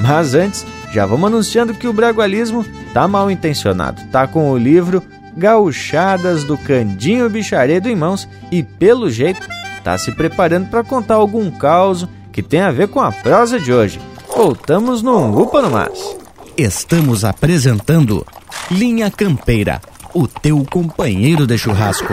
Mas 0.00 0.34
antes, 0.34 0.66
já 0.92 1.06
vamos 1.06 1.26
anunciando 1.26 1.74
que 1.74 1.88
o 1.88 1.92
bragualismo 1.92 2.64
tá 2.92 3.08
mal 3.08 3.30
intencionado. 3.30 4.02
Tá 4.12 4.26
com 4.26 4.50
o 4.50 4.58
livro 4.58 5.02
Gauchadas 5.34 6.44
do 6.44 6.58
Candinho 6.58 7.30
Bicharedo 7.30 7.88
em 7.88 7.96
mãos 7.96 8.28
e, 8.50 8.62
pelo 8.62 9.10
jeito, 9.10 9.48
tá 9.82 9.96
se 9.96 10.12
preparando 10.12 10.68
para 10.68 10.84
contar 10.84 11.14
algum 11.14 11.50
caos 11.50 12.06
que 12.30 12.42
tem 12.42 12.60
a 12.60 12.70
ver 12.70 12.88
com 12.88 13.00
a 13.00 13.10
prosa 13.10 13.58
de 13.58 13.72
hoje. 13.72 13.98
Voltamos 14.36 15.02
no 15.02 15.40
Upa 15.40 15.62
no 15.62 15.70
Mas. 15.70 16.16
Estamos 16.56 17.24
apresentando 17.24 18.26
Linha 18.70 19.10
Campeira, 19.10 19.80
o 20.12 20.28
teu 20.28 20.62
companheiro 20.70 21.46
de 21.46 21.56
churrasco. 21.56 22.12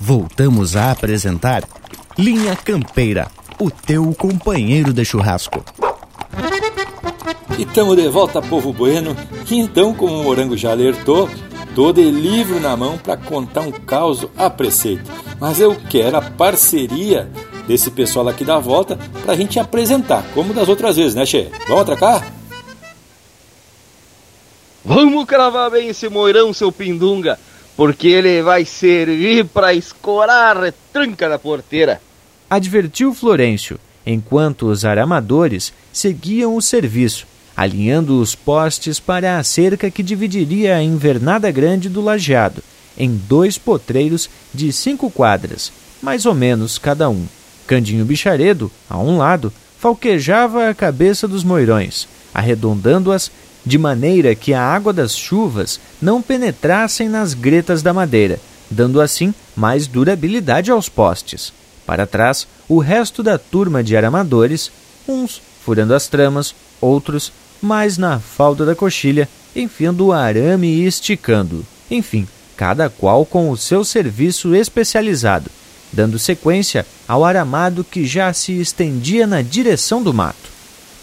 Voltamos 0.00 0.76
a 0.76 0.90
apresentar 0.90 1.64
Linha 2.18 2.54
Campeira, 2.56 3.30
o 3.58 3.70
teu 3.70 4.14
companheiro 4.14 4.92
de 4.92 5.04
churrasco. 5.04 5.64
E 7.58 7.62
estamos 7.62 7.96
de 7.96 8.08
volta, 8.08 8.42
povo 8.42 8.72
bueno. 8.72 9.16
E 9.50 9.58
então, 9.58 9.94
como 9.94 10.20
o 10.20 10.24
Morango 10.24 10.56
já 10.56 10.70
alertou, 10.70 11.28
tô 11.74 11.92
de 11.92 12.10
livro 12.10 12.60
na 12.60 12.76
mão 12.76 12.98
para 12.98 13.16
contar 13.16 13.62
um 13.62 13.72
caos 13.72 14.26
a 14.36 14.50
preceito. 14.50 15.10
Mas 15.40 15.60
eu 15.60 15.74
quero 15.88 16.16
a 16.16 16.22
parceria 16.22 17.30
desse 17.66 17.90
pessoal 17.90 18.28
aqui 18.28 18.44
da 18.44 18.58
volta 18.58 18.98
para 19.22 19.32
a 19.32 19.36
gente 19.36 19.58
apresentar, 19.58 20.22
como 20.34 20.54
das 20.54 20.68
outras 20.68 20.96
vezes, 20.96 21.14
né, 21.14 21.26
Che? 21.26 21.50
Vamos 21.66 21.82
atracar? 21.82 22.32
Vamos 24.84 25.24
cravar 25.24 25.70
bem 25.70 25.88
esse 25.88 26.08
moirão, 26.08 26.52
seu 26.52 26.70
pindunga 26.70 27.38
porque 27.76 28.08
ele 28.08 28.42
vai 28.42 28.64
servir 28.64 29.44
para 29.44 29.74
escorar 29.74 30.56
a 30.56 30.60
retranca 30.60 31.28
da 31.28 31.38
porteira. 31.38 32.00
Advertiu 32.48 33.12
Florencio, 33.12 33.78
enquanto 34.06 34.66
os 34.66 34.84
aramadores 34.84 35.72
seguiam 35.92 36.56
o 36.56 36.62
serviço, 36.62 37.26
alinhando 37.56 38.20
os 38.20 38.34
postes 38.34 38.98
para 38.98 39.38
a 39.38 39.44
cerca 39.44 39.90
que 39.90 40.02
dividiria 40.02 40.76
a 40.76 40.82
invernada 40.82 41.50
grande 41.50 41.88
do 41.88 42.00
lajeado, 42.00 42.62
em 42.96 43.10
dois 43.28 43.58
potreiros 43.58 44.30
de 44.54 44.72
cinco 44.72 45.10
quadras, 45.10 45.70
mais 46.00 46.24
ou 46.24 46.34
menos 46.34 46.78
cada 46.78 47.10
um. 47.10 47.26
Candinho 47.66 48.04
Bicharedo, 48.04 48.70
a 48.88 48.98
um 48.98 49.18
lado, 49.18 49.52
falquejava 49.78 50.68
a 50.68 50.74
cabeça 50.74 51.26
dos 51.26 51.44
moirões, 51.44 52.08
arredondando-as 52.32 53.30
de 53.66 53.76
maneira 53.76 54.32
que 54.36 54.54
a 54.54 54.62
água 54.62 54.92
das 54.92 55.16
chuvas 55.16 55.80
não 56.00 56.22
penetrassem 56.22 57.08
nas 57.08 57.34
gretas 57.34 57.82
da 57.82 57.92
madeira, 57.92 58.38
dando 58.70 59.00
assim 59.00 59.34
mais 59.56 59.88
durabilidade 59.88 60.70
aos 60.70 60.88
postes. 60.88 61.52
Para 61.84 62.06
trás, 62.06 62.46
o 62.68 62.78
resto 62.78 63.24
da 63.24 63.36
turma 63.36 63.82
de 63.82 63.96
aramadores, 63.96 64.70
uns 65.08 65.42
furando 65.64 65.94
as 65.94 66.06
tramas, 66.06 66.54
outros 66.80 67.32
mais 67.60 67.98
na 67.98 68.20
falda 68.20 68.64
da 68.64 68.76
coxilha, 68.76 69.28
enfiando 69.54 70.06
o 70.06 70.12
arame 70.12 70.68
e 70.68 70.86
esticando. 70.86 71.66
Enfim, 71.90 72.28
cada 72.56 72.88
qual 72.88 73.26
com 73.26 73.50
o 73.50 73.56
seu 73.56 73.84
serviço 73.84 74.54
especializado, 74.54 75.50
dando 75.92 76.18
sequência 76.18 76.86
ao 77.08 77.24
aramado 77.24 77.82
que 77.82 78.06
já 78.06 78.32
se 78.32 78.52
estendia 78.60 79.26
na 79.26 79.42
direção 79.42 80.02
do 80.02 80.14
mato. 80.14 80.50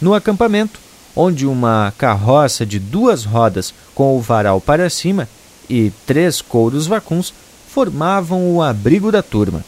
No 0.02 0.14
acampamento, 0.14 0.80
onde 1.16 1.46
uma 1.46 1.94
carroça 1.98 2.66
de 2.66 2.80
duas 2.80 3.24
rodas 3.24 3.74
com 3.94 4.18
o 4.18 4.22
varal 4.22 4.60
para 4.60 4.90
cima 4.90 5.28
e 5.70 5.92
três 6.06 6.42
couros 6.42 6.88
vacuns 6.88 7.34
formavam 7.68 8.56
o 8.56 8.62
abrigo 8.62 9.12
da 9.12 9.22
turma. 9.22 9.64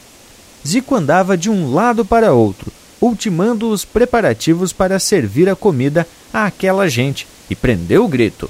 Zico 0.66 0.96
andava 0.96 1.38
de 1.38 1.50
um 1.50 1.74
lado 1.74 2.04
para 2.04 2.34
outro, 2.34 2.72
ultimando 3.00 3.70
os 3.70 3.86
preparativos 3.86 4.74
para 4.74 5.00
servir 5.00 5.48
a 5.50 5.56
comida 5.56 6.08
àquela 6.34 6.88
gente, 6.88 7.28
e 7.50 7.56
prendeu 7.56 8.04
o 8.06 8.08
grito. 8.08 8.50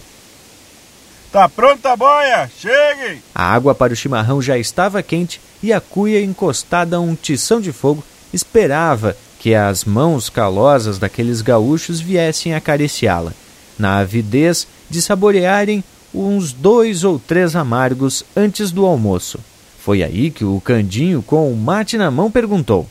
Tá 1.32 1.50
pronta 1.50 1.91
a 1.91 1.98
boia? 1.98 2.50
Cheguem! 2.58 3.22
A 3.34 3.54
água 3.54 3.76
para 3.76 3.91
o 3.91 3.96
chimarrão 3.96 4.41
já 4.41 4.58
estava 4.58 5.04
quente 5.04 5.41
e 5.62 5.74
a 5.74 5.82
cuia 5.82 6.24
encostada 6.24 6.96
a 6.96 7.02
um 7.02 7.14
tição 7.14 7.60
de 7.60 7.74
fogo 7.74 8.02
esperava 8.32 9.18
que 9.46 9.54
as 9.54 9.86
mãos 9.86 10.28
calosas 10.28 10.98
daqueles 10.98 11.43
gaúchos 11.43 12.00
viessem 12.00 12.56
acariciá-la, 12.56 13.32
na 13.78 14.00
avidez 14.00 14.68
de 14.89 15.00
saborearem 15.00 15.84
uns 16.12 16.52
dois 16.52 17.04
ou 17.04 17.20
três 17.20 17.56
amargos 17.56 18.26
antes 18.36 18.72
do 18.72 18.88
almoço. 18.88 19.38
Foi 19.78 20.02
aí 20.02 20.32
que 20.32 20.43
o 20.43 20.60
Candinho, 20.60 21.22
com 21.22 21.54
o 21.54 21.56
mate 21.56 21.96
na 21.96 22.10
mão, 22.10 22.32
perguntou: 22.32 22.88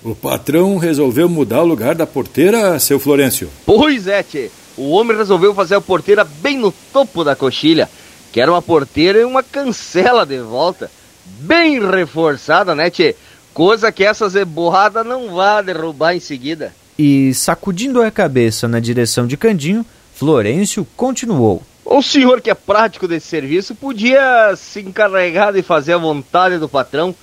O 0.00 0.14
patrão 0.14 0.78
resolveu 0.78 1.28
mudar 1.28 1.62
o 1.62 1.66
lugar 1.66 1.96
da 1.96 2.06
porteira, 2.06 2.78
seu 2.78 3.00
Florencio? 3.00 3.50
Pois 3.66 4.06
é, 4.06 4.22
tchê. 4.22 4.48
O 4.76 4.90
homem 4.90 5.16
resolveu 5.16 5.56
fazer 5.56 5.74
a 5.74 5.80
porteira 5.80 6.22
bem 6.22 6.56
no 6.56 6.72
topo 6.92 7.24
da 7.24 7.34
coxilha. 7.34 7.90
Que 8.32 8.40
era 8.40 8.52
uma 8.52 8.62
porteira 8.62 9.18
e 9.18 9.24
uma 9.24 9.42
cancela 9.42 10.24
de 10.24 10.38
volta. 10.38 10.88
Bem 11.40 11.84
reforçada, 11.84 12.76
né, 12.76 12.90
tchê? 12.90 13.16
Coisa 13.56 13.90
que 13.90 14.04
essa 14.04 14.28
zeborrada 14.28 15.02
não 15.02 15.34
vá 15.34 15.62
derrubar 15.62 16.14
em 16.14 16.20
seguida. 16.20 16.74
E 16.98 17.32
sacudindo 17.32 18.02
a 18.02 18.10
cabeça 18.10 18.68
na 18.68 18.78
direção 18.78 19.26
de 19.26 19.34
Candinho, 19.34 19.82
Florencio 20.14 20.86
continuou. 20.94 21.62
O 21.82 22.02
senhor 22.02 22.42
que 22.42 22.50
é 22.50 22.54
prático 22.54 23.08
desse 23.08 23.28
serviço 23.28 23.74
podia 23.74 24.54
se 24.56 24.80
encarregar 24.80 25.54
de 25.54 25.62
fazer 25.62 25.94
a 25.94 25.98
vontade 25.98 26.58
do 26.58 26.68
patrão. 26.68 27.14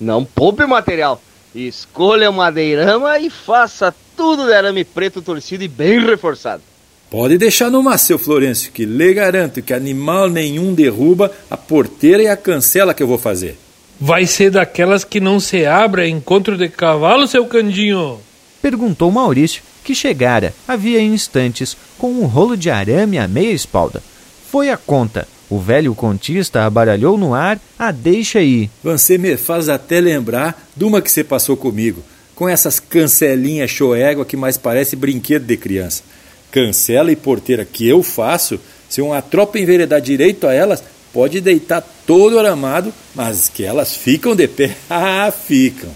Não 0.00 0.24
poupe 0.24 0.66
material. 0.66 1.22
Escolha 1.54 2.30
uma 2.30 2.46
madeirama 2.46 3.20
e 3.20 3.30
faça 3.30 3.94
tudo 4.16 4.44
de 4.44 4.54
arame 4.54 4.82
preto 4.82 5.22
torcido 5.22 5.62
e 5.62 5.68
bem 5.68 6.04
reforçado. 6.04 6.64
Pode 7.08 7.38
deixar 7.38 7.70
no 7.70 7.80
mar, 7.80 7.98
seu 8.00 8.18
Florencio, 8.18 8.72
que 8.72 8.84
lhe 8.84 9.14
garanto 9.14 9.62
que 9.62 9.72
animal 9.72 10.28
nenhum 10.28 10.74
derruba 10.74 11.30
a 11.48 11.56
porteira 11.56 12.24
e 12.24 12.26
a 12.26 12.36
cancela 12.36 12.92
que 12.92 13.04
eu 13.04 13.06
vou 13.06 13.18
fazer. 13.18 13.56
Vai 13.98 14.26
ser 14.26 14.50
daquelas 14.50 15.04
que 15.04 15.20
não 15.20 15.40
se 15.40 15.64
abra 15.64 16.06
encontro 16.06 16.58
de 16.58 16.68
cavalo, 16.68 17.26
seu 17.26 17.46
Candinho? 17.46 18.20
Perguntou 18.60 19.10
Maurício, 19.10 19.62
que 19.82 19.94
chegara, 19.94 20.52
havia 20.68 21.00
instantes, 21.00 21.74
com 21.96 22.10
um 22.10 22.26
rolo 22.26 22.56
de 22.56 22.68
arame 22.68 23.18
à 23.18 23.26
meia 23.26 23.52
espalda. 23.52 24.02
Foi 24.50 24.68
a 24.68 24.76
conta. 24.76 25.26
O 25.48 25.58
velho 25.58 25.94
contista 25.94 26.64
abaralhou 26.64 27.16
no 27.16 27.32
ar 27.32 27.58
a 27.78 27.90
deixa 27.90 28.40
aí. 28.40 28.68
Você 28.82 29.16
me 29.16 29.36
faz 29.36 29.68
até 29.68 30.00
lembrar 30.00 30.68
de 30.76 30.84
uma 30.84 31.00
que 31.00 31.10
você 31.10 31.24
passou 31.24 31.56
comigo, 31.56 32.02
com 32.34 32.48
essas 32.48 32.78
cancelinhas 32.78 33.70
choégua 33.70 34.26
que 34.26 34.36
mais 34.36 34.58
parece 34.58 34.94
brinquedo 34.94 35.46
de 35.46 35.56
criança. 35.56 36.02
Cancela 36.50 37.10
e 37.12 37.16
porteira 37.16 37.64
que 37.64 37.88
eu 37.88 38.02
faço, 38.02 38.60
se 38.88 39.00
uma 39.00 39.22
tropa 39.22 39.58
enveredar 39.58 40.00
direito 40.00 40.46
a 40.46 40.52
elas, 40.52 40.82
pode 41.16 41.40
deitar 41.40 41.80
todo 42.06 42.38
aramado, 42.38 42.92
mas 43.14 43.48
que 43.48 43.64
elas 43.64 43.96
ficam 43.96 44.36
de 44.36 44.46
pé, 44.46 44.76
ah, 44.90 45.32
ficam. 45.32 45.88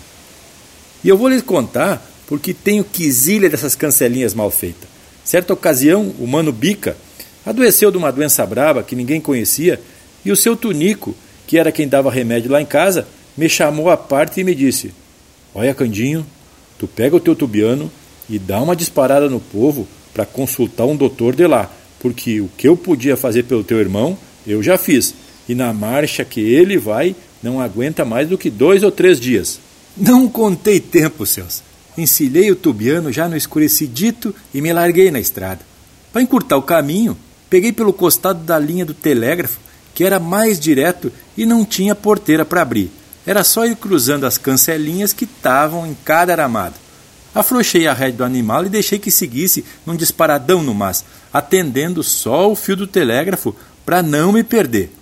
E 1.05 1.11
eu 1.11 1.19
vou 1.19 1.29
lhes 1.29 1.43
contar 1.43 2.03
porque 2.27 2.55
tenho 2.55 2.83
quizilha 2.83 3.51
dessas 3.51 3.75
cancelinhas 3.75 4.33
mal 4.33 4.51
feitas. 4.51 4.89
Certa 5.23 5.53
ocasião, 5.53 6.15
o 6.19 6.27
mano 6.27 6.51
Bica 6.51 6.97
adoeceu 7.45 7.91
de 7.91 7.99
uma 7.99 8.11
doença 8.11 8.47
brava 8.47 8.83
que 8.83 8.97
ninguém 8.97 9.21
conhecia 9.21 9.79
e 10.25 10.33
o 10.33 10.37
seu 10.37 10.57
Tunico, 10.57 11.15
que 11.47 11.59
era 11.59 11.71
quem 11.71 11.87
dava 11.87 12.11
remédio 12.11 12.51
lá 12.51 12.63
em 12.63 12.67
casa, 12.67 13.07
me 13.37 13.47
chamou 13.47 13.91
à 13.91 13.99
parte 13.99 14.41
e 14.41 14.45
me 14.45 14.55
disse: 14.55 14.91
Olha, 15.55 15.75
Candinho, 15.75 16.25
tu 16.79 16.89
pega 16.89 17.15
o 17.15 17.21
teu 17.21 17.37
tubiano 17.37 17.93
e 18.27 18.39
dá 18.39 18.63
uma 18.63 18.75
disparada 18.75 19.29
no 19.29 19.39
povo 19.39 19.87
para 20.15 20.25
consultar 20.25 20.87
um 20.87 20.97
doutor 20.97 21.37
de 21.37 21.47
lá, 21.47 21.71
porque 21.99 22.41
o 22.41 22.49
que 22.57 22.67
eu 22.67 22.75
podia 22.75 23.19
fazer 23.19 23.43
pelo 23.43 23.63
teu 23.63 23.79
irmão, 23.79 24.17
eu 24.47 24.63
já 24.63 24.79
fiz, 24.79 25.15
e 25.49 25.55
na 25.55 25.73
marcha 25.73 26.25
que 26.25 26.41
ele 26.41 26.79
vai, 26.79 27.15
não 27.43 27.61
aguenta 27.61 28.05
mais 28.05 28.29
do 28.29 28.39
que 28.39 28.51
dois 28.51 28.83
ou 28.83 28.91
três 28.91 29.19
dias. 29.19 29.59
Não 29.97 30.29
contei 30.29 30.81
tempo, 30.81 31.27
seus. 31.27 31.63
Encilhei 31.97 32.51
o 32.51 32.57
tubiano 32.57 33.13
já 33.13 33.29
no 33.29 33.37
escurecidito 33.37 34.35
e 34.55 34.61
me 34.61 34.73
larguei 34.73 35.11
na 35.11 35.21
estrada. 35.21 35.61
Para 36.13 36.23
encurtar 36.23 36.57
o 36.57 36.63
caminho, 36.63 37.17
peguei 37.49 37.73
pelo 37.73 37.93
costado 37.93 38.43
da 38.45 38.59
linha 38.59 38.87
do 38.87 38.95
telégrafo, 38.95 39.59
que 39.95 40.05
era 40.05 40.21
mais 40.21 40.59
direto 40.59 41.13
e 41.37 41.45
não 41.45 41.65
tinha 41.65 41.95
porteira 41.95 42.45
para 42.45 42.63
abrir. 42.63 42.91
Era 43.27 43.45
só 43.45 43.67
ir 43.67 43.77
cruzando 43.77 44.25
as 44.25 44.39
cancelinhas 44.39 45.13
que 45.13 45.25
estavam 45.25 45.87
em 45.87 45.97
cada 46.05 46.33
aramado. 46.33 46.75
Afrouxei 47.35 47.87
a 47.87 47.93
rédea 47.93 48.19
do 48.19 48.25
animal 48.25 48.67
e 48.67 48.69
deixei 48.69 48.99
que 48.99 49.11
seguisse 49.11 49.65
num 49.87 49.95
disparadão 49.95 50.63
no 50.63 50.75
mas, 50.75 51.05
atendendo 51.33 52.03
só 52.03 52.51
o 52.51 52.57
fio 52.57 52.77
do 52.77 52.87
telégrafo 52.87 53.55
para 53.85 54.03
não 54.03 54.33
me 54.33 54.43
perder. 54.43 54.93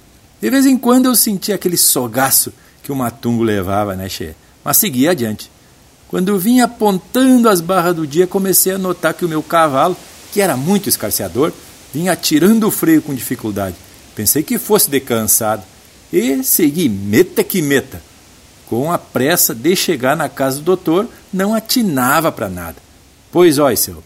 De 0.40 0.50
vez 0.50 0.66
em 0.66 0.78
quando 0.78 1.06
eu 1.06 1.14
sentia 1.14 1.54
aquele 1.54 1.76
sogaço 1.76 2.52
que 2.82 2.92
o 2.92 2.96
matungo 2.96 3.42
levava, 3.42 3.96
né, 3.96 4.08
Che? 4.08 4.34
Mas 4.64 4.76
seguia 4.76 5.10
adiante. 5.10 5.50
Quando 6.08 6.38
vinha 6.38 6.64
apontando 6.64 7.48
as 7.48 7.60
barras 7.60 7.94
do 7.94 8.06
dia, 8.06 8.26
comecei 8.26 8.72
a 8.72 8.78
notar 8.78 9.12
que 9.12 9.24
o 9.24 9.28
meu 9.28 9.42
cavalo, 9.42 9.96
que 10.32 10.40
era 10.40 10.56
muito 10.56 10.88
escarceador, 10.88 11.52
vinha 11.92 12.16
tirando 12.16 12.64
o 12.66 12.70
freio 12.70 13.02
com 13.02 13.14
dificuldade. 13.14 13.76
Pensei 14.14 14.42
que 14.42 14.58
fosse 14.58 14.88
decansado 14.88 15.62
e 16.12 16.42
segui 16.42 16.88
meta 16.88 17.44
que 17.44 17.60
meta. 17.60 18.02
Com 18.66 18.92
a 18.92 18.98
pressa 18.98 19.54
de 19.54 19.74
chegar 19.76 20.16
na 20.16 20.28
casa 20.28 20.58
do 20.58 20.64
doutor, 20.64 21.08
não 21.32 21.54
atinava 21.54 22.32
para 22.32 22.48
nada. 22.48 22.76
Pois, 23.30 23.58
ó, 23.58 23.74
seu, 23.74 24.02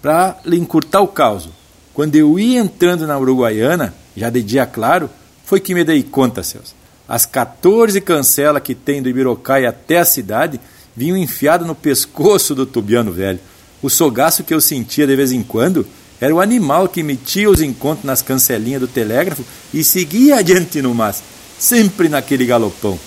para 0.00 0.38
lhe 0.44 0.56
encurtar 0.56 1.00
o 1.00 1.08
caos, 1.08 1.48
quando 1.94 2.16
eu 2.16 2.38
ia 2.38 2.58
entrando 2.58 3.06
na 3.06 3.16
Uruguaiana, 3.16 3.94
já 4.16 4.28
de 4.28 4.42
dia 4.42 4.66
claro, 4.66 5.08
foi 5.44 5.60
que 5.60 5.74
me 5.74 5.84
dei 5.84 6.02
conta, 6.02 6.42
seus. 6.42 6.74
As 7.08 7.24
14 7.24 8.00
cancelas 8.00 8.62
que 8.62 8.74
tem 8.74 9.00
do 9.00 9.08
Ibirocai 9.08 9.64
até 9.64 9.98
a 9.98 10.04
cidade 10.04 10.60
vinham 10.96 11.16
enfiadas 11.16 11.66
no 11.66 11.74
pescoço 11.74 12.54
do 12.54 12.66
tubiano 12.66 13.12
velho. 13.12 13.38
O 13.80 13.88
sogaço 13.88 14.42
que 14.42 14.52
eu 14.52 14.60
sentia 14.60 15.06
de 15.06 15.14
vez 15.14 15.30
em 15.30 15.42
quando 15.42 15.86
era 16.20 16.34
o 16.34 16.40
animal 16.40 16.88
que 16.88 17.02
metia 17.02 17.50
os 17.50 17.60
encontros 17.60 18.04
nas 18.04 18.22
cancelinhas 18.22 18.80
do 18.80 18.88
telégrafo 18.88 19.44
e 19.72 19.84
seguia 19.84 20.36
adiante 20.40 20.82
no 20.82 20.94
mas, 20.94 21.22
sempre 21.58 22.08
naquele 22.08 22.46
galopão. 22.46 22.98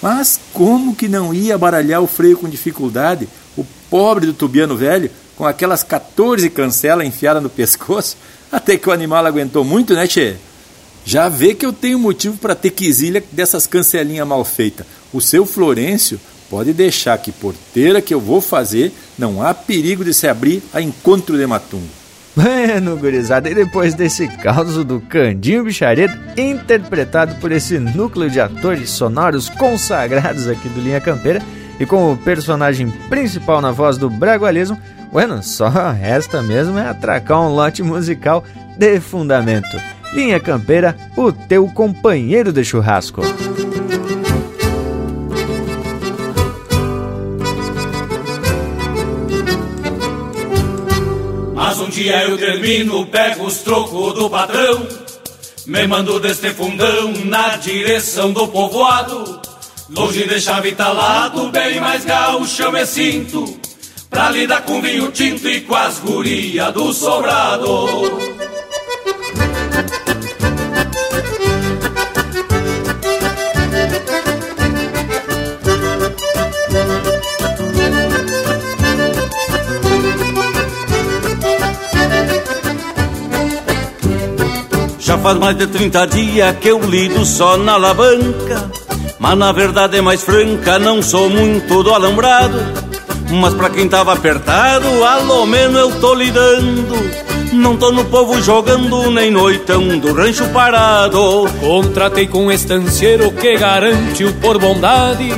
Mas 0.00 0.40
como 0.54 0.94
que 0.94 1.08
não 1.08 1.34
ia 1.34 1.58
baralhar 1.58 2.00
o 2.00 2.06
freio 2.06 2.38
com 2.38 2.48
dificuldade, 2.48 3.28
o 3.56 3.66
pobre 3.90 4.24
do 4.24 4.32
tubiano 4.32 4.76
velho, 4.76 5.10
com 5.40 5.46
aquelas 5.46 5.82
14 5.82 6.50
cancelas 6.50 7.06
enfiadas 7.06 7.42
no 7.42 7.48
pescoço? 7.48 8.14
Até 8.52 8.76
que 8.76 8.90
o 8.90 8.92
animal 8.92 9.24
aguentou 9.24 9.64
muito, 9.64 9.94
né, 9.94 10.06
Tchê? 10.06 10.34
Já 11.02 11.30
vê 11.30 11.54
que 11.54 11.64
eu 11.64 11.72
tenho 11.72 11.98
motivo 11.98 12.36
para 12.36 12.54
ter 12.54 12.68
quisilha 12.68 13.24
dessas 13.32 13.66
cancelinhas 13.66 14.28
mal 14.28 14.44
feitas. 14.44 14.84
O 15.10 15.18
seu 15.18 15.46
Florencio 15.46 16.20
pode 16.50 16.74
deixar 16.74 17.16
que 17.16 17.32
porteira 17.32 18.02
que 18.02 18.12
eu 18.12 18.20
vou 18.20 18.42
fazer 18.42 18.92
não 19.18 19.42
há 19.42 19.54
perigo 19.54 20.04
de 20.04 20.12
se 20.12 20.28
abrir 20.28 20.62
a 20.74 20.82
encontro 20.82 21.38
de 21.38 21.46
matungo. 21.46 21.88
Bueno, 22.36 22.98
gurizada, 22.98 23.48
e 23.48 23.54
depois 23.54 23.94
desse 23.94 24.28
caos 24.28 24.84
do 24.84 25.00
Candinho 25.00 25.64
Bicharedo, 25.64 26.18
interpretado 26.36 27.36
por 27.36 27.50
esse 27.50 27.78
núcleo 27.78 28.28
de 28.28 28.40
atores 28.40 28.90
sonoros 28.90 29.48
consagrados 29.48 30.46
aqui 30.46 30.68
do 30.68 30.82
Linha 30.82 31.00
Campeira, 31.00 31.40
e 31.78 31.86
com 31.86 32.12
o 32.12 32.16
personagem 32.18 32.90
principal 33.08 33.62
na 33.62 33.72
voz 33.72 33.96
do 33.96 34.10
Bragualismo, 34.10 34.78
bueno, 35.10 35.42
só 35.42 35.68
resta 35.68 36.42
mesmo 36.42 36.78
é 36.78 36.88
atracar 36.88 37.40
um 37.40 37.54
lote 37.54 37.82
musical 37.82 38.44
de 38.76 39.00
fundamento. 39.00 39.76
Linha 40.12 40.40
Campeira, 40.40 40.96
o 41.16 41.32
teu 41.32 41.68
companheiro 41.68 42.52
de 42.52 42.64
churrasco. 42.64 43.22
Mas 51.54 51.78
um 51.78 51.88
dia 51.88 52.24
eu 52.24 52.36
termino, 52.36 53.06
pego 53.06 53.46
os 53.46 53.58
trocos 53.58 54.14
do 54.14 54.28
patrão, 54.28 54.86
me 55.66 55.86
mando 55.86 56.18
deste 56.18 56.50
fundão 56.50 57.12
na 57.26 57.56
direção 57.56 58.32
do 58.32 58.48
povoado. 58.48 59.40
Longe 59.88 60.26
de 60.26 60.40
chave 60.40 60.72
talado, 60.72 61.50
bem 61.50 61.80
mais 61.80 62.04
gaúcho 62.04 62.62
eu 62.62 62.72
me 62.72 62.86
sinto, 62.86 63.58
pra 64.10 64.30
lidar 64.30 64.62
com 64.62 64.82
vinho 64.82 65.10
tinto 65.12 65.48
e 65.48 65.60
com 65.60 65.74
as 65.74 66.00
guria 66.00 66.72
do 66.72 66.92
sobrado. 66.92 68.18
Já 84.98 85.18
faz 85.18 85.38
mais 85.38 85.56
de 85.56 85.66
30 85.66 86.06
dias 86.06 86.56
que 86.58 86.68
eu 86.68 86.80
lido 86.80 87.24
só 87.24 87.56
na 87.56 87.72
alavanca 87.72 88.70
Mas 89.18 89.36
na 89.36 89.50
verdade 89.50 89.98
é 89.98 90.00
mais 90.00 90.22
franca, 90.22 90.78
não 90.78 91.02
sou 91.02 91.28
muito 91.28 91.82
do 91.82 91.92
alambrado 91.92 92.89
Mas 93.30 93.54
pra 93.54 93.70
quem 93.70 93.88
tava 93.88 94.12
apertado, 94.12 95.04
alô 95.04 95.46
menos 95.46 95.78
eu 95.78 96.00
tô 96.00 96.14
lidando 96.14 96.94
Não 97.52 97.76
tô 97.76 97.92
no 97.92 98.04
povo 98.04 98.42
jogando, 98.42 99.10
nem 99.10 99.30
noitão 99.30 99.98
do 99.98 100.12
rancho 100.12 100.48
parado 100.48 101.46
Contratei 101.60 102.26
com 102.26 102.46
um 102.46 102.52
estanceiro 102.52 103.30
que 103.32 103.56
garante 103.56 104.24
o 104.24 104.32
por 104.34 104.58
bondade 104.58 105.32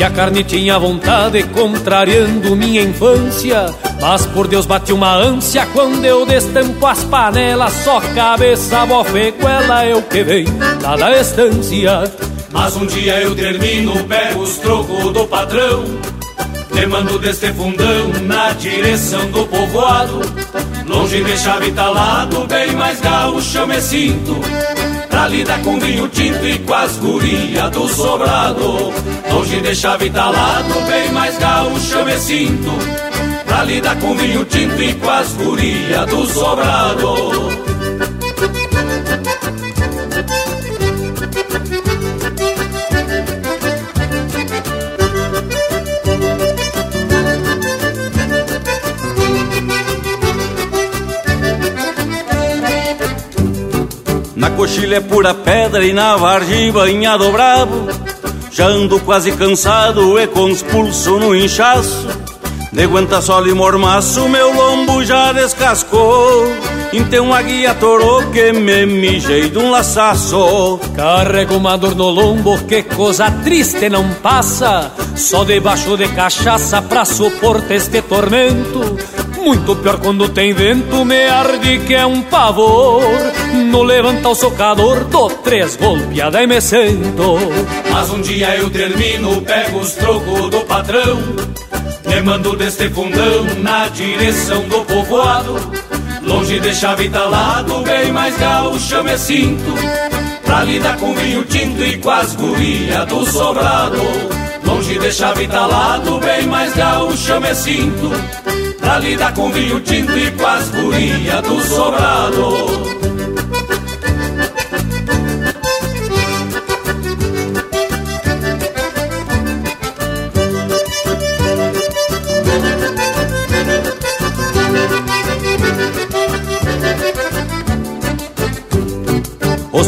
que 0.00 0.04
a 0.04 0.08
carne 0.08 0.42
tinha 0.42 0.78
vontade, 0.78 1.42
contrariando 1.42 2.56
minha 2.56 2.80
infância. 2.80 3.66
Mas 4.00 4.24
por 4.24 4.48
Deus 4.48 4.64
bate 4.64 4.94
uma 4.94 5.14
ânsia 5.14 5.66
quando 5.74 6.02
eu 6.02 6.24
destampo 6.24 6.86
as 6.86 7.04
panelas, 7.04 7.70
só 7.84 8.00
cabeça, 8.00 8.86
bofeguela 8.86 9.84
é 9.84 9.94
o 9.94 10.00
que 10.00 10.24
vem 10.24 10.46
lá 10.82 10.96
da 10.96 11.20
estância. 11.20 12.10
Mas 12.50 12.76
um 12.76 12.86
dia 12.86 13.20
eu 13.20 13.34
termino, 13.34 13.92
pego 14.04 14.40
os 14.40 14.56
trocos 14.56 15.12
do 15.12 15.26
patrão, 15.26 15.84
te 16.80 16.86
mando 16.86 17.18
deste 17.18 17.52
fundão 17.52 18.08
na 18.22 18.52
direção 18.52 19.30
do 19.30 19.46
povoado. 19.46 20.20
Longe 20.86 21.22
de 21.22 21.36
chave 21.36 21.72
talado, 21.72 22.46
bem 22.46 22.72
mais 22.72 22.98
gaúcho 23.00 23.58
eu 23.58 23.66
me 23.66 23.80
sinto. 23.82 24.36
Pra 25.10 25.28
lidar 25.28 25.60
com 25.60 25.78
vinho 25.78 26.08
tinto 26.08 26.46
e 26.46 26.58
com 26.60 26.72
as 26.72 26.96
guria 26.96 27.68
do 27.68 27.86
sobrado. 27.86 28.94
Longe 29.30 29.60
de 29.60 29.74
chave 29.74 30.08
talado, 30.08 30.74
bem 30.88 31.12
mais 31.12 31.36
gaúcho 31.38 31.98
eu 31.98 32.04
me 32.06 32.18
sinto. 32.18 32.70
Pra 33.44 33.62
lidar 33.64 33.98
com 33.98 34.16
vinho 34.16 34.44
tinto 34.46 34.82
e 34.82 34.94
com 34.94 35.10
as 35.10 35.32
guria 35.34 36.06
do 36.06 36.26
sobrado 36.26 37.69
Coxilha 54.60 54.96
é 54.96 55.00
pura 55.00 55.32
pedra 55.32 55.82
e 55.86 55.90
na 55.90 56.18
vargem 56.18 56.70
banhado 56.70 57.32
bravo. 57.32 57.88
Já 58.52 58.66
ando 58.66 59.00
quase 59.00 59.32
cansado 59.32 60.20
e 60.20 60.26
com 60.26 60.44
os 60.44 60.60
pulsos 60.62 61.18
no 61.18 61.34
inchaço. 61.34 62.06
De 62.70 62.82
aguenta 62.82 63.22
sol 63.22 63.46
e 63.46 63.54
mormaço 63.54 64.28
meu 64.28 64.54
lombo 64.54 65.02
já 65.02 65.32
descascou. 65.32 66.44
Então 66.92 67.32
a 67.32 67.40
guia 67.40 67.74
torou 67.74 68.22
que 68.30 68.52
me 68.52 68.84
mijei 68.84 69.48
de 69.48 69.56
um 69.56 69.70
laçaço. 69.70 70.78
Carrego 70.94 71.56
uma 71.56 71.78
dor 71.78 71.94
no 71.94 72.10
lombo 72.10 72.58
que 72.64 72.82
coisa 72.82 73.30
triste 73.30 73.88
não 73.88 74.10
passa. 74.22 74.92
Só 75.16 75.42
debaixo 75.42 75.96
de 75.96 76.06
cachaça 76.08 76.82
pra 76.82 77.06
suportar 77.06 77.76
este 77.76 78.02
tormento. 78.02 78.98
Muito 79.42 79.74
pior 79.76 79.98
quando 79.98 80.28
tem 80.28 80.52
vento, 80.52 81.02
me 81.02 81.24
arde 81.24 81.78
que 81.78 81.94
é 81.94 82.04
um 82.04 82.20
pavor. 82.20 83.02
No 83.70 83.84
levanta 83.84 84.28
o 84.28 84.34
socador, 84.34 85.04
dou 85.04 85.30
três 85.30 85.76
golpeadas 85.76 86.42
e 86.42 86.46
me 86.48 86.60
sento. 86.60 87.38
Mas 87.88 88.10
um 88.10 88.20
dia 88.20 88.56
eu 88.56 88.68
termino, 88.68 89.40
pego 89.42 89.78
os 89.78 89.92
trocos 89.92 90.50
do 90.50 90.60
patrão. 90.62 91.16
Me 92.04 92.20
mando 92.20 92.56
deste 92.56 92.88
fundão 92.90 93.44
na 93.58 93.86
direção 93.86 94.62
do 94.62 94.84
povoado. 94.84 95.54
Longe 96.20 96.58
de 96.58 96.74
chave 96.74 97.08
talado, 97.10 97.80
bem 97.82 98.10
mais 98.10 98.36
gaúcho 98.38 98.96
eu 98.96 99.04
me 99.04 99.16
sinto. 99.16 99.72
Pra 100.44 100.64
lidar 100.64 100.96
com 100.96 101.14
vinho 101.14 101.44
tinto 101.44 101.84
e 101.84 101.96
com 101.98 102.10
as 102.10 102.34
guria 102.34 103.06
do 103.06 103.24
sobrado. 103.24 104.02
Longe 104.64 104.98
de 104.98 105.12
chave 105.12 105.46
talado, 105.46 106.18
bem 106.18 106.44
mais 106.48 106.74
gaúcho 106.74 107.32
eu 107.32 107.40
me 107.40 107.54
sinto 107.54 108.10
Pra 108.78 108.98
lidar 108.98 109.34
com 109.34 109.50
vinho 109.50 109.80
tinto 109.80 110.16
e 110.16 110.30
com 110.30 110.46
as 110.46 110.68
gurias 110.68 111.42
do 111.42 111.60
sobrado 111.60 112.89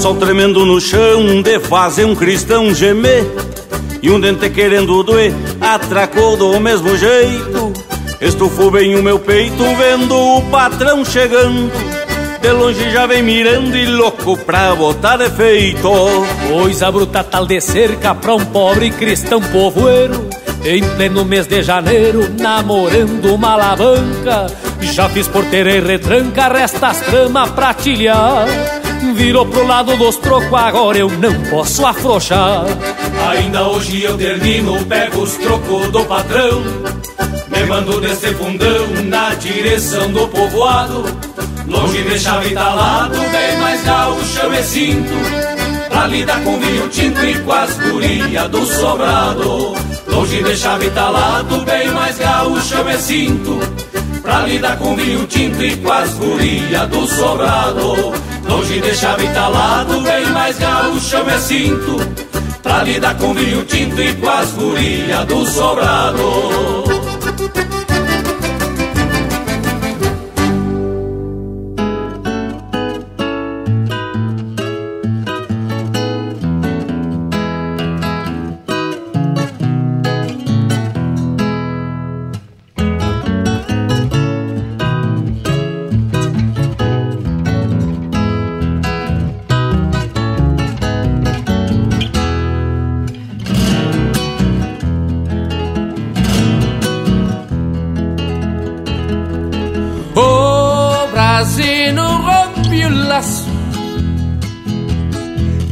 sol 0.02 0.16
tremendo 0.16 0.66
no 0.66 0.80
chão 0.80 1.40
de 1.42 1.60
fazer 1.60 2.04
um 2.04 2.16
cristão 2.16 2.74
gemer 2.74 3.24
E 4.02 4.10
um 4.10 4.18
dente 4.18 4.50
querendo 4.50 5.00
doer 5.04 5.32
atracou 5.60 6.36
do 6.36 6.58
mesmo 6.58 6.98
jeito. 6.98 7.72
Estufou 8.20 8.72
bem 8.72 8.96
o 8.96 9.02
meu 9.02 9.20
peito 9.20 9.62
vendo 9.76 10.12
o 10.12 10.42
patrão 10.50 11.04
chegando. 11.04 11.70
De 12.40 12.50
longe 12.50 12.90
já 12.90 13.06
vem 13.06 13.22
mirando 13.22 13.76
e 13.76 13.86
louco 13.86 14.36
pra 14.38 14.74
botar 14.74 15.18
defeito 15.18 15.88
Coisa 16.48 16.90
bruta 16.90 17.22
tal 17.22 17.46
de 17.46 17.60
cerca 17.60 18.12
pra 18.12 18.34
um 18.34 18.44
pobre 18.44 18.90
cristão 18.90 19.40
povoeiro 19.40 20.28
Em 20.64 20.82
pleno 20.96 21.24
mês 21.24 21.46
de 21.46 21.62
janeiro 21.62 22.28
namorando 22.40 23.32
uma 23.32 23.52
alavanca. 23.52 24.48
Já 24.80 25.08
fiz 25.08 25.28
porteira 25.28 25.70
e 25.70 25.80
retranca, 25.80 26.48
resta 26.48 26.88
as 26.88 27.00
tramas 27.02 27.50
pra 27.50 27.72
tilhar 27.72 28.81
Virou 29.14 29.46
pro 29.46 29.66
lado 29.66 29.96
dos 29.96 30.16
trocos, 30.16 30.52
agora 30.52 30.98
eu 30.98 31.08
não 31.08 31.40
posso 31.50 31.84
afrouxar. 31.86 32.64
Ainda 33.30 33.68
hoje 33.68 34.02
eu 34.02 34.16
termino, 34.16 34.84
pego 34.86 35.22
os 35.22 35.34
trocos 35.36 35.88
do 35.90 36.04
patrão. 36.04 36.62
Me 37.48 37.64
mando 37.66 38.00
desse 38.00 38.34
fundão 38.34 38.88
na 39.04 39.34
direção 39.34 40.10
do 40.10 40.26
povoado. 40.28 41.04
Longe 41.66 42.02
de 42.02 42.18
chave 42.18 42.50
talado, 42.50 43.18
bem 43.30 43.58
mais 43.58 43.84
gaúcho 43.84 44.38
eu 44.42 44.50
me 44.50 44.62
sinto. 44.62 45.14
Pra 45.88 46.06
lidar 46.06 46.42
com 46.42 46.58
vinho 46.58 46.88
tinto 46.88 47.24
e 47.24 47.38
com 47.40 47.52
as 47.52 47.78
gurias 47.78 48.48
do 48.50 48.66
sobrado. 48.66 49.74
Longe 50.08 50.42
de 50.42 50.56
chave 50.56 50.90
talado, 50.90 51.58
bem 51.64 51.88
mais 51.90 52.18
gaúcho 52.18 52.74
eu 52.74 52.84
me 52.84 52.96
sinto. 52.96 53.60
Pra 54.22 54.40
lidar 54.46 54.78
com 54.78 54.96
vinho 54.96 55.26
tinto 55.26 55.62
e 55.62 55.76
com 55.76 55.92
as 55.92 56.10
gurias 56.14 56.88
do 56.88 57.06
sobrado. 57.06 58.31
Longe 58.52 58.82
de 58.82 58.94
chave 58.94 59.26
talado, 59.28 59.98
bem 60.02 60.26
mais 60.26 60.58
gaúcho 60.58 61.16
eu 61.16 61.24
me 61.24 61.38
sinto 61.38 61.96
Pra 62.62 62.82
lidar 62.82 63.16
com 63.16 63.32
vinho 63.32 63.64
tinto 63.64 63.98
e 63.98 64.14
com 64.14 64.28
as 64.28 64.50
gurias 64.50 65.24
do 65.24 65.46
sobrado 65.46 66.81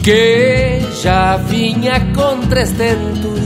que 0.03 0.81
já 1.03 1.37
vinha 1.37 2.01
com 2.15 2.41
três 2.49 2.71
tentos 2.73 3.41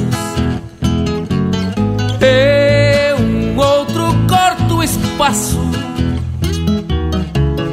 e 2.21 3.15
um 3.21 3.59
outro 3.59 4.05
corto 4.29 4.83
espaço 4.83 5.61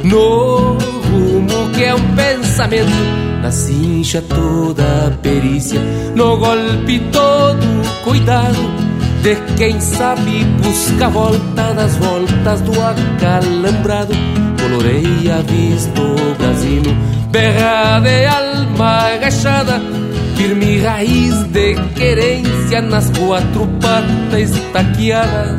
no 0.02 0.78
rumo 1.08 1.70
que 1.74 1.84
é 1.84 1.94
um 1.94 2.14
pensamento. 2.14 3.22
Na 3.40 3.50
cincha 3.50 4.22
toda 4.22 5.08
a 5.08 5.10
perícia 5.22 5.80
no 6.14 6.36
golpe 6.36 7.00
todo 7.10 8.02
cuidado 8.04 8.70
de 9.22 9.34
quem 9.56 9.80
sabe 9.80 10.44
busca 10.62 11.06
a 11.06 11.08
volta 11.08 11.74
das 11.74 11.96
voltas 11.96 12.60
do 12.60 12.72
acalambrado. 12.80 14.14
Coloreia 14.60 15.42
visto 15.42 16.14
Brasil 16.38 16.82
berra 17.32 17.98
de 18.00 18.26
alma 18.26 19.14
agachada, 19.14 19.80
firme 20.36 20.78
raiz 20.80 21.34
de 21.44 21.74
querência 21.96 22.82
nas 22.82 23.10
quatro 23.18 23.66
patas 23.80 24.50
estaqueada. 24.50 25.56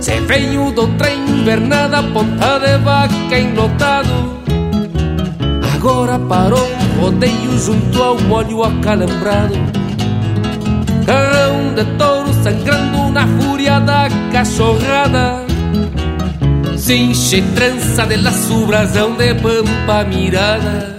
Se 0.00 0.18
veio 0.20 0.70
do 0.72 0.88
trem 0.96 1.18
invernada, 1.28 2.02
ponta 2.02 2.58
de 2.60 2.78
vaca 2.78 3.38
enlotado. 3.38 4.38
Agora 5.74 6.18
parou 6.18 6.68
rodeio 6.98 7.58
junto 7.58 8.02
ao 8.02 8.18
molho 8.22 8.64
acalambrado. 8.64 9.54
Carrão 11.04 11.74
de 11.74 11.84
touro 11.98 12.32
sangrando 12.42 13.10
na 13.12 13.26
fúria 13.38 13.78
da 13.80 14.08
cachorrada. 14.32 15.47
Cinche 16.88 17.42
trança 17.54 18.06
de 18.06 18.16
la 18.16 18.32
su 18.32 18.64
brasão 18.64 19.14
de 19.14 19.34
pampa 19.34 20.04
mirada 20.04 20.97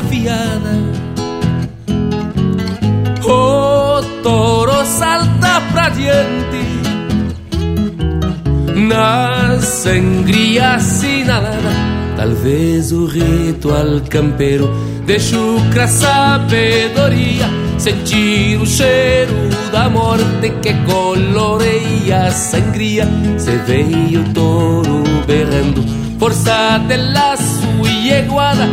afiada 0.00 0.74
O 3.22 4.02
toro 4.22 4.84
salta 4.84 5.60
pra 5.72 5.88
diante. 5.90 6.80
Na 8.88 9.58
sangria 9.60 10.74
assinalada 10.74 11.90
Talvez 12.16 12.92
o 12.92 13.06
ritual 13.06 14.00
campeiro 14.08 14.68
De 15.06 15.18
chucra 15.20 15.86
sabedoria 15.86 17.46
Sentir 17.78 18.58
o 18.60 18.66
cheiro 18.66 19.32
da 19.70 19.88
morte 19.88 20.50
que 20.62 20.74
coloreia 20.84 22.26
a 22.26 22.30
sangria. 22.30 23.06
Se 23.38 23.56
veio 23.58 24.22
o 24.22 24.34
touro 24.34 25.02
berrando 25.26 25.84
Força 26.18 26.78
de 26.86 26.96
laço 26.96 27.66
e 27.88 28.10
eguada 28.10 28.68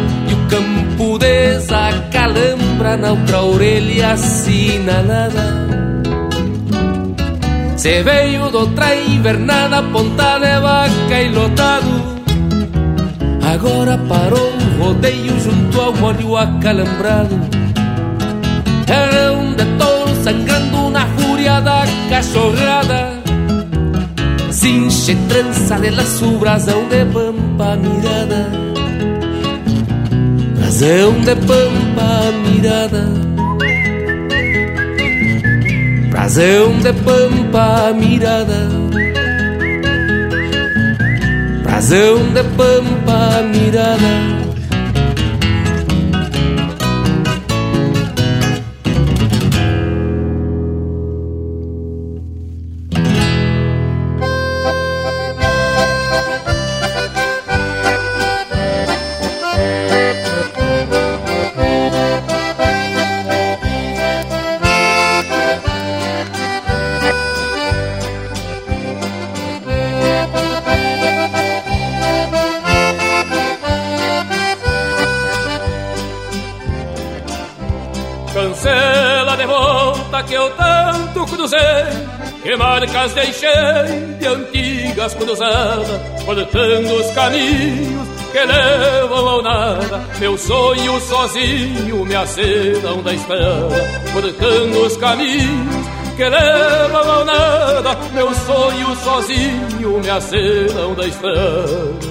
O 1.27 1.29
campo 1.29 1.37
desacalambra 1.57 2.97
Na 2.97 3.11
outra 3.11 3.41
orelha 3.41 4.13
assinalada 4.13 5.67
Se 7.75 8.01
veio 8.03 8.49
do 8.49 8.59
outra 8.59 8.95
invernada 8.95 9.83
Ponta 9.83 10.39
de 10.39 10.59
vaca 10.59 11.21
e 11.21 11.29
lotado. 11.29 12.17
Agora 13.53 13.97
parou 14.09 14.51
um 14.53 14.83
rodeio 14.83 15.39
junto 15.39 15.79
ao 15.79 15.93
molho 15.93 16.35
acalambrado. 16.35 17.39
Era 18.87 19.33
um 19.33 19.53
de 19.53 19.65
touro 19.77 20.23
sangrando 20.23 20.89
na 20.89 21.05
fúria 21.17 21.61
da 21.61 21.85
cachorrada. 22.09 23.13
Cinche 24.51 25.15
trança 25.29 25.79
de 25.79 25.91
laço, 25.91 26.31
brasão 26.39 26.87
de 26.89 27.05
pampa 27.05 27.75
mirada 27.77 28.66
Brasão 30.77 31.21
de 31.21 31.35
pampa 31.35 32.31
mirada. 32.45 33.09
Razão 36.13 36.77
de 36.77 36.93
pampa 36.93 37.93
mirada. 37.99 38.69
Razão 41.65 42.31
de 42.31 42.43
pampa 42.55 43.41
mirada 43.51 44.36
Que 82.43 82.55
marcas 82.55 83.13
deixei 83.13 83.49
de 84.19 84.27
antigas 84.27 85.13
cruzadas 85.13 86.01
Cortando 86.25 86.91
os 86.99 87.11
caminhos 87.11 88.07
que 88.31 88.45
levam 88.45 89.27
ao 89.29 89.41
nada. 89.41 90.05
Meu 90.19 90.37
sonho 90.37 90.99
sozinho 90.99 92.05
me 92.05 92.15
acedam 92.15 93.01
da 93.01 93.13
estrada 93.13 93.89
Cortando 94.13 94.85
os 94.85 94.97
caminhos 94.97 95.87
que 96.17 96.27
levam 96.27 97.11
ao 97.11 97.25
nada. 97.25 97.95
Meu 98.13 98.33
sonho 98.33 98.95
sozinho 99.03 99.99
me 100.01 100.09
acedam 100.09 100.95
da 100.95 101.07
estrada 101.07 102.06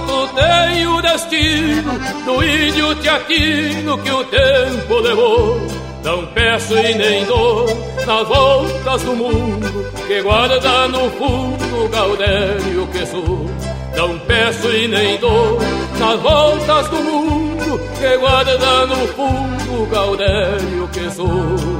tu 0.00 0.28
tem 0.34 0.86
o 0.86 1.00
destino 1.00 1.92
do 2.24 2.44
índio 2.44 2.94
teatino 2.96 3.98
que 3.98 4.10
o 4.10 4.24
tempo 4.24 4.94
levou. 5.00 5.60
Não 6.02 6.26
peço 6.26 6.74
e 6.76 6.94
nem 6.94 7.24
dou 7.24 7.66
nas 8.06 8.28
voltas 8.28 9.02
do 9.02 9.16
mundo 9.16 9.90
que 10.06 10.20
guarda 10.20 10.88
no 10.88 11.10
fundo 11.12 11.84
o 11.84 11.88
Gaudério 11.88 12.86
que 12.92 13.06
sou. 13.06 13.46
Não 13.96 14.18
peço 14.18 14.68
e 14.70 14.88
nem 14.88 15.16
dou 15.18 15.58
nas 15.98 16.20
voltas 16.20 16.88
do 16.88 16.96
mundo 16.96 17.80
que 17.98 18.16
guarda 18.18 18.86
no 18.86 19.08
fundo 19.08 19.82
o 19.82 19.86
Gaudério 19.86 20.88
que 20.92 21.10
sou. 21.10 21.73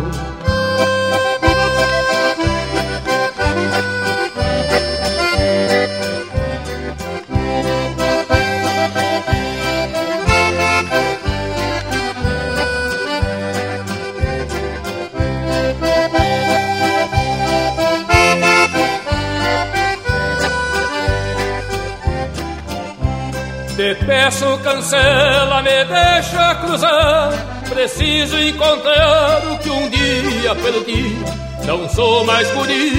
Te 23.84 23.94
peço, 23.96 24.58
cancela, 24.62 25.60
me 25.60 25.84
deixa 25.84 26.54
cruzar. 26.54 27.30
Preciso 27.68 28.38
encontrar 28.38 29.42
o 29.52 29.58
que 29.58 29.68
um 29.68 29.90
dia 29.90 30.54
perdi. 30.54 31.18
Não 31.66 31.86
sou 31.90 32.24
mais 32.24 32.50
guri, 32.52 32.92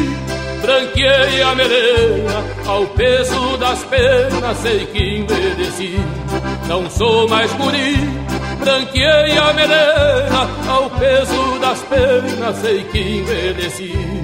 branqueei 0.61 1.41
a 1.41 1.55
melena. 1.55 2.43
Ao 2.67 2.85
peso 2.85 3.57
das 3.57 3.83
penas 3.85 4.57
sei 4.59 4.85
que 4.85 5.17
envelheci. 5.21 5.99
Não 6.67 6.87
sou 6.87 7.27
mais 7.29 7.51
guri, 7.53 7.95
branqueei 8.59 9.39
a 9.39 9.53
melena. 9.53 10.47
Ao 10.69 10.87
peso 10.91 11.59
das 11.61 11.79
penas 11.81 12.57
sei 12.57 12.83
que 12.83 12.99
envelheci. 12.99 14.14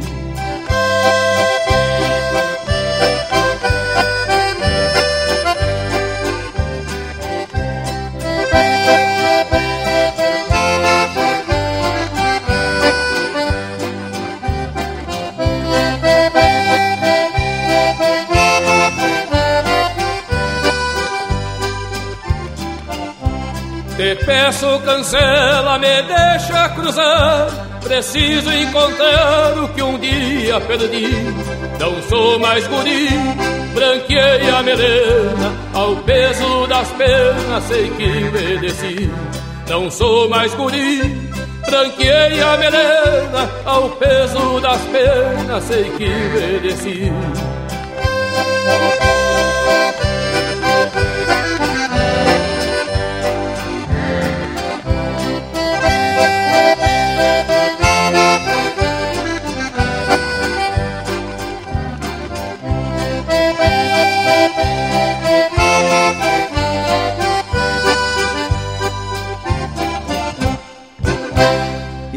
Cancela, 24.91 25.77
me 25.79 26.01
deixa 26.03 26.69
cruzar. 26.69 27.47
Preciso 27.81 28.51
encontrar 28.51 29.57
o 29.63 29.67
que 29.69 29.81
um 29.81 29.97
dia 29.97 30.59
perdi. 30.61 31.07
Não 31.79 32.01
sou 32.03 32.39
mais 32.39 32.67
guri, 32.67 33.07
branqueei 33.73 34.49
a 34.49 34.61
melena. 34.61 35.53
Ao 35.73 35.95
peso 35.97 36.67
das 36.67 36.89
penas 36.91 37.63
sei 37.63 37.89
que 37.91 38.03
envelheci. 38.03 39.11
Não 39.69 39.89
sou 39.89 40.29
mais 40.29 40.53
guri, 40.55 41.01
branqueei 41.65 42.41
a 42.41 42.57
melena. 42.57 43.49
Ao 43.65 43.89
peso 43.91 44.59
das 44.59 44.81
penas 44.81 45.63
sei 45.63 45.83
que 45.97 46.05
envelheci. 46.05 47.11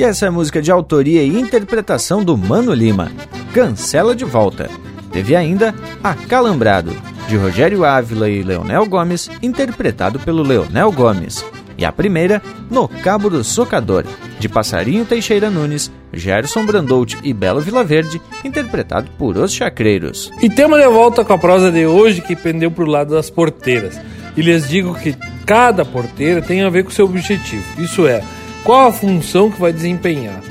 Essa 0.05 0.27
é 0.27 0.29
a 0.29 0.31
música 0.31 0.61
de 0.61 0.71
autoria 0.71 1.23
e 1.23 1.41
interpretação 1.41 2.23
do 2.23 2.37
Mano 2.37 2.75
Lima, 2.75 3.11
Cancela 3.55 4.15
de 4.15 4.23
Volta. 4.23 4.69
Teve 5.11 5.35
ainda 5.35 5.75
Acalambrado, 6.03 6.95
de 7.27 7.39
Rogério 7.39 7.87
Ávila 7.87 8.29
e 8.29 8.43
Leonel 8.43 8.85
Gomes, 8.85 9.31
interpretado 9.43 10.21
pelo 10.21 10.43
Leonel 10.43 10.93
Gomes. 10.93 11.43
E 11.79 11.87
a 11.87 11.91
primeira, 11.91 12.43
No 12.71 12.87
Cabo 12.87 13.31
do 13.31 13.43
Socador, 13.43 14.05
de 14.39 14.47
Passarinho 14.47 15.07
Teixeira 15.07 15.49
Nunes, 15.49 15.91
Gerson 16.13 16.67
Brandout 16.67 17.17
e 17.25 17.33
Belo 17.33 17.63
Vilaverde, 17.63 18.21
interpretado 18.45 19.11
por 19.17 19.39
Os 19.39 19.55
Chacreiros. 19.55 20.31
E 20.43 20.51
temos 20.51 20.79
de 20.81 20.87
volta 20.87 21.25
com 21.25 21.33
a 21.33 21.39
prosa 21.39 21.73
de 21.73 21.87
hoje 21.87 22.21
que 22.21 22.37
pendeu 22.37 22.71
para 22.71 22.85
o 22.85 22.89
lado 22.89 23.15
das 23.15 23.31
porteiras. 23.31 23.99
E 24.37 24.43
lhes 24.43 24.69
digo 24.69 24.95
que 24.97 25.17
cada 25.47 25.83
porteira 25.83 26.43
tem 26.43 26.63
a 26.63 26.69
ver 26.69 26.85
com 26.85 26.91
seu 26.91 27.07
objetivo. 27.07 27.65
Isso 27.79 28.07
é, 28.07 28.23
qual 28.65 28.89
a 28.89 28.93
função 28.93 29.51
que 29.51 29.61
vai 29.61 29.73
desempenhar? 29.73 30.43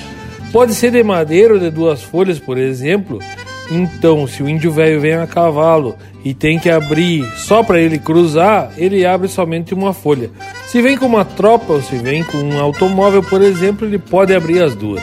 Pode 0.51 0.75
ser 0.75 0.91
de 0.91 1.03
madeira 1.03 1.55
ou 1.55 1.59
de 1.59 1.71
duas 1.71 2.03
folhas, 2.03 2.37
por 2.39 2.59
exemplo. 2.59 3.19
Então, 3.71 4.27
se 4.27 4.43
o 4.43 4.47
índio 4.47 4.71
velho 4.71 5.01
vem 5.01 5.15
a 5.15 5.25
cavalo 5.25 5.95
e 6.23 6.31
tem 6.31 6.59
que 6.59 6.69
abrir 6.69 7.25
só 7.35 7.63
para 7.63 7.81
ele 7.81 7.97
cruzar, 7.97 8.71
ele 8.77 9.03
abre 9.03 9.27
somente 9.27 9.73
uma 9.73 9.93
folha. 9.93 10.29
Se 10.67 10.81
vem 10.81 10.95
com 10.95 11.07
uma 11.07 11.25
tropa 11.25 11.73
ou 11.73 11.81
se 11.81 11.95
vem 11.95 12.23
com 12.23 12.37
um 12.37 12.59
automóvel, 12.59 13.23
por 13.23 13.41
exemplo, 13.41 13.87
ele 13.87 13.97
pode 13.97 14.33
abrir 14.35 14.61
as 14.61 14.75
duas. 14.75 15.01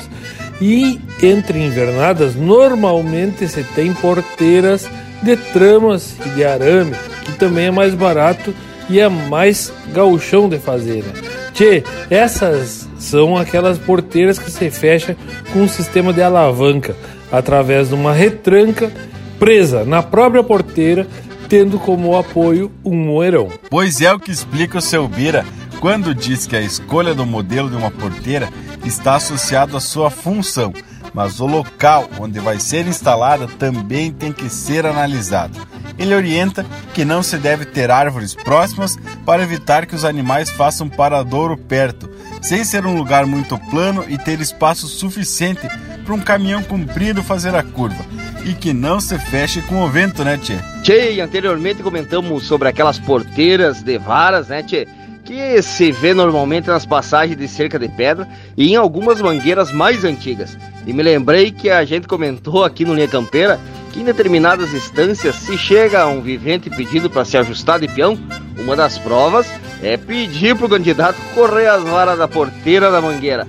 E 0.61 1.01
entre 1.23 1.59
invernadas, 1.59 2.37
normalmente 2.37 3.49
se 3.49 3.65
tem 3.65 3.93
porteiras 3.95 4.89
de 5.23 5.37
tramas 5.37 6.15
e 6.25 6.29
de 6.31 6.45
arame, 6.45 6.95
que 7.25 7.33
também 7.33 7.67
é 7.67 7.71
mais 7.71 7.95
barato 7.95 8.55
e 8.89 9.01
é 9.01 9.09
mais 9.09 9.73
gauchão 9.93 10.49
de 10.49 10.59
fazer. 10.59 11.03
Né? 11.03 11.13
Tchê, 11.55 11.83
essas 12.11 12.90
são 13.01 13.37
aquelas 13.37 13.79
porteiras 13.79 14.39
que 14.39 14.51
se 14.51 14.71
fecha 14.71 15.17
com 15.53 15.61
um 15.63 15.69
sistema 15.69 16.13
de 16.13 16.23
alavanca 16.23 16.95
através 17.33 17.89
de 17.89 17.95
uma 17.95 18.13
retranca 18.13 18.93
presa 19.39 19.85
na 19.85 20.03
própria 20.03 20.45
porteira 20.45 21.07
tendo 21.49 21.81
como 21.81 22.17
apoio 22.17 22.71
um 22.85 22.95
moerão. 22.95 23.49
Pois 23.69 24.01
é 24.01 24.13
o 24.13 24.21
que 24.21 24.31
explica 24.31 24.79
o 24.79 24.83
seu 24.83 25.09
Bira 25.09 25.45
quando 25.81 26.15
diz 26.15 26.47
que 26.47 26.55
a 26.55 26.61
escolha 26.61 27.15
do 27.15 27.25
modelo 27.25 27.71
de 27.71 27.75
uma 27.75 27.91
porteira 27.91 28.49
está 28.85 29.17
associado 29.17 29.77
à 29.77 29.81
sua 29.81 30.11
função, 30.11 30.73
mas 31.15 31.41
o 31.41 31.47
local 31.47 32.09
onde 32.21 32.39
vai 32.39 32.61
ser 32.61 32.87
instalada 32.87 33.49
também 33.49 34.13
tem 34.13 34.31
que 34.31 34.49
ser 34.51 34.87
analisado. 34.87 35.59
Ele 35.99 36.15
orienta 36.15 36.65
que 36.95 37.05
não 37.05 37.23
se 37.23 37.37
deve 37.37 37.65
ter 37.65 37.91
árvores 37.91 38.35
próximas 38.35 38.97
para 39.25 39.43
evitar 39.43 39.87
que 39.87 39.95
os 39.95 40.05
animais 40.05 40.51
façam 40.51 40.89
paradouro 40.89 41.57
perto, 41.57 42.09
sem 42.41 42.65
ser 42.65 42.87
um 42.87 42.97
lugar 42.97 43.27
muito 43.27 43.59
plano 43.71 44.05
e 44.09 44.17
ter 44.17 44.41
espaço 44.41 44.87
suficiente 44.87 45.69
para 46.05 46.15
um 46.15 46.21
caminhão 46.21 46.63
comprido 46.63 47.23
fazer 47.23 47.55
a 47.55 47.63
curva. 47.63 48.05
E 48.45 48.55
que 48.55 48.73
não 48.73 49.01
se 49.01 49.19
feche 49.19 49.61
com 49.63 49.83
o 49.83 49.89
vento, 49.89 50.25
né, 50.25 50.39
Tchê? 50.39 50.57
Tchê, 50.83 51.21
anteriormente 51.21 51.83
comentamos 51.83 52.45
sobre 52.45 52.69
aquelas 52.69 52.99
porteiras 52.99 53.83
de 53.83 53.99
varas, 53.99 54.49
né, 54.49 54.63
Tchê? 54.63 54.89
que 55.31 55.63
se 55.63 55.93
vê 55.93 56.13
normalmente 56.13 56.67
nas 56.67 56.85
passagens 56.85 57.39
de 57.39 57.47
cerca 57.47 57.79
de 57.79 57.89
pedra 57.89 58.27
e 58.57 58.73
em 58.73 58.75
algumas 58.75 59.21
mangueiras 59.21 59.71
mais 59.71 60.05
antigas. 60.05 60.59
E 60.85 60.93
me 60.93 61.05
lembrei 61.05 61.53
que 61.53 61.71
a 61.71 61.85
gente 61.85 62.09
comentou 62.09 62.65
aqui 62.65 62.85
no 62.85 62.95
Linha 62.95 63.07
Campeira 63.07 63.61
que 63.93 64.01
em 64.01 64.05
determinadas 64.05 64.73
instâncias, 64.73 65.37
se 65.37 65.59
chega 65.59 66.03
a 66.03 66.07
um 66.07 66.21
vivente 66.21 66.71
pedindo 66.71 67.11
para 67.11 67.25
se 67.25 67.37
ajustar 67.37 67.81
de 67.81 67.89
peão, 67.89 68.19
uma 68.59 68.77
das 68.77 68.99
provas 68.99 69.47
é 69.83 69.97
pedir 69.97 70.57
para 70.57 70.67
o 70.67 70.69
candidato 70.69 71.19
correr 71.35 71.67
as 71.67 71.83
varas 71.83 72.19
da 72.19 72.29
porteira 72.29 72.91
da 72.91 73.01
mangueira. 73.01 73.47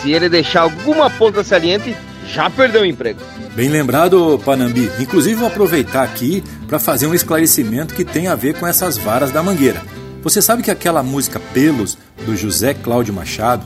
Se 0.00 0.12
ele 0.12 0.28
deixar 0.28 0.62
alguma 0.62 1.08
ponta 1.08 1.42
saliente, 1.42 1.96
já 2.26 2.50
perdeu 2.50 2.82
o 2.82 2.86
emprego. 2.86 3.20
Bem 3.54 3.68
lembrado, 3.68 4.40
Panambi. 4.44 4.90
Inclusive, 4.98 5.36
vou 5.36 5.46
aproveitar 5.46 6.02
aqui 6.02 6.42
para 6.66 6.78
fazer 6.78 7.06
um 7.06 7.14
esclarecimento 7.14 7.94
que 7.94 8.04
tem 8.04 8.26
a 8.26 8.34
ver 8.34 8.58
com 8.58 8.66
essas 8.66 8.98
varas 8.98 9.30
da 9.30 9.42
mangueira. 9.42 9.80
Você 10.22 10.42
sabe 10.42 10.62
que 10.62 10.70
aquela 10.70 11.02
música 11.02 11.40
Pelos, 11.52 11.96
do 12.24 12.36
José 12.36 12.74
Cláudio 12.74 13.14
Machado? 13.14 13.64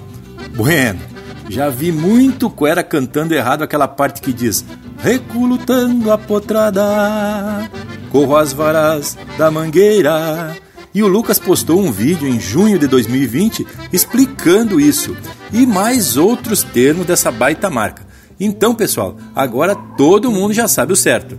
Bueno, 0.54 1.00
já 1.48 1.70
vi 1.70 1.90
muito 1.90 2.50
Cuera 2.50 2.82
cantando 2.82 3.32
errado 3.32 3.62
aquela 3.62 3.88
parte 3.88 4.20
que 4.20 4.32
diz 4.32 4.64
Reculutando 4.98 6.10
a 6.10 6.18
potrada, 6.18 7.70
corro 8.10 8.36
as 8.36 8.52
varas 8.52 9.16
da 9.36 9.50
mangueira. 9.50 10.56
E 10.94 11.02
o 11.02 11.08
Lucas 11.08 11.38
postou 11.38 11.80
um 11.80 11.92
vídeo 11.92 12.26
em 12.26 12.40
junho 12.40 12.78
de 12.78 12.86
2020 12.86 13.66
explicando 13.92 14.80
isso 14.80 15.16
e 15.52 15.64
mais 15.66 16.16
outros 16.16 16.62
termos 16.62 17.06
dessa 17.06 17.30
baita 17.30 17.70
marca. 17.70 18.06
Então, 18.40 18.74
pessoal, 18.74 19.16
agora 19.34 19.74
todo 19.96 20.30
mundo 20.30 20.52
já 20.52 20.66
sabe 20.66 20.92
o 20.92 20.96
certo. 20.96 21.38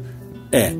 É 0.51 0.73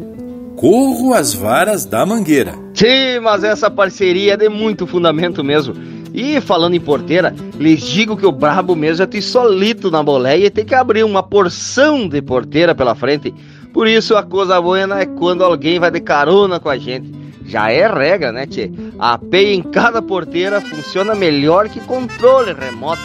Corro 0.60 1.14
as 1.14 1.34
varas 1.34 1.86
da 1.86 2.06
mangueira. 2.06 2.54
Sim, 2.74 3.22
mas 3.22 3.46
essa 3.46 3.72
parceria 3.72 4.34
é 4.34 4.38
de 4.38 4.50
muito 4.50 4.86
fundamento 4.86 5.42
mesmo. 5.42 5.74
E 6.14 6.42
falando 6.42 6.76
em 6.76 6.80
porteira, 6.80 7.34
lhes 7.60 7.82
digo 7.82 8.18
que 8.18 8.26
o 8.26 8.32
brabo 8.32 8.76
mesmo 8.76 9.04
é 9.04 9.06
tu 9.06 9.22
solito 9.22 9.92
na 9.92 10.02
boleia 10.02 10.46
e 10.46 10.50
tem 10.50 10.66
que 10.66 10.76
abrir 10.76 11.04
uma 11.04 11.22
porção 11.22 12.08
de 12.08 12.22
porteira 12.22 12.74
pela 12.74 12.96
frente. 12.96 13.34
Por 13.74 13.88
isso 13.88 14.16
a 14.16 14.24
coisa 14.24 14.60
boa 14.60 14.80
é 15.00 15.06
quando 15.06 15.44
alguém 15.44 15.80
vai 15.80 15.92
de 15.92 16.00
carona 16.00 16.60
com 16.60 16.70
a 16.70 16.78
gente. 16.78 17.12
Já 17.46 17.72
é 17.72 17.88
regra, 17.88 18.32
né, 18.32 18.46
tchê? 18.46 18.72
A 19.00 19.14
API 19.14 19.54
em 19.54 19.62
cada 19.62 20.02
porteira 20.02 20.62
funciona 20.62 21.16
melhor 21.16 21.68
que 21.68 21.80
controle 21.80 22.54
remoto. 22.54 23.02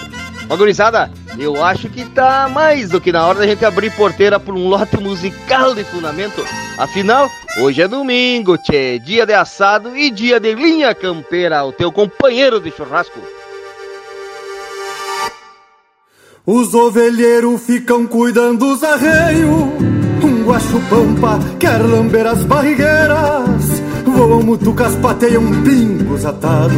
Gurizada, 0.49 1.11
eu 1.39 1.65
acho 1.65 1.89
que 1.89 2.05
tá 2.05 2.49
mais 2.49 2.89
do 2.91 3.01
que 3.01 3.11
na 3.11 3.27
hora 3.27 3.41
da 3.41 3.47
gente 3.47 3.65
abrir 3.65 3.91
porteira 3.93 4.39
para 4.39 4.55
um 4.55 4.69
lote 4.69 4.97
musical 4.99 5.75
de 5.75 5.83
fundamento. 5.85 6.45
Afinal, 6.79 7.29
hoje 7.61 7.83
é 7.83 7.89
domingo, 7.89 8.57
tchê, 8.57 8.99
dia 8.99 9.27
de 9.27 9.33
assado 9.33 9.97
e 9.97 10.11
dia 10.11 10.39
de 10.39 10.55
linha 10.55 10.95
campeira, 10.95 11.65
o 11.65 11.73
teu 11.73 11.91
companheiro 11.91 12.61
de 12.61 12.71
churrasco. 12.71 13.19
Os 16.47 16.75
ovelheiros 16.75 17.63
ficam 17.63 18.07
cuidando 18.07 18.59
dos 18.59 18.83
arreios, 18.85 19.63
um 20.23 20.45
guacho 20.45 20.81
pampa 20.89 21.39
quer 21.59 21.79
lamber 21.79 22.27
as 22.27 22.45
barrigueiras. 22.45 23.84
Voam 24.05 24.43
mutucas, 24.43 24.95
pateiam 24.97 25.43
pingos 25.63 26.25
atados 26.25 26.77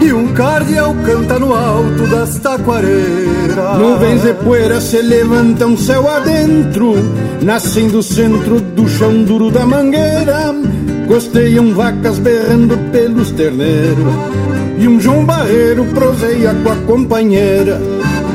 E 0.00 0.12
um 0.12 0.32
cardeal 0.34 0.94
canta 1.04 1.38
no 1.38 1.54
alto 1.54 2.06
das 2.08 2.38
taquareiras 2.38 3.78
Nuvens 3.78 4.22
de 4.22 4.34
poeira 4.34 4.80
se 4.80 5.00
levantam 5.02 5.76
céu 5.76 6.08
adentro 6.08 6.94
Nascem 7.42 7.88
do 7.88 8.02
centro 8.02 8.60
do 8.60 8.88
chão 8.88 9.24
duro 9.24 9.50
da 9.50 9.66
mangueira. 9.66 10.54
Costeiam 11.06 11.74
vacas 11.74 12.18
berrando 12.18 12.78
pelos 12.90 13.30
terneiros 13.32 14.14
E 14.78 14.88
um 14.88 15.00
João 15.00 15.24
Barreiro 15.24 15.84
proseia 15.86 16.54
com 16.54 16.70
a 16.70 16.76
companheira 16.86 17.80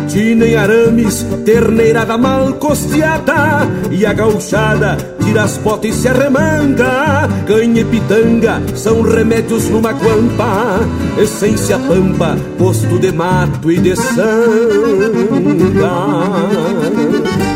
Tina 0.10 0.46
em 0.46 0.56
arames, 0.56 1.24
terneirada 1.46 2.18
mal 2.18 2.54
costeada 2.54 3.68
E 3.92 4.06
a 4.06 4.14
gauchada 4.14 4.98
tira 5.24 5.44
as 5.44 5.58
botas 5.58 5.92
e 5.92 5.94
se 5.94 6.08
arremanga. 6.08 7.30
Canha 7.46 7.82
e 7.82 7.86
pitanga 7.86 8.60
são 8.76 9.04
remédios 9.04 9.70
numa 9.70 9.92
guampa 9.92 10.80
Essência 11.18 11.78
pampa, 11.78 12.36
posto 12.58 12.98
de 12.98 13.12
mato 13.12 13.72
e 13.72 13.78
de 13.78 13.96
sanga 13.96 14.30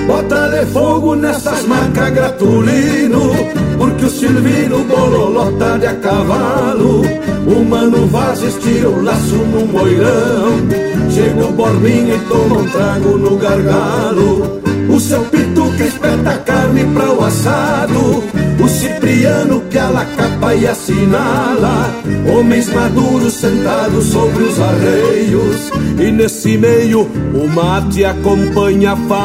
Bota 0.07 0.49
de 0.49 0.65
fogo 0.67 1.15
nessas 1.15 1.65
marcas 1.65 2.09
gratulino 2.11 3.31
Porque 3.77 4.05
o 4.05 4.09
Silvino 4.09 4.83
bololota 4.83 5.79
de 5.79 5.87
a 5.87 5.95
cavalo. 5.95 7.01
O 7.47 7.63
mano 7.63 8.07
Vaz 8.07 8.41
estira 8.41 8.89
o 8.89 9.01
laço 9.01 9.35
num 9.35 9.65
moirão 9.67 10.67
Chega 11.09 11.45
o 11.45 11.51
Borbinha 11.51 12.15
e 12.15 12.19
toma 12.27 12.61
um 12.61 12.69
trago 12.69 13.17
no 13.17 13.37
gargalo 13.37 14.63
O 14.93 14.99
seu 14.99 15.23
pitu 15.23 15.71
que 15.75 15.83
espeta 15.83 16.37
carne 16.37 16.85
pra 16.93 17.11
o 17.11 17.23
assado. 17.25 18.23
O 18.63 18.67
Cipriano 18.69 19.61
que 19.61 19.79
a 19.79 20.05
capa 20.15 20.53
e 20.53 20.67
assinala. 20.67 21.91
Homens 22.31 22.71
maduros 22.71 23.33
sentados 23.33 24.05
sobre 24.05 24.43
os 24.43 24.59
arreios. 24.59 25.71
E 25.99 26.11
nesse 26.11 26.57
meio 26.59 27.01
o 27.01 27.47
mate 27.47 28.05
acompanha 28.05 28.91
a 28.91 28.97
fala. 28.97 29.23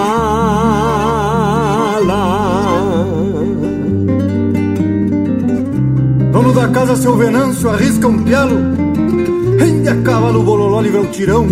Dono 6.32 6.52
da 6.54 6.68
casa, 6.68 6.96
seu 6.96 7.14
Venâncio, 7.14 7.68
arrisca 7.68 8.08
um 8.08 8.22
pialo. 8.22 8.56
Rende 9.58 9.88
a 9.90 9.96
cavalo, 9.96 10.42
bololó, 10.42 10.80
livra 10.80 11.02
o 11.02 11.06
tirão. 11.08 11.46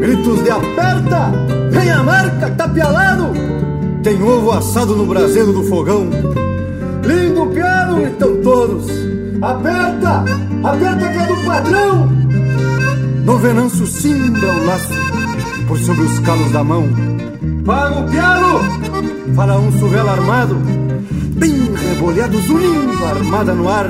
Gritos 0.00 0.42
de 0.42 0.50
aperta, 0.50 1.32
vem 1.78 1.90
a 1.90 2.02
marca, 2.02 2.50
tapialado 2.50 3.32
Tem 4.02 4.20
ovo 4.22 4.50
assado 4.52 4.96
no 4.96 5.06
braseiro 5.06 5.52
do 5.52 5.62
fogão. 5.64 6.08
Lindo 7.04 7.46
piano, 7.46 8.02
então 8.02 8.42
todos. 8.42 8.86
Aperta, 9.40 10.24
aperta 10.64 11.08
que 11.08 11.18
é 11.18 11.26
do 11.26 11.36
padrão. 11.44 12.08
No 13.24 13.38
venanço 13.38 13.86
cimbra 13.86 14.52
o 14.52 14.66
laço 14.66 14.94
Por 15.66 15.78
sobre 15.78 16.02
os 16.02 16.18
calos 16.20 16.50
da 16.52 16.64
mão. 16.64 16.88
Paga 17.64 18.00
o 18.00 18.10
piano, 18.10 19.34
fala 19.34 19.58
um 19.58 19.72
suvelo 19.78 20.10
armado. 20.10 20.56
Bem 21.36 21.72
rebolhados, 21.74 22.48
unindo 22.48 23.04
armada 23.04 23.54
no 23.54 23.68
ar. 23.68 23.86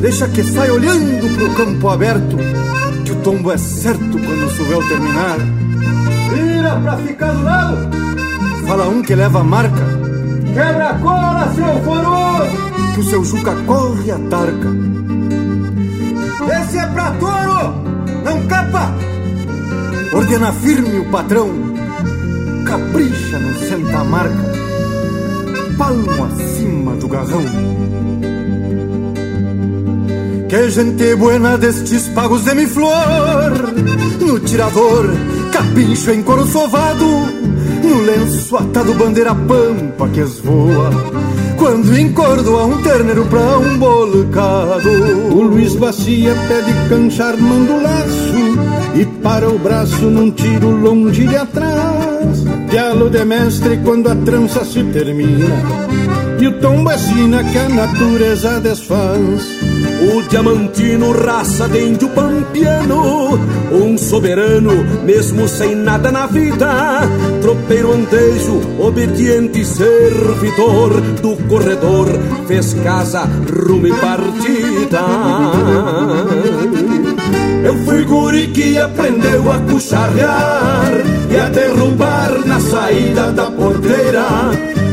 Deixa 0.00 0.26
que 0.28 0.42
saia 0.42 0.74
olhando 0.74 1.36
pro 1.36 1.54
campo 1.54 1.88
aberto 1.88 2.36
Que 3.04 3.12
o 3.12 3.16
tombo 3.16 3.52
é 3.52 3.56
certo 3.56 4.18
quando 4.18 4.46
o 4.46 4.50
suvel 4.50 4.82
terminar 4.88 5.61
Vira 6.32 6.76
pra 6.80 6.96
ficar 6.98 7.32
do 7.32 7.42
lado. 7.42 7.76
Fala 8.66 8.88
um 8.88 9.02
que 9.02 9.14
leva 9.14 9.40
a 9.40 9.44
marca. 9.44 10.02
Quebra 10.54 10.90
a 10.90 10.98
cola, 10.98 11.52
seu 11.54 11.82
foroso 11.82 12.50
Que 12.94 13.00
o 13.00 13.04
seu 13.04 13.24
Juca 13.24 13.54
corre 13.66 14.10
a 14.10 14.18
tarca. 14.18 14.68
Esse 16.60 16.78
é 16.78 16.86
pra 16.86 17.10
touro, 17.12 17.74
não 18.24 18.46
capa. 18.46 18.92
Ordena 20.14 20.52
firme 20.52 20.98
o 20.98 21.10
patrão. 21.10 21.50
Capricha 22.64 23.38
no 23.38 23.54
senta 23.66 24.04
marca. 24.04 24.52
Palmo 25.78 26.24
acima 26.24 26.94
do 26.96 27.08
garrão 27.08 27.81
que 30.52 30.68
gente 30.68 31.14
buena 31.14 31.56
destes 31.56 32.08
pagos 32.08 32.44
de 32.44 32.54
mi 32.54 32.66
flor. 32.66 33.72
No 34.20 34.38
tirador, 34.38 35.06
capincho 35.50 36.10
em 36.10 36.22
couro 36.22 36.46
sovado 36.46 37.06
No 37.82 38.02
lenço 38.02 38.54
atado 38.58 38.92
bandeira 38.92 39.34
pampa 39.34 40.10
que 40.10 40.20
esvoa. 40.20 40.90
Quando 41.56 41.98
encordo 41.98 42.54
a 42.58 42.66
um 42.66 42.82
terneiro 42.82 43.24
pra 43.30 43.58
um 43.60 43.78
bolcado 43.78 44.90
O 45.30 45.40
Luiz 45.40 45.74
Bacia 45.74 46.34
pede 46.46 46.88
cancha 46.90 47.28
armando 47.28 47.82
laço 47.82 48.94
E 48.94 49.06
para 49.22 49.48
o 49.48 49.58
braço 49.58 50.04
num 50.04 50.30
tiro 50.32 50.70
longe 50.70 51.26
de 51.26 51.34
atrás. 51.34 52.44
Dialo 52.68 53.08
de 53.08 53.24
mestre 53.24 53.78
quando 53.78 54.10
a 54.10 54.16
trança 54.16 54.66
se 54.66 54.84
termina 54.84 55.46
E 56.38 56.46
o 56.46 56.60
tom 56.60 56.84
vacina 56.84 57.42
que 57.42 57.56
a 57.56 57.70
natureza 57.70 58.60
desfaz. 58.60 59.71
O 60.02 60.20
diamantino, 60.22 61.12
raça 61.12 61.68
de 61.68 61.80
índio 61.80 62.08
pampiano, 62.08 63.38
um 63.70 63.96
soberano, 63.96 64.72
mesmo 65.04 65.46
sem 65.46 65.76
nada 65.76 66.10
na 66.10 66.26
vida. 66.26 67.02
Tropeiro 67.40 67.92
andejo, 67.92 68.60
obediente 68.80 69.64
servidor 69.64 71.00
do 71.22 71.36
corredor, 71.46 72.08
fez 72.48 72.74
casa, 72.82 73.28
rumo 73.64 73.86
e 73.86 73.92
partida. 73.92 75.02
Eu 77.64 77.76
fui 77.84 78.04
guri 78.04 78.48
que 78.48 78.76
aprendeu 78.78 79.52
a 79.52 79.58
cucharrear 79.60 80.90
e 81.30 81.36
a 81.36 81.48
derrubar 81.48 82.44
na 82.44 82.58
saída 82.58 83.30
da 83.30 83.48
porteira. 83.52 84.26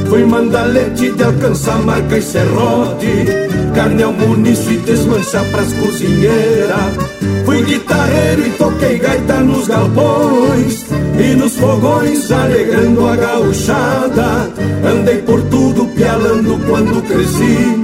Fui 0.08 0.24
mandalete 0.24 1.12
de 1.12 1.24
alcançar 1.24 1.80
marca 1.80 2.18
e 2.18 2.22
serrote 2.22 3.59
carne 3.80 4.04
ao 4.04 4.12
munício 4.12 4.74
e 4.74 4.78
desmanchar 4.80 5.46
pras 5.52 5.72
cozinheiras. 5.72 6.98
Fui 7.46 7.64
guitarreiro 7.64 8.46
e 8.46 8.50
toquei 8.52 8.98
gaita 8.98 9.40
nos 9.40 9.70
galpões 9.70 10.86
e 11.18 11.36
nos 11.36 11.56
fogões, 11.56 12.30
alegrando 12.30 13.08
a 13.08 13.16
gauchada. 13.16 14.52
Andei 14.86 15.20
por 15.20 15.42
tudo 15.44 15.86
pialando 15.96 16.60
quando 16.68 17.02
cresci, 17.08 17.82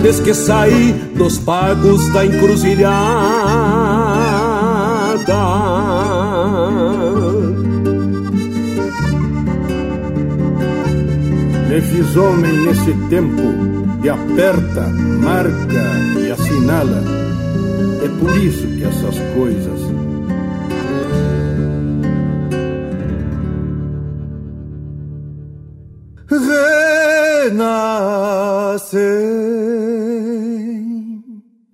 desde 0.00 0.22
que 0.22 0.32
saí 0.32 0.92
dos 1.16 1.38
pagos 1.38 2.08
da 2.12 2.24
encruzilhada. 2.24 2.86
Me 11.68 11.80
fiz 11.80 12.16
homem 12.16 12.52
nesse 12.52 12.92
tempo 13.10 13.75
e 14.06 14.08
aperta, 14.08 14.82
marca 15.20 15.84
e 16.20 16.30
assinala. 16.30 17.02
É 18.04 18.08
por 18.20 18.36
isso 18.38 18.64
que 18.68 18.84
essas 18.84 19.18
coisas 19.34 19.80
renascem 27.50 27.80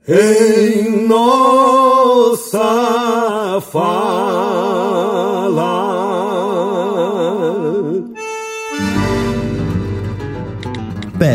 em 0.08 1.06
nossa 1.06 2.58
face. 3.60 4.11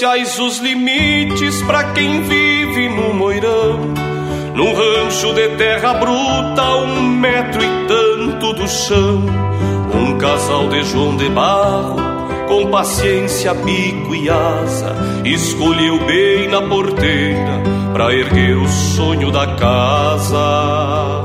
Os 0.00 0.58
limites 0.58 1.60
para 1.62 1.92
quem 1.92 2.22
vive 2.22 2.88
no 2.88 3.12
moirão. 3.12 3.80
Num 4.54 4.72
rancho 4.72 5.34
de 5.34 5.48
terra 5.56 5.94
bruta, 5.94 6.62
um 6.76 7.02
metro 7.02 7.60
e 7.60 7.88
tanto 7.88 8.52
do 8.52 8.68
chão. 8.68 9.24
Um 9.92 10.16
casal 10.16 10.68
de 10.68 10.84
João 10.84 11.16
de 11.16 11.28
Barro, 11.30 11.96
com 12.46 12.70
paciência, 12.70 13.52
bico 13.54 14.14
e 14.14 14.30
asa, 14.30 14.94
escolheu 15.24 15.98
bem 16.06 16.46
na 16.46 16.62
porteira 16.62 17.60
para 17.92 18.14
erguer 18.14 18.56
o 18.56 18.68
sonho 18.68 19.32
da 19.32 19.48
casa. 19.56 21.24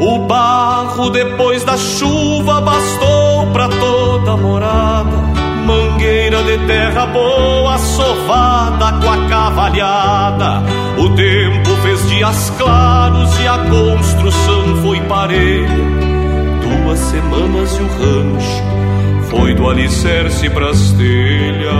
O 0.00 0.26
barro 0.26 1.10
depois 1.10 1.62
da 1.62 1.76
chuva 1.76 2.60
bastou 2.60 3.46
para 3.52 3.68
toda 3.68 4.36
morada 4.36 5.15
mangueira 5.66 6.42
de 6.44 6.58
terra 6.66 7.06
boa, 7.06 7.76
sovada 7.76 8.92
com 9.00 9.10
a 9.10 9.28
cavalhada. 9.28 10.62
O 10.96 11.10
tempo 11.10 11.70
fez 11.82 12.08
dias 12.08 12.52
claros 12.56 13.38
e 13.40 13.48
a 13.48 13.58
construção 13.58 14.76
foi 14.82 15.00
parelha. 15.02 16.06
Duas 16.62 16.98
semanas 17.00 17.76
e 17.76 17.82
o 17.82 17.88
rancho 17.88 18.62
foi 19.28 19.54
do 19.54 19.68
alicerce 19.68 20.48
pras 20.50 20.92
telhas. 20.92 21.74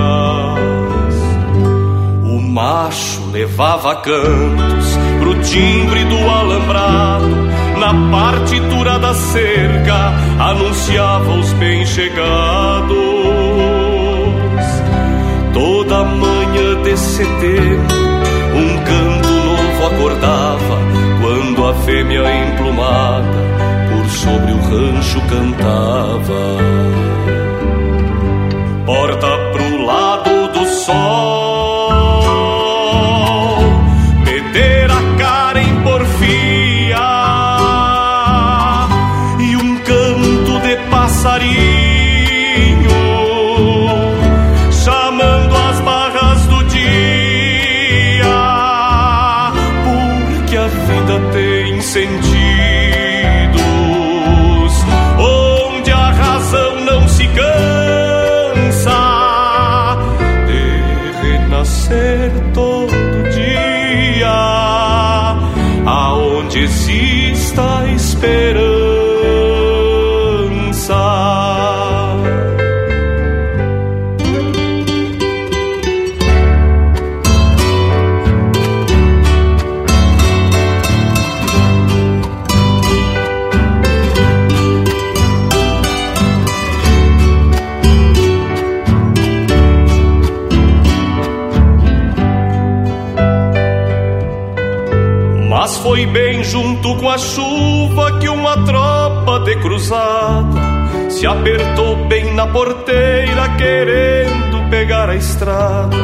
O 2.24 2.42
macho 2.42 3.30
levava 3.30 3.94
cantos 3.96 4.98
pro 5.20 5.40
timbre 5.42 6.04
do 6.04 6.18
alambrado. 6.28 7.46
Na 7.78 7.94
partitura 8.10 8.98
da 8.98 9.14
cerca 9.14 10.12
anunciava 10.40 11.30
os 11.34 11.52
bem-chegados. 11.52 13.05
De 16.96 17.00
setembro, 17.00 17.96
um 18.54 18.84
canto 18.84 19.28
novo 19.28 19.86
acordava 19.94 20.78
quando 21.20 21.66
a 21.66 21.74
fêmea 21.84 22.22
emplumada 22.48 23.44
por 23.90 24.10
sobre 24.10 24.52
o 24.52 24.58
rancho 24.60 25.20
cantava. 25.28 27.15
Junto 97.16 97.94
com 97.94 98.02
a 98.02 98.08
chuva 98.08 98.18
que 98.18 98.28
uma 98.28 98.64
tropa 98.64 99.40
de 99.40 99.56
cruzada 99.56 101.10
se 101.10 101.26
apertou 101.26 101.96
bem 102.06 102.34
na 102.34 102.46
porteira 102.46 103.48
querendo 103.56 104.68
pegar 104.70 105.08
a 105.08 105.16
estrada 105.16 105.96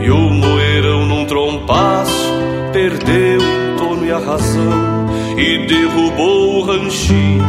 e 0.00 0.10
o 0.10 0.30
moeirão 0.30 1.06
num 1.06 1.24
trompaço 1.24 2.32
perdeu 2.72 3.40
o 3.40 3.78
tono 3.78 4.04
e 4.04 4.12
a 4.12 4.18
razão 4.18 5.06
e 5.36 5.66
derrubou 5.66 6.58
o 6.58 6.64
ranchinho 6.64 7.44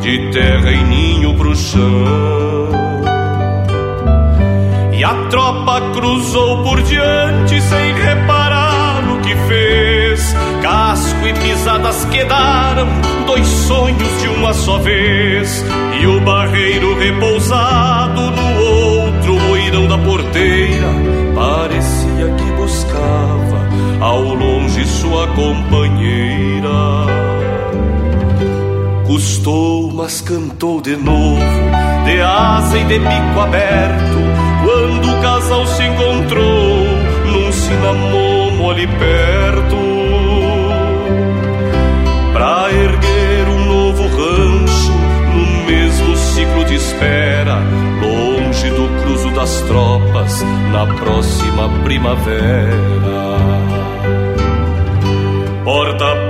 de 0.00 0.30
terra 0.32 0.70
e 0.70 0.84
ninho 0.84 1.34
pro 1.34 1.54
chão. 1.56 1.80
E 4.92 5.02
a 5.02 5.14
tropa 5.28 5.80
cruzou 5.92 6.62
por 6.62 6.80
diante 6.82 7.60
sem 7.60 7.94
reparar 7.94 9.02
no 9.02 9.20
que 9.20 9.34
fez 9.48 10.34
Casco 10.62 11.13
e 11.26 11.32
pisadas 11.34 12.04
quedaram, 12.06 12.86
dois 13.26 13.46
sonhos 13.46 14.20
de 14.20 14.28
uma 14.28 14.52
só 14.52 14.78
vez. 14.78 15.64
E 16.00 16.06
o 16.06 16.20
barreiro 16.20 16.98
repousado 16.98 18.20
no 18.30 18.60
outro 18.62 19.34
moirão 19.48 19.86
da 19.86 19.98
porteira, 19.98 20.88
parecia 21.34 22.34
que 22.36 22.52
buscava 22.52 23.68
ao 24.00 24.34
longe 24.34 24.84
sua 24.86 25.26
companheira. 25.28 26.68
Custou, 29.06 29.92
mas 29.92 30.20
cantou 30.20 30.80
de 30.80 30.96
novo, 30.96 31.40
de 32.04 32.20
asa 32.20 32.78
e 32.78 32.84
de 32.84 32.98
bico 32.98 33.40
aberto, 33.40 34.18
quando 34.64 35.10
o 35.10 35.22
casal 35.22 35.66
se 35.66 35.82
encontrou 35.82 36.86
num 37.26 37.52
cinamomo 37.52 38.70
ali 38.70 38.86
perto 38.86 39.83
longe 48.00 48.70
do 48.70 48.88
cruzo 49.02 49.30
das 49.30 49.60
tropas 49.62 50.42
na 50.72 50.86
próxima 50.86 51.68
primavera. 51.82 52.94
Porta 55.64 56.23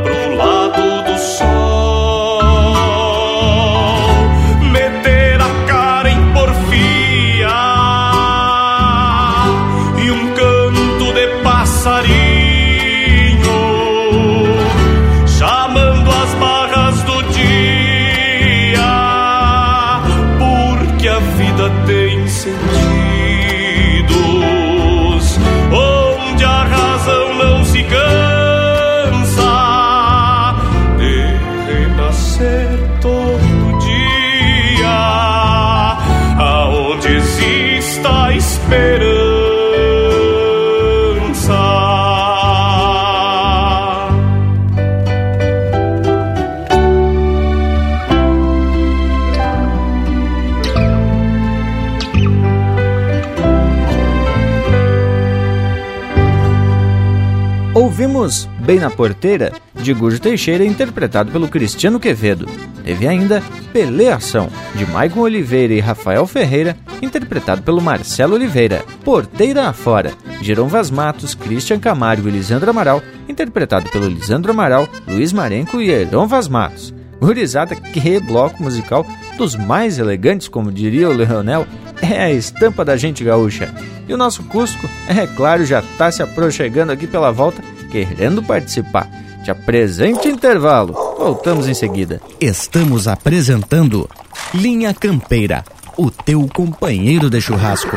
Ouvimos 58.24 58.48
Bem 58.64 58.78
na 58.80 58.88
Porteira, 58.88 59.52
de 59.74 59.92
Gujo 59.92 60.18
Teixeira, 60.18 60.64
interpretado 60.64 61.30
pelo 61.30 61.46
Cristiano 61.46 62.00
Quevedo. 62.00 62.46
Teve 62.82 63.06
ainda 63.06 63.42
Peleação, 63.70 64.48
de 64.74 64.86
Maicon 64.86 65.20
Oliveira 65.20 65.74
e 65.74 65.80
Rafael 65.80 66.26
Ferreira, 66.26 66.74
interpretado 67.02 67.62
pelo 67.62 67.82
Marcelo 67.82 68.34
Oliveira. 68.34 68.82
Porteira 69.04 69.68
Afora, 69.68 70.12
de 70.40 70.46
Jerome 70.46 70.70
Vaz 70.70 70.90
Matos, 70.90 71.34
Christian 71.34 71.78
Camargo 71.78 72.26
e 72.26 72.30
Lisandro 72.30 72.70
Amaral, 72.70 73.02
interpretado 73.28 73.90
pelo 73.90 74.08
Lisandro 74.08 74.52
Amaral, 74.52 74.88
Luiz 75.06 75.30
Marenco 75.30 75.82
e 75.82 75.90
Heron 75.90 76.26
Vaz 76.26 76.48
Matos. 76.48 76.94
Gurizada, 77.20 77.76
que 77.76 78.20
bloco 78.20 78.62
musical 78.62 79.06
dos 79.36 79.54
mais 79.54 79.98
elegantes, 79.98 80.48
como 80.48 80.72
diria 80.72 81.10
o 81.10 81.12
Leonel, 81.12 81.66
é 82.00 82.22
a 82.22 82.32
estampa 82.32 82.84
da 82.84 82.96
gente 82.96 83.22
gaúcha. 83.22 83.72
E 84.08 84.14
o 84.14 84.16
nosso 84.16 84.42
Cusco, 84.44 84.88
é 85.08 85.26
claro, 85.26 85.64
já 85.64 85.80
está 85.80 86.10
se 86.10 86.22
aproximando 86.22 86.92
aqui 86.92 87.06
pela 87.06 87.30
volta, 87.30 87.62
querendo 87.94 88.42
participar. 88.42 89.08
Te 89.44 89.52
apresente 89.52 90.28
intervalo. 90.28 90.94
Voltamos 91.16 91.68
em 91.68 91.74
seguida. 91.74 92.20
Estamos 92.40 93.06
apresentando 93.06 94.10
Linha 94.52 94.92
Campeira, 94.92 95.64
o 95.96 96.10
teu 96.10 96.48
companheiro 96.52 97.30
de 97.30 97.40
churrasco. 97.40 97.96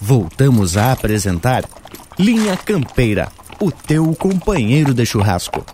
Voltamos 0.00 0.76
a 0.76 0.92
apresentar 0.92 1.64
Linha 2.18 2.56
Campeira, 2.56 3.28
o 3.60 3.70
teu 3.70 4.14
companheiro 4.14 4.94
de 4.94 5.04
churrasco. 5.04 5.64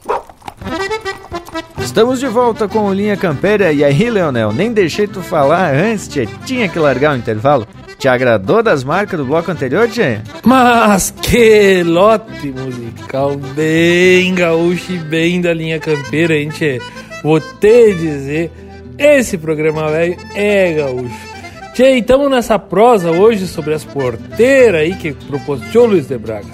Estamos 1.78 2.20
de 2.20 2.26
volta 2.26 2.66
com 2.66 2.86
o 2.86 2.94
Linha 2.94 3.16
Campeira 3.16 3.72
e 3.72 3.84
aí, 3.84 4.08
Leonel, 4.08 4.52
nem 4.52 4.72
deixei 4.72 5.06
tu 5.06 5.20
falar 5.20 5.74
antes, 5.74 6.08
tchê. 6.08 6.26
tinha 6.46 6.68
que 6.68 6.78
largar 6.78 7.12
o 7.14 7.18
intervalo. 7.18 7.66
Te 7.98 8.08
agradou 8.08 8.62
das 8.62 8.82
marcas 8.82 9.18
do 9.18 9.26
bloco 9.26 9.50
anterior, 9.50 9.88
tchê? 9.88 10.20
Mas 10.42 11.10
que 11.22 11.82
lote 11.82 12.50
musical 12.50 13.36
bem 13.54 14.34
gaúcho 14.34 14.92
e 14.92 14.98
bem 14.98 15.40
da 15.40 15.52
Linha 15.52 15.78
Campeira, 15.78 16.34
hein, 16.34 16.48
tchê? 16.48 16.80
Vou 17.22 17.38
te 17.38 17.94
dizer, 17.94 18.50
esse 18.98 19.36
programa 19.36 19.90
velho 19.90 20.16
é 20.34 20.72
gaúcho. 20.72 21.32
Tchê, 21.74 21.96
estamos 21.96 22.30
nessa 22.30 22.58
prosa 22.58 23.10
hoje 23.10 23.46
sobre 23.46 23.72
as 23.72 23.82
porteiras 23.82 24.82
aí 24.82 24.94
que 24.94 25.14
proporcionou 25.14 25.88
Luiz 25.88 26.06
de 26.06 26.18
Braga. 26.18 26.46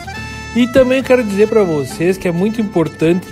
E 0.55 0.65
também 0.69 1.03
quero 1.03 1.25
dizer 1.25 1.49
para 1.49 1.65
vocês 1.65 2.17
que 2.17 2.29
é 2.29 2.31
muito 2.31 2.61
importante 2.61 3.27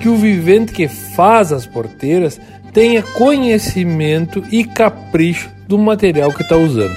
que 0.00 0.08
o 0.08 0.16
vivente 0.16 0.72
que 0.72 0.86
faz 0.86 1.52
as 1.52 1.66
porteiras 1.66 2.40
tenha 2.72 3.02
conhecimento 3.02 4.44
e 4.52 4.62
capricho 4.62 5.50
do 5.66 5.76
material 5.76 6.32
que 6.32 6.42
está 6.42 6.56
usando. 6.56 6.96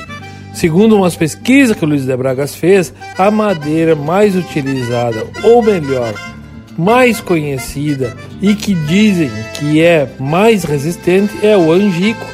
Segundo 0.54 0.96
umas 0.96 1.16
pesquisas 1.16 1.76
que 1.76 1.84
o 1.84 1.88
Luiz 1.88 2.06
de 2.06 2.16
Bragas 2.16 2.54
fez, 2.54 2.94
a 3.18 3.32
madeira 3.32 3.96
mais 3.96 4.36
utilizada, 4.36 5.26
ou 5.44 5.64
melhor, 5.64 6.14
mais 6.78 7.20
conhecida 7.20 8.16
e 8.40 8.54
que 8.54 8.76
dizem 8.76 9.32
que 9.56 9.82
é 9.82 10.08
mais 10.20 10.64
resistente 10.64 11.34
é 11.44 11.58
o 11.58 11.72
angico, 11.72 12.28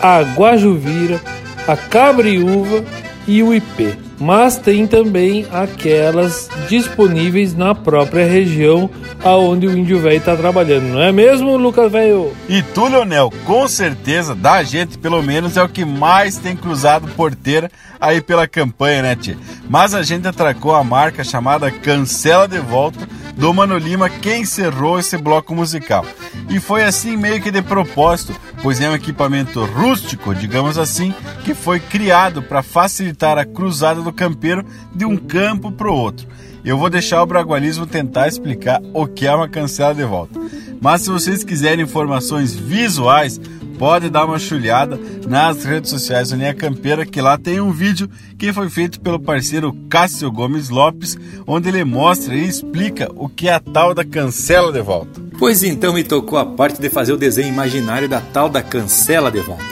a 0.00 0.22
guajuvira, 0.22 1.20
a 1.66 1.76
cabriúva 1.76 2.84
e 3.26 3.42
o 3.42 3.52
IP. 3.52 4.05
Mas 4.18 4.56
tem 4.56 4.86
também 4.86 5.46
aquelas 5.52 6.48
disponíveis 6.68 7.54
na 7.54 7.74
própria 7.74 8.24
região 8.24 8.88
aonde 9.22 9.66
o 9.66 9.76
índio 9.76 10.00
velho 10.00 10.16
está 10.16 10.36
trabalhando, 10.36 10.84
não 10.84 11.02
é 11.02 11.12
mesmo, 11.12 11.56
Lucas 11.56 11.90
velho? 11.90 12.32
E 12.48 12.62
tu, 12.62 12.86
Leonel, 12.86 13.32
com 13.44 13.66
certeza, 13.68 14.34
da 14.34 14.62
gente 14.62 14.96
pelo 14.98 15.22
menos 15.22 15.56
é 15.56 15.62
o 15.62 15.68
que 15.68 15.84
mais 15.84 16.36
tem 16.36 16.56
cruzado 16.56 17.08
porteira 17.08 17.70
aí 18.00 18.20
pela 18.20 18.46
campanha, 18.46 19.02
né, 19.02 19.16
tia? 19.16 19.36
Mas 19.68 19.94
a 19.94 20.02
gente 20.02 20.26
atracou 20.28 20.74
a 20.74 20.84
marca 20.84 21.24
chamada 21.24 21.70
Cancela 21.70 22.46
de 22.46 22.58
Volta 22.58 23.06
do 23.36 23.52
Mano 23.52 23.76
Lima 23.76 24.08
que 24.08 24.34
encerrou 24.34 24.98
esse 24.98 25.16
bloco 25.18 25.54
musical. 25.54 26.04
E 26.48 26.58
foi 26.58 26.84
assim 26.84 27.16
meio 27.16 27.40
que 27.40 27.50
de 27.50 27.60
propósito, 27.60 28.34
pois 28.62 28.80
é 28.80 28.88
um 28.88 28.94
equipamento 28.94 29.64
rústico, 29.64 30.34
digamos 30.34 30.78
assim, 30.78 31.14
que 31.44 31.54
foi 31.54 31.78
criado 31.78 32.42
para 32.42 32.62
facilitar 32.62 33.36
a 33.36 33.44
cruzada 33.44 34.00
do 34.06 34.12
campeiro 34.12 34.64
de 34.94 35.04
um 35.04 35.16
campo 35.16 35.70
para 35.70 35.90
o 35.90 35.94
outro. 35.94 36.26
Eu 36.64 36.76
vou 36.76 36.90
deixar 36.90 37.22
o 37.22 37.26
Bragualismo 37.26 37.86
tentar 37.86 38.26
explicar 38.26 38.80
o 38.92 39.06
que 39.06 39.26
é 39.26 39.34
uma 39.34 39.48
cancela 39.48 39.94
de 39.94 40.04
volta. 40.04 40.40
Mas 40.80 41.02
se 41.02 41.10
vocês 41.10 41.44
quiserem 41.44 41.84
informações 41.84 42.54
visuais, 42.54 43.40
pode 43.78 44.08
dar 44.08 44.24
uma 44.24 44.38
chulhada 44.38 44.98
nas 45.28 45.64
redes 45.64 45.90
sociais 45.90 46.30
do 46.30 46.36
Linha 46.36 46.54
Campeira, 46.54 47.06
que 47.06 47.20
lá 47.20 47.38
tem 47.38 47.60
um 47.60 47.70
vídeo 47.70 48.08
que 48.38 48.52
foi 48.52 48.68
feito 48.68 49.00
pelo 49.00 49.20
parceiro 49.20 49.76
Cássio 49.88 50.30
Gomes 50.30 50.68
Lopes, 50.68 51.16
onde 51.46 51.68
ele 51.68 51.84
mostra 51.84 52.34
e 52.34 52.48
explica 52.48 53.08
o 53.14 53.28
que 53.28 53.48
é 53.48 53.54
a 53.54 53.60
tal 53.60 53.94
da 53.94 54.04
cancela 54.04 54.72
de 54.72 54.82
volta. 54.82 55.20
Pois 55.38 55.62
então 55.62 55.92
me 55.92 56.02
tocou 56.02 56.38
a 56.38 56.46
parte 56.46 56.80
de 56.80 56.90
fazer 56.90 57.12
o 57.12 57.18
desenho 57.18 57.48
imaginário 57.48 58.08
da 58.08 58.20
tal 58.20 58.48
da 58.48 58.62
cancela 58.62 59.30
de 59.30 59.40
volta. 59.40 59.64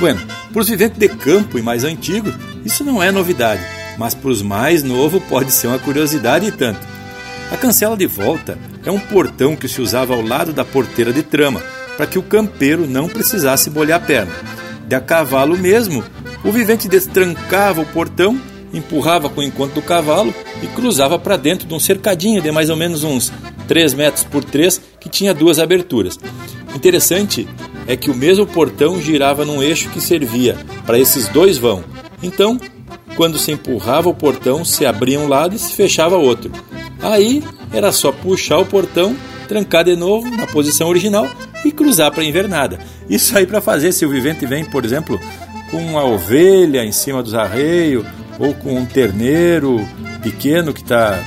Bueno, 0.00 0.20
para 0.52 0.60
os 0.60 0.68
viventes 0.68 0.98
de 0.98 1.08
campo 1.08 1.58
e 1.58 1.62
mais 1.62 1.82
antigos, 1.82 2.34
isso 2.64 2.84
não 2.84 3.02
é 3.02 3.10
novidade, 3.10 3.62
mas 3.98 4.14
para 4.14 4.30
os 4.30 4.42
mais 4.42 4.82
novos 4.82 5.22
pode 5.24 5.50
ser 5.50 5.68
uma 5.68 5.78
curiosidade 5.78 6.46
e 6.46 6.52
tanto. 6.52 6.80
A 7.50 7.56
cancela 7.56 7.96
de 7.96 8.06
volta 8.06 8.58
é 8.84 8.90
um 8.90 8.98
portão 8.98 9.56
que 9.56 9.68
se 9.68 9.80
usava 9.80 10.14
ao 10.14 10.22
lado 10.22 10.52
da 10.52 10.64
porteira 10.64 11.12
de 11.12 11.22
trama, 11.22 11.62
para 11.96 12.06
que 12.06 12.18
o 12.18 12.22
campeiro 12.22 12.86
não 12.86 13.08
precisasse 13.08 13.70
molhar 13.70 14.02
a 14.02 14.04
perna. 14.04 14.32
De 14.86 14.94
a 14.94 15.00
cavalo 15.00 15.56
mesmo, 15.56 16.04
o 16.44 16.52
vivente 16.52 16.88
destrancava 16.88 17.80
o 17.80 17.86
portão, 17.86 18.38
empurrava 18.72 19.30
com 19.30 19.40
o 19.40 19.44
encontro 19.44 19.76
do 19.76 19.82
cavalo 19.82 20.34
e 20.62 20.66
cruzava 20.68 21.18
para 21.18 21.36
dentro 21.36 21.66
de 21.66 21.74
um 21.74 21.80
cercadinho 21.80 22.42
de 22.42 22.50
mais 22.50 22.68
ou 22.68 22.76
menos 22.76 23.04
uns 23.04 23.32
3 23.68 23.94
metros 23.94 24.24
por 24.24 24.44
3 24.44 24.80
que 25.00 25.08
tinha 25.08 25.32
duas 25.32 25.58
aberturas. 25.58 26.18
Interessante 26.74 27.46
é 27.86 27.96
que 27.96 28.10
o 28.10 28.14
mesmo 28.14 28.46
portão 28.46 29.00
girava 29.00 29.44
num 29.44 29.62
eixo 29.62 29.88
que 29.90 30.00
servia 30.00 30.56
para 30.86 30.98
esses 30.98 31.28
dois 31.28 31.58
vão. 31.58 31.84
Então, 32.22 32.60
quando 33.16 33.38
se 33.38 33.52
empurrava 33.52 34.08
o 34.08 34.14
portão, 34.14 34.64
se 34.64 34.86
abria 34.86 35.18
um 35.18 35.28
lado 35.28 35.54
e 35.54 35.58
se 35.58 35.74
fechava 35.74 36.16
outro. 36.16 36.50
Aí 37.00 37.42
era 37.72 37.90
só 37.92 38.12
puxar 38.12 38.58
o 38.58 38.66
portão, 38.66 39.16
trancar 39.48 39.84
de 39.84 39.96
novo 39.96 40.30
na 40.30 40.46
posição 40.46 40.88
original 40.88 41.28
e 41.64 41.72
cruzar 41.72 42.12
para 42.12 42.22
a 42.22 42.26
invernada. 42.26 42.78
Isso 43.08 43.36
aí 43.36 43.46
para 43.46 43.60
fazer 43.60 43.92
se 43.92 44.06
o 44.06 44.10
vivente 44.10 44.46
vem, 44.46 44.64
por 44.64 44.84
exemplo, 44.84 45.20
com 45.70 45.78
uma 45.78 46.04
ovelha 46.04 46.84
em 46.84 46.92
cima 46.92 47.22
dos 47.22 47.34
arreios 47.34 48.04
ou 48.38 48.54
com 48.54 48.76
um 48.76 48.86
terneiro 48.86 49.86
pequeno 50.22 50.72
que 50.72 50.82
está 50.82 51.22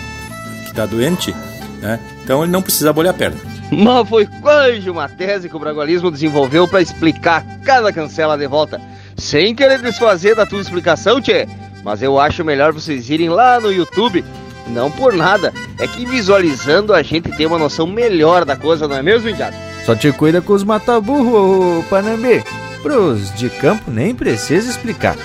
que 0.65 0.73
tá 0.73 0.85
doente, 0.85 1.33
né? 1.81 1.99
então 2.23 2.43
ele 2.43 2.51
não 2.51 2.61
precisa 2.61 2.93
bolhar 2.93 3.11
a 3.11 3.17
perna. 3.17 3.54
Mas 3.71 4.07
foi 4.07 4.25
quase 4.41 4.89
uma 4.89 5.09
tese 5.09 5.49
que 5.49 5.55
o 5.55 5.59
Bragualismo 5.59 6.11
desenvolveu 6.11 6.67
para 6.67 6.81
explicar 6.81 7.43
cada 7.65 7.91
cancela 7.91 8.37
de 8.37 8.47
volta. 8.47 8.79
Sem 9.17 9.55
querer 9.55 9.81
desfazer 9.81 10.35
da 10.35 10.45
tua 10.45 10.61
explicação, 10.61 11.21
Tchê. 11.21 11.47
Mas 11.83 12.01
eu 12.01 12.19
acho 12.19 12.43
melhor 12.43 12.73
vocês 12.73 13.09
irem 13.09 13.29
lá 13.29 13.59
no 13.59 13.71
YouTube. 13.71 14.23
Não 14.67 14.89
por 14.89 15.13
nada, 15.13 15.53
é 15.77 15.87
que 15.87 16.05
visualizando 16.05 16.93
a 16.93 17.03
gente 17.03 17.31
tem 17.31 17.45
uma 17.45 17.59
noção 17.59 17.85
melhor 17.85 18.43
da 18.45 18.55
coisa, 18.55 18.87
não 18.87 18.95
é 18.95 19.03
mesmo, 19.03 19.29
Indiado? 19.29 19.55
Só 19.85 19.95
te 19.95 20.11
cuida 20.11 20.41
com 20.41 20.53
os 20.53 20.63
mataburro, 20.63 21.83
Panambi. 21.89 22.43
Pros 22.81 23.31
de 23.35 23.49
campo 23.49 23.91
nem 23.91 24.15
precisa 24.15 24.69
explicar. 24.69 25.15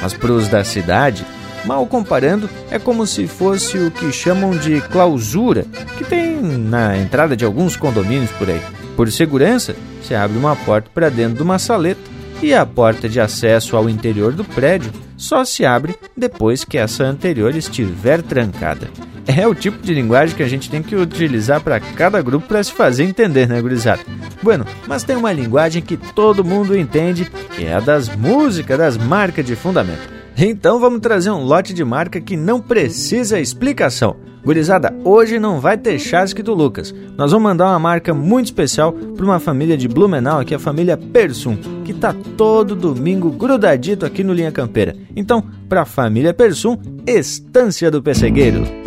Mas 0.00 0.14
pros 0.14 0.48
da 0.48 0.64
cidade, 0.64 1.26
mal 1.66 1.86
comparando, 1.86 2.48
é 2.70 2.78
como 2.78 3.06
se 3.06 3.26
fosse 3.26 3.76
o 3.76 3.90
que 3.90 4.12
chamam 4.12 4.56
de 4.56 4.80
clausura, 4.80 5.66
que 5.98 6.04
tem 6.04 6.40
na 6.40 6.96
entrada 6.96 7.36
de 7.36 7.44
alguns 7.44 7.76
condomínios 7.76 8.30
por 8.32 8.48
aí. 8.48 8.60
Por 8.96 9.10
segurança, 9.10 9.76
se 10.02 10.14
abre 10.14 10.38
uma 10.38 10.56
porta 10.56 10.88
para 10.94 11.10
dentro 11.10 11.36
de 11.36 11.42
uma 11.42 11.58
saleta 11.58 12.00
e 12.42 12.54
a 12.54 12.64
porta 12.64 13.08
de 13.08 13.20
acesso 13.20 13.76
ao 13.76 13.88
interior 13.88 14.32
do 14.32 14.44
prédio 14.44 14.92
só 15.16 15.44
se 15.44 15.64
abre 15.64 15.96
depois 16.16 16.64
que 16.64 16.78
essa 16.78 17.04
anterior 17.04 17.54
estiver 17.54 18.22
trancada. 18.22 18.88
É 19.26 19.46
o 19.46 19.54
tipo 19.54 19.82
de 19.82 19.92
linguagem 19.92 20.36
que 20.36 20.42
a 20.42 20.48
gente 20.48 20.70
tem 20.70 20.82
que 20.82 20.94
utilizar 20.94 21.60
para 21.60 21.80
cada 21.80 22.22
grupo 22.22 22.46
para 22.46 22.62
se 22.62 22.72
fazer 22.72 23.04
entender, 23.04 23.48
né, 23.48 23.60
gurizada? 23.60 24.02
Bueno, 24.40 24.64
mas 24.86 25.02
tem 25.02 25.16
uma 25.16 25.32
linguagem 25.32 25.82
que 25.82 25.96
todo 25.96 26.44
mundo 26.44 26.78
entende, 26.78 27.30
que 27.56 27.64
é 27.64 27.74
a 27.74 27.80
das 27.80 28.14
músicas, 28.14 28.78
das 28.78 28.96
marcas 28.96 29.44
de 29.44 29.56
fundamento. 29.56 30.15
Então 30.38 30.78
vamos 30.78 31.00
trazer 31.00 31.30
um 31.30 31.42
lote 31.42 31.72
de 31.72 31.82
marca 31.82 32.20
que 32.20 32.36
não 32.36 32.60
precisa 32.60 33.40
explicação. 33.40 34.16
Gurizada, 34.44 34.94
hoje 35.02 35.40
não 35.40 35.60
vai 35.60 35.78
ter 35.78 35.98
chasque 35.98 36.42
do 36.42 36.54
Lucas. 36.54 36.94
Nós 37.16 37.32
vamos 37.32 37.48
mandar 37.48 37.70
uma 37.70 37.78
marca 37.78 38.12
muito 38.12 38.46
especial 38.46 38.92
para 38.92 39.24
uma 39.24 39.40
família 39.40 39.76
de 39.76 39.88
Blumenau, 39.88 40.44
que 40.44 40.52
é 40.52 40.56
a 40.56 40.60
família 40.60 40.96
Persum, 40.96 41.56
que 41.84 41.94
tá 41.94 42.14
todo 42.36 42.76
domingo 42.76 43.30
grudadito 43.30 44.04
aqui 44.04 44.22
no 44.22 44.34
Linha 44.34 44.52
Campeira. 44.52 44.94
Então, 45.16 45.42
para 45.68 45.82
a 45.82 45.86
família 45.86 46.34
Persum, 46.34 46.76
Estância 47.06 47.90
do 47.90 48.02
Pessegueiro. 48.02 48.85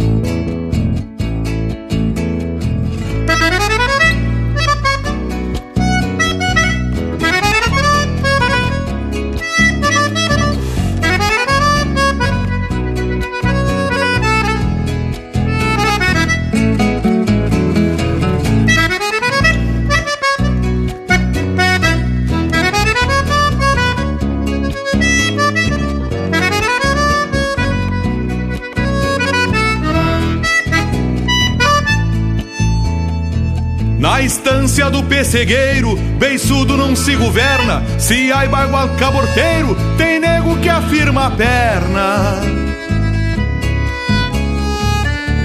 Pessegueiro, 35.29 35.95
beiçudo 36.17 36.75
não 36.75 36.95
se 36.95 37.15
governa. 37.15 37.83
Se 37.99 38.31
ai 38.31 38.47
bagual 38.47 38.89
caborteiro, 38.97 39.77
tem 39.95 40.19
nego 40.19 40.57
que 40.57 40.67
afirma 40.67 41.27
a 41.27 41.29
perna. 41.29 42.41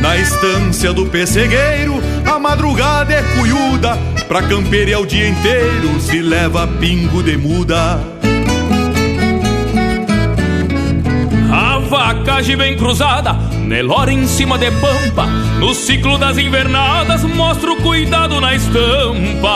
Na 0.00 0.16
estância 0.16 0.90
do 0.90 1.04
pessegueiro, 1.04 2.02
a 2.24 2.38
madrugada 2.38 3.12
é 3.12 3.22
cuiuda, 3.36 3.98
pra 4.26 4.42
campear 4.44 5.02
o 5.02 5.06
dia 5.06 5.28
inteiro 5.28 6.00
se 6.00 6.22
leva 6.22 6.66
pingo 6.66 7.22
de 7.22 7.36
muda. 7.36 8.00
A 11.52 11.78
vacagem 11.78 12.56
bem 12.56 12.74
cruzada, 12.78 13.34
Nelora 13.64 14.12
em 14.12 14.26
cima 14.26 14.58
de 14.58 14.70
pampa, 14.70 15.26
no 15.58 15.74
ciclo 15.74 16.18
das 16.18 16.38
invernadas 16.38 17.22
mostra 17.24 17.72
o 17.72 17.76
cuidado 17.76 18.40
na 18.40 18.54
estampa. 18.54 19.52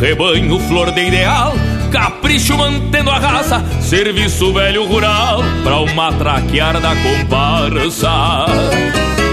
Rebanho 0.00 0.58
flor 0.60 0.90
de 0.90 1.06
ideal, 1.06 1.54
capricho 1.90 2.56
mantendo 2.58 3.10
a 3.10 3.18
raça, 3.18 3.64
serviço 3.80 4.52
velho 4.52 4.84
rural 4.86 5.42
pra 5.62 5.78
uma 5.78 6.12
traquear 6.12 6.80
da 6.80 6.94
comparsa. 6.96 8.46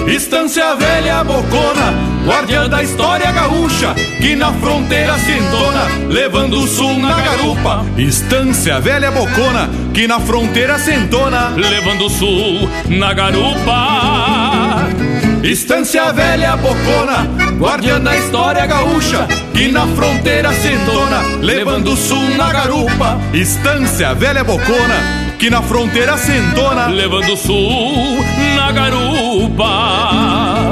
Estância 0.07 0.76
velha 0.76 1.23
bocona, 1.23 1.94
guardiã 2.26 2.68
da 2.68 2.84
história 2.84 3.32
gaúcha, 3.32 3.94
que 4.19 4.36
na 4.36 4.52
fronteira 4.53 5.18
se 5.19 5.32
entona, 5.32 5.86
levando 6.10 6.60
o 6.60 6.68
sul 6.68 6.99
na 6.99 7.14
garupa. 7.22 7.86
Estância 7.98 8.80
velha 8.80 9.11
bocona, 9.11 9.69
que 9.93 10.07
na 10.07 10.19
fronteira 10.19 10.80
se 10.80 10.93
entona, 10.93 11.49
levando 11.49 12.05
o 12.05 12.09
sul 12.09 12.69
na 12.88 13.13
garupa. 13.13 14.88
Estância 15.43 16.13
velha 16.13 16.55
bocona, 16.55 17.27
guardiã 17.57 17.99
da 17.99 18.15
história 18.15 18.65
gaúcha, 18.65 19.27
que 19.53 19.72
na 19.72 19.85
fronteira 19.88 20.53
se 20.53 20.69
entona, 20.69 21.22
levando 21.41 21.93
o 21.93 21.97
sul 21.97 22.38
na 22.38 22.53
garupa. 22.53 23.19
Estância 23.34 24.13
velha 24.13 24.43
bocona, 24.43 25.35
que 25.38 25.49
na 25.49 25.61
fronteira 25.61 26.18
se 26.18 26.31
entona, 26.31 26.88
levando 26.88 27.34
o 27.34 27.38
sul 27.38 28.23
na 28.55 28.72
garupa. 28.72 30.70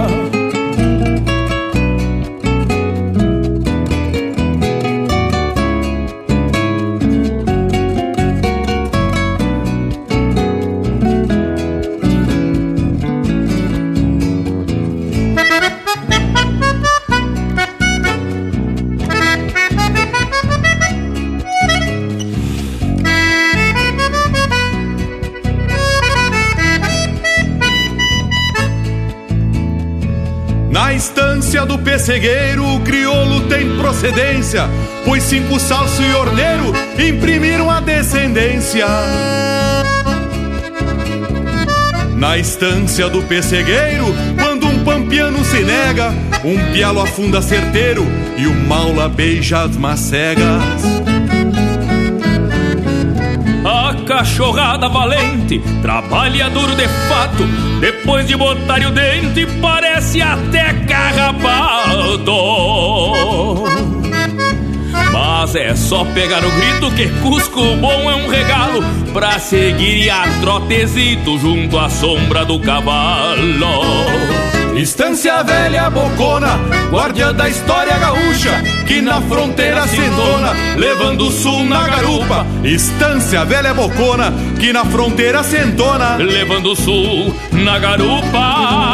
Pessegueiro, 32.10 32.66
o 32.66 32.80
crioulo 32.80 33.42
tem 33.42 33.78
procedência, 33.78 34.68
pois 35.06 35.22
cinco 35.22 35.60
salso 35.60 36.02
e 36.02 36.12
orneiro 36.16 36.74
imprimiram 36.98 37.70
a 37.70 37.80
descendência. 37.80 38.88
Na 42.16 42.36
estância 42.36 43.08
do 43.08 43.22
pessegueiro, 43.22 44.06
quando 44.42 44.66
um 44.66 44.84
pampiano 44.84 45.46
se 45.46 45.60
nega, 45.60 46.12
um 46.44 46.74
pialo 46.74 47.00
afunda 47.00 47.44
certeiro 47.44 48.08
e 48.36 48.48
o 48.48 48.56
maula 48.56 49.08
beija 49.08 49.62
as 49.62 49.78
macegas. 49.78 50.64
A 53.64 53.94
cachorrada 54.08 54.90
valente 54.90 55.62
trabalha 55.84 56.50
duro 56.50 56.76
de 56.76 56.88
fato, 57.08 57.46
depois 57.80 58.26
de 58.28 58.36
botar 58.36 58.80
o 58.80 58.90
dente, 58.90 59.46
parece 59.62 60.24
até 60.24 60.74
carrapato. 61.10 62.34
Mas 65.12 65.56
é 65.56 65.76
só 65.76 66.06
pegar 66.06 66.44
o 66.46 66.52
grito 66.52 66.92
que 66.92 67.08
Cusco 67.22 67.76
bom 67.78 68.10
é 68.10 68.16
um 68.16 68.28
regalo 68.28 68.84
pra 69.14 69.40
seguir 69.40 70.10
a 70.10 70.28
trotezito 70.42 71.38
junto 71.40 71.78
à 71.78 71.90
sombra 71.90 72.46
do 72.46 72.60
cavalo. 72.60 73.40
Estância 74.76 75.44
velha 75.44 75.90
bocona, 75.90 76.60
guardiã 76.90 77.34
da 77.34 77.50
história 77.50 77.98
gaúcha, 77.98 78.64
que 78.88 79.02
na 79.02 79.20
fronteira 79.22 79.86
se 79.88 79.98
entona, 79.98 80.54
levando 80.78 81.28
o 81.28 81.32
sul 81.32 81.66
na 81.66 81.88
garupa. 81.88 82.46
Estância 82.64 83.44
velha 83.44 83.74
bocona, 83.74 84.32
que 84.60 84.72
na 84.72 84.86
fronteira 84.86 85.44
se 85.44 85.58
entona, 85.58 86.16
levando 86.16 86.68
o 86.72 86.76
sul 86.76 87.36
na 87.52 87.78
garupa. 87.80 88.89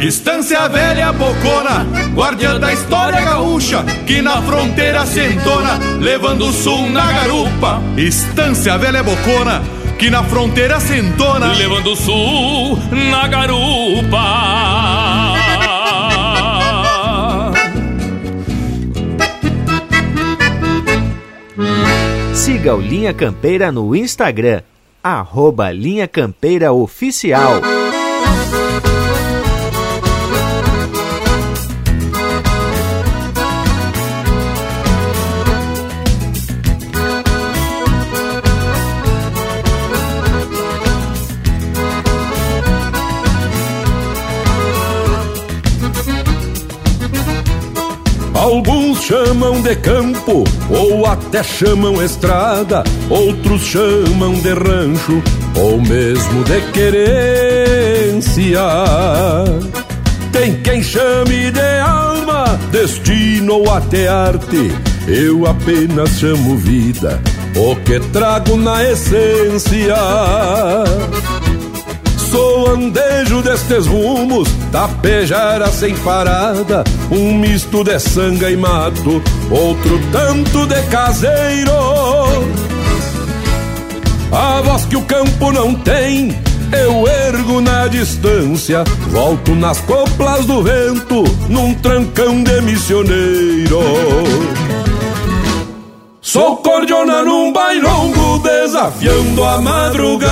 Estância 0.00 0.68
velha 0.68 1.12
bocona, 1.12 1.84
guardiã 2.14 2.58
da 2.58 2.72
história 2.72 3.20
gaúcha, 3.20 3.84
que 4.06 4.22
na 4.22 4.40
fronteira 4.42 5.04
se 5.04 5.20
entona, 5.20 5.76
levando 6.00 6.46
o 6.46 6.52
sul 6.52 6.88
na 6.88 7.12
garupa. 7.12 7.82
Estância 7.96 8.78
velha 8.78 9.02
bocona, 9.02 9.60
que 9.98 10.08
na 10.08 10.22
fronteira 10.22 10.78
se 10.78 10.98
entona, 10.98 11.52
levando 11.52 11.88
o 11.88 11.96
sul 11.96 12.78
na 13.10 13.26
garupa. 13.26 14.24
Siga 22.34 22.76
o 22.76 22.80
Linha 22.80 23.12
Campeira 23.12 23.72
no 23.72 23.96
Instagram, 23.96 24.62
arroba 25.02 25.72
Linha 25.72 26.06
Campeira 26.06 26.72
Oficial. 26.72 27.60
Chamam 49.08 49.62
de 49.62 49.74
campo 49.76 50.44
ou 50.68 51.06
até 51.06 51.42
chamam 51.42 52.04
estrada, 52.04 52.84
outros 53.08 53.62
chamam 53.62 54.34
de 54.34 54.52
rancho 54.52 55.22
ou 55.56 55.80
mesmo 55.80 56.44
de 56.44 56.60
querência. 56.72 58.60
Tem 60.30 60.60
quem 60.60 60.82
chame 60.82 61.50
de 61.50 61.80
alma, 61.80 62.60
destino 62.70 63.54
ou 63.54 63.72
até 63.72 64.08
arte, 64.08 64.70
eu 65.06 65.46
apenas 65.46 66.10
chamo 66.18 66.58
vida, 66.58 67.18
o 67.56 67.74
que 67.76 67.98
trago 68.12 68.58
na 68.58 68.84
essência. 68.84 69.96
Sou 72.30 72.70
andejo 72.70 73.42
destes 73.42 73.86
rumos, 73.86 74.48
tapejara 74.70 75.68
sem 75.68 75.94
parada, 75.96 76.84
um 77.10 77.34
misto 77.38 77.82
de 77.82 77.98
sanga 77.98 78.50
e 78.50 78.56
mato, 78.56 79.22
outro 79.50 80.00
tanto 80.12 80.66
de 80.66 80.82
caseiro. 80.88 81.72
A 84.30 84.60
voz 84.60 84.84
que 84.84 84.96
o 84.96 85.02
campo 85.02 85.50
não 85.52 85.74
tem, 85.74 86.36
eu 86.70 87.08
ergo 87.08 87.62
na 87.62 87.86
distância, 87.86 88.84
volto 89.10 89.54
nas 89.54 89.80
coplas 89.80 90.44
do 90.44 90.62
vento, 90.62 91.24
num 91.48 91.72
trancão 91.74 92.42
de 92.42 92.60
missioneiro. 92.60 93.80
Sou 96.20 96.58
cordiona 96.58 97.24
num 97.24 97.54
bailongo, 97.54 98.38
desafiando 98.40 99.42
a 99.42 99.62
madrugada. 99.62 100.28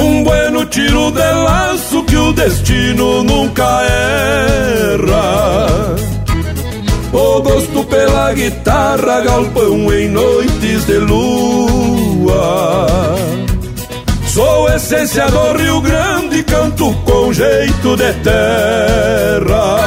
Um 0.00 0.24
bueno 0.24 0.64
tiro 0.64 1.10
de 1.10 1.20
laço 1.20 2.02
que 2.04 2.16
o 2.16 2.32
destino 2.32 3.22
nunca 3.22 3.82
erra. 3.82 5.66
O 7.12 7.42
gosto 7.42 7.84
pela 7.84 8.32
guitarra, 8.32 9.20
galpão 9.20 9.92
em 9.92 10.08
noites 10.08 10.86
de 10.86 10.96
lua. 10.96 12.96
Sou 14.26 14.72
essência 14.72 15.26
do 15.26 15.52
Rio 15.58 15.82
Grande, 15.82 16.42
canto 16.44 16.94
com 17.04 17.30
jeito 17.32 17.96
de 17.96 18.12
terra. 18.24 19.80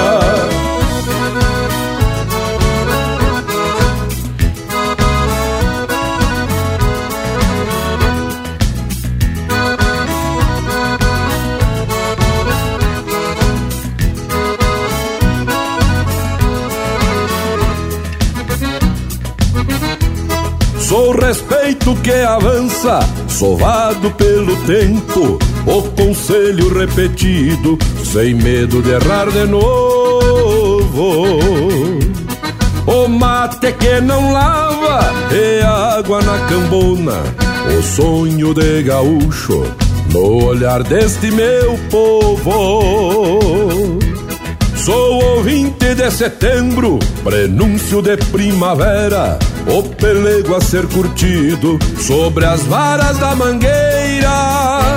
Sou 21.04 21.12
respeito 21.12 21.94
que 21.98 22.14
avança, 22.14 23.02
sovado 23.28 24.10
pelo 24.12 24.56
tempo, 24.64 25.38
o 25.68 25.82
conselho 26.02 26.74
repetido, 26.74 27.78
sem 28.06 28.34
medo 28.34 28.82
de 28.82 28.92
errar 28.92 29.30
de 29.30 29.44
novo. 29.46 31.26
O 32.88 33.10
mate 33.10 33.74
que 33.74 34.00
não 34.00 34.32
lava 34.32 35.12
e 35.34 35.62
água 35.62 36.22
na 36.22 36.40
cambona, 36.48 37.22
o 37.78 37.84
sonho 37.84 38.54
de 38.54 38.84
gaúcho 38.84 39.66
no 40.14 40.46
olhar 40.46 40.84
deste 40.84 41.30
meu 41.32 41.78
povo. 41.92 43.34
Sou 44.84 45.40
o 45.40 45.42
20 45.42 45.96
de 45.96 46.12
setembro, 46.12 47.00
prenúncio 47.24 48.02
de 48.02 48.18
primavera, 48.18 49.40
o 49.66 49.82
pelego 49.82 50.58
a 50.58 50.60
ser 50.60 50.86
curtido 50.88 51.80
sobre 51.98 52.44
as 52.44 52.64
varas 52.64 53.18
da 53.18 53.34
mangueira. 53.34 54.90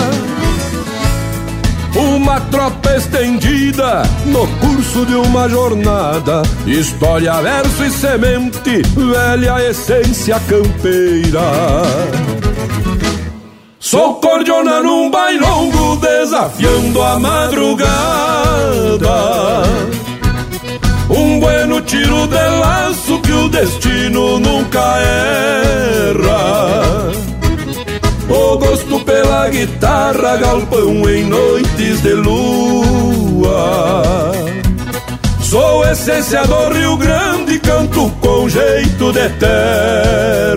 Uma 1.94 2.40
tropa 2.40 2.96
estendida 2.96 4.02
no 4.26 4.48
curso 4.58 5.06
de 5.06 5.14
uma 5.14 5.48
jornada, 5.48 6.42
história, 6.66 7.40
verso 7.40 7.84
e 7.84 7.90
semente, 7.92 8.82
velha 8.82 9.70
essência 9.70 10.40
campeira. 10.48 12.35
Sou 13.88 14.14
cordiona 14.14 14.82
num 14.82 15.08
bailongo, 15.08 15.94
desafiando 15.98 17.00
a 17.00 17.20
madrugada. 17.20 17.86
Um 21.08 21.38
bueno 21.38 21.80
tiro 21.82 22.26
de 22.26 22.48
laço 22.58 23.20
que 23.20 23.30
o 23.30 23.48
destino 23.48 24.40
nunca 24.40 24.80
erra. 26.00 26.32
O 28.28 28.58
gosto 28.58 28.98
pela 29.04 29.48
guitarra, 29.50 30.36
galpão 30.36 31.08
em 31.08 31.24
noites 31.24 32.02
de 32.02 32.12
lua. 32.12 33.52
Sou 35.40 35.84
essência 35.84 36.44
do 36.44 36.70
Rio 36.70 36.96
Grande, 36.96 37.60
canto 37.60 38.10
com 38.20 38.48
jeito 38.48 39.12
de 39.12 39.28
terra. 39.38 40.56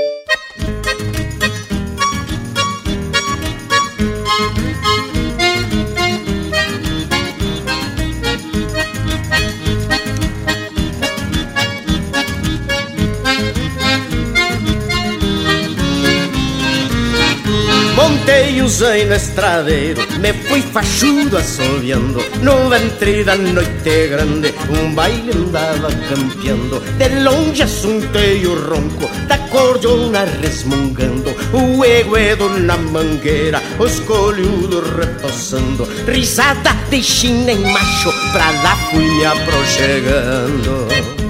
Montei 18.21 18.61
zaino 18.67 19.09
no 19.09 19.15
estradeiro, 19.15 20.01
me 20.19 20.31
fui 20.31 20.61
fachudo 20.61 21.37
assoviando 21.37 22.23
No 22.43 22.69
ventre 22.69 23.23
da 23.23 23.35
noite 23.35 24.09
grande, 24.09 24.53
um 24.69 24.93
baile 24.93 25.31
andava 25.31 25.89
campeando. 26.07 26.79
De 26.99 27.09
longe 27.23 27.63
assuntei 27.63 28.45
o 28.45 28.53
ronco 28.69 29.09
da 29.27 29.39
cordiona 29.49 30.23
resmungando. 30.39 31.33
O 31.51 31.83
eguedo 31.83 32.47
na 32.59 32.77
mangueira, 32.77 33.59
os 33.79 33.99
colhudos 34.01 34.87
repousando 34.99 35.87
Risada 36.05 36.75
de 36.91 37.01
china 37.01 37.51
em 37.51 37.59
macho, 37.73 38.13
pra 38.33 38.51
lá 38.51 38.75
fui 38.91 39.03
me 39.03 39.25
aproxegando 39.25 41.20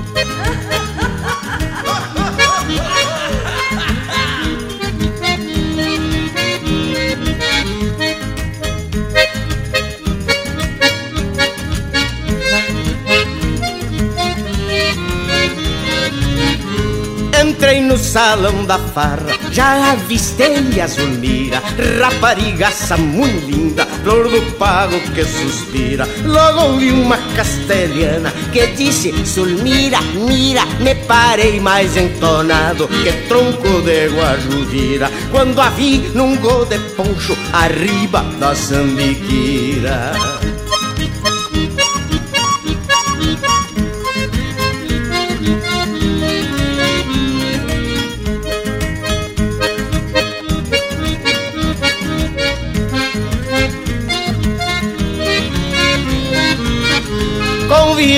salão 18.12 18.66
da 18.66 18.78
farra, 18.78 19.38
já 19.52 19.94
avistei 19.94 20.82
a 20.82 20.86
Zulmira, 20.86 21.64
raparigaça 21.98 22.98
muito 22.98 23.50
linda, 23.50 23.86
flor 23.86 24.28
do 24.28 24.42
pago 24.58 25.00
que 25.16 25.24
suspira. 25.24 26.06
Logo 26.26 26.78
vi 26.78 26.92
uma 26.92 27.18
castelhana 27.38 28.30
que 28.52 28.68
disse: 28.68 29.14
Zulmira, 29.24 30.02
mira, 30.28 30.66
me 30.82 30.94
parei 30.94 31.62
mais 31.62 31.96
entonado 31.96 32.90
que 32.90 33.14
tronco 33.30 33.82
de 33.82 34.10
guajuvira. 34.10 35.10
Quando 35.32 35.62
a 35.62 35.70
vi 35.70 36.00
num 36.14 36.36
gol 36.36 36.66
de 36.66 36.80
poncho, 36.98 37.38
arriba 37.54 38.26
da 38.42 38.54
sambiquira. 38.54 40.12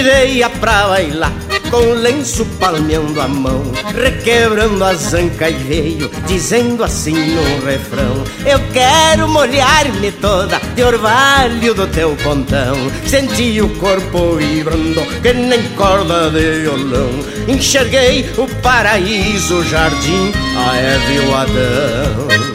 Convidei-a 0.03 0.49
pra 0.49 0.87
bailar 0.87 1.31
com 1.71 1.93
lenço 1.93 2.45
palmeando 2.59 3.19
a 3.21 3.27
mão, 3.27 3.63
requebrando 3.95 4.83
a 4.83 4.93
zanca 4.93 5.49
e 5.49 5.53
veio, 5.53 6.11
dizendo 6.27 6.83
assim 6.83 7.13
no 7.13 7.65
refrão: 7.65 8.23
Eu 8.45 8.59
quero 8.71 9.27
molhar-me 9.29 10.11
toda 10.11 10.59
de 10.75 10.83
orvalho 10.83 11.73
do 11.73 11.87
teu 11.87 12.15
pontão. 12.17 12.75
Senti 13.05 13.61
o 13.61 13.69
corpo 13.79 14.35
vibrando, 14.35 15.01
que 15.21 15.33
nem 15.33 15.63
corda 15.69 16.29
de 16.29 16.61
violão. 16.61 17.09
Enxerguei 17.47 18.29
o 18.37 18.47
paraíso, 18.61 19.59
o 19.59 19.65
jardim, 19.65 20.31
a 20.57 20.77
Eva 20.77 21.11
e 21.11 21.19
o 21.19 21.35
Adão. 21.35 22.52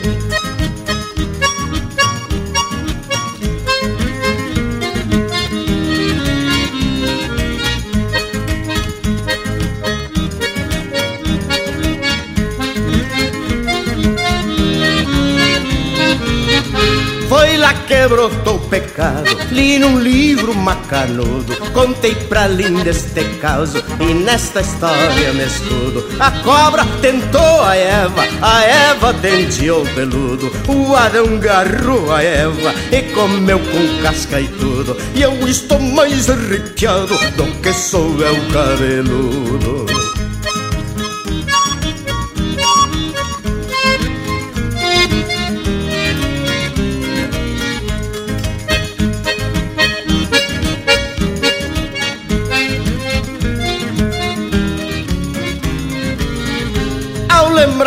Li 19.50 19.78
num 19.78 19.98
livro 19.98 20.54
macanudo, 20.54 21.56
contei 21.72 22.14
pra 22.14 22.46
linda 22.46 22.90
este 22.90 23.24
caso, 23.40 23.82
e 24.00 24.14
nesta 24.14 24.60
história 24.60 25.32
me 25.32 25.44
escudo. 25.44 26.04
A 26.18 26.30
cobra 26.42 26.84
tentou 27.00 27.62
a 27.62 27.76
Eva, 27.76 28.22
a 28.42 28.62
Eva 28.62 29.14
tenteou 29.14 29.82
o 29.82 29.94
peludo, 29.94 30.50
o 30.68 30.94
Adão 30.94 31.38
garrou 31.38 32.12
a 32.12 32.22
Eva 32.22 32.74
e 32.90 33.02
comeu 33.14 33.58
com 33.58 34.02
casca 34.02 34.40
e 34.40 34.48
tudo, 34.48 34.96
e 35.14 35.22
eu 35.22 35.48
estou 35.48 35.80
mais 35.80 36.28
arrepiado 36.28 37.18
do 37.36 37.44
que 37.60 37.72
sou 37.72 38.18
eu 38.20 38.36
cabeludo. 38.52 39.77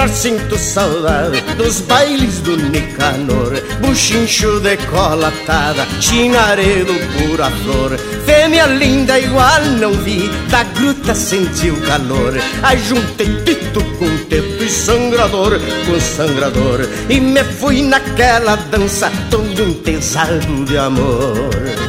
Lembrar 0.01 0.09
sinto 0.09 0.57
saudade 0.57 1.41
dos 1.57 1.81
bailes 1.81 2.39
do 2.39 2.57
Nicanor. 2.57 3.53
Buchincho 3.81 4.59
de 4.59 4.77
cola 4.87 5.27
atada, 5.27 5.85
chinaredo 5.99 6.93
pura 7.17 7.49
flor. 7.63 7.97
Fêmea 8.25 8.65
linda 8.65 9.19
igual 9.19 9.61
não 9.79 9.91
vi, 9.91 10.29
da 10.49 10.63
gruta 10.63 11.13
senti 11.13 11.69
o 11.69 11.81
calor 11.81 12.33
Ajuntei 12.63 13.27
tito 13.43 13.83
com 13.97 14.17
teto 14.29 14.63
e 14.63 14.69
sangrador 14.69 15.59
com 15.85 15.99
sangrador. 15.99 16.87
E 17.09 17.19
me 17.19 17.43
fui 17.43 17.81
naquela 17.81 18.55
dança 18.55 19.11
todo 19.29 19.63
um 19.63 19.73
pesado 19.73 20.65
de 20.65 20.77
amor 20.77 21.80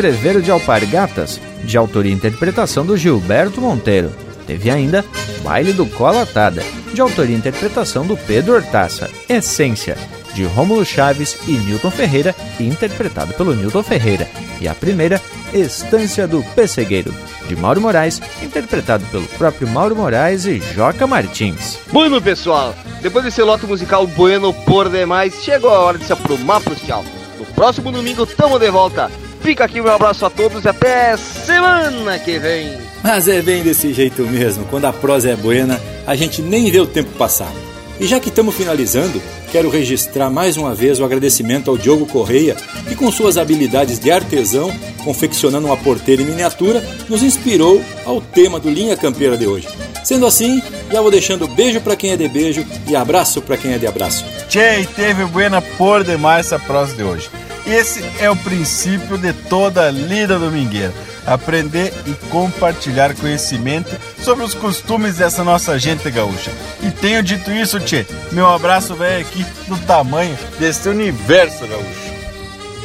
Entreveiro 0.00 0.40
de 0.40 0.50
Alpargatas, 0.50 1.38
de 1.62 1.76
autoria 1.76 2.10
e 2.10 2.14
interpretação 2.14 2.86
do 2.86 2.96
Gilberto 2.96 3.60
Monteiro. 3.60 4.10
Teve 4.46 4.70
ainda 4.70 5.04
Baile 5.44 5.74
do 5.74 5.84
Colatada, 5.84 6.64
de 6.94 7.02
autoria 7.02 7.36
e 7.36 7.38
interpretação 7.38 8.06
do 8.06 8.16
Pedro 8.16 8.54
Hortaça. 8.54 9.10
Essência, 9.28 9.98
de 10.32 10.42
Rômulo 10.44 10.86
Chaves 10.86 11.36
e 11.46 11.52
Newton 11.52 11.90
Ferreira, 11.90 12.34
interpretado 12.58 13.34
pelo 13.34 13.54
Newton 13.54 13.82
Ferreira. 13.82 14.26
E 14.58 14.66
a 14.66 14.74
primeira, 14.74 15.20
Estância 15.52 16.26
do 16.26 16.42
Pessegueiro, 16.54 17.14
de 17.46 17.54
Mauro 17.54 17.82
Moraes, 17.82 18.22
interpretado 18.42 19.04
pelo 19.12 19.28
próprio 19.36 19.68
Mauro 19.68 19.94
Moraes 19.94 20.46
e 20.46 20.60
Joca 20.74 21.06
Martins. 21.06 21.78
Bueno, 21.92 22.22
pessoal, 22.22 22.74
depois 23.02 23.26
desse 23.26 23.42
lote 23.42 23.66
musical 23.66 24.06
bueno 24.06 24.54
por 24.64 24.88
demais, 24.88 25.42
chegou 25.42 25.68
a 25.68 25.80
hora 25.80 25.98
de 25.98 26.06
se 26.06 26.12
aprumar 26.14 26.62
pro 26.62 26.74
tchau. 26.74 27.04
No 27.38 27.44
próximo 27.44 27.92
domingo 27.92 28.24
tamo 28.24 28.58
de 28.58 28.70
volta. 28.70 29.10
Fica 29.42 29.64
aqui 29.64 29.80
meu 29.80 29.92
abraço 29.92 30.24
a 30.24 30.30
todos 30.30 30.64
e 30.64 30.68
até 30.68 31.16
semana 31.16 32.18
que 32.18 32.38
vem. 32.38 32.76
Mas 33.02 33.26
é 33.26 33.40
bem 33.40 33.62
desse 33.62 33.92
jeito 33.92 34.22
mesmo. 34.26 34.64
Quando 34.66 34.84
a 34.84 34.92
prosa 34.92 35.30
é 35.30 35.36
buena, 35.36 35.80
a 36.06 36.14
gente 36.14 36.42
nem 36.42 36.70
vê 36.70 36.78
o 36.78 36.86
tempo 36.86 37.10
passar. 37.12 37.50
E 37.98 38.06
já 38.06 38.18
que 38.18 38.30
estamos 38.30 38.54
finalizando, 38.54 39.20
quero 39.52 39.68
registrar 39.68 40.30
mais 40.30 40.56
uma 40.56 40.74
vez 40.74 40.98
o 40.98 41.04
agradecimento 41.04 41.70
ao 41.70 41.76
Diogo 41.76 42.06
Correia, 42.06 42.56
que 42.88 42.94
com 42.94 43.12
suas 43.12 43.36
habilidades 43.36 43.98
de 43.98 44.10
artesão, 44.10 44.72
confeccionando 45.04 45.66
uma 45.66 45.76
porteira 45.76 46.22
em 46.22 46.26
miniatura, 46.26 46.82
nos 47.08 47.22
inspirou 47.22 47.82
ao 48.06 48.20
tema 48.20 48.58
do 48.58 48.70
Linha 48.70 48.96
Campeira 48.96 49.36
de 49.36 49.46
hoje. 49.46 49.68
Sendo 50.02 50.24
assim, 50.24 50.62
já 50.90 51.00
vou 51.00 51.10
deixando 51.10 51.46
beijo 51.46 51.80
para 51.80 51.94
quem 51.94 52.12
é 52.12 52.16
de 52.16 52.26
beijo 52.26 52.64
e 52.88 52.96
abraço 52.96 53.42
para 53.42 53.58
quem 53.58 53.72
é 53.72 53.78
de 53.78 53.86
abraço. 53.86 54.24
Tchê, 54.48 54.86
teve 54.96 55.26
buena 55.26 55.60
por 55.60 56.02
demais 56.02 56.46
essa 56.46 56.58
prosa 56.58 56.94
de 56.94 57.02
hoje. 57.02 57.28
Esse 57.70 58.02
é 58.18 58.28
o 58.28 58.34
princípio 58.34 59.16
de 59.16 59.32
toda 59.32 59.86
a 59.86 59.90
lida 59.92 60.36
domingueira. 60.36 60.92
Aprender 61.24 61.92
e 62.04 62.12
compartilhar 62.28 63.14
conhecimento 63.14 63.96
sobre 64.20 64.44
os 64.44 64.54
costumes 64.54 65.18
dessa 65.18 65.44
nossa 65.44 65.78
gente 65.78 66.10
gaúcha. 66.10 66.50
E 66.82 66.90
tenho 66.90 67.22
dito 67.22 67.52
isso, 67.52 67.78
Tchê, 67.78 68.04
meu 68.32 68.48
abraço 68.48 68.96
velho 68.96 69.24
aqui 69.24 69.46
do 69.68 69.76
tamanho 69.86 70.36
desse 70.58 70.88
universo 70.88 71.64
gaúcho. 71.64 72.10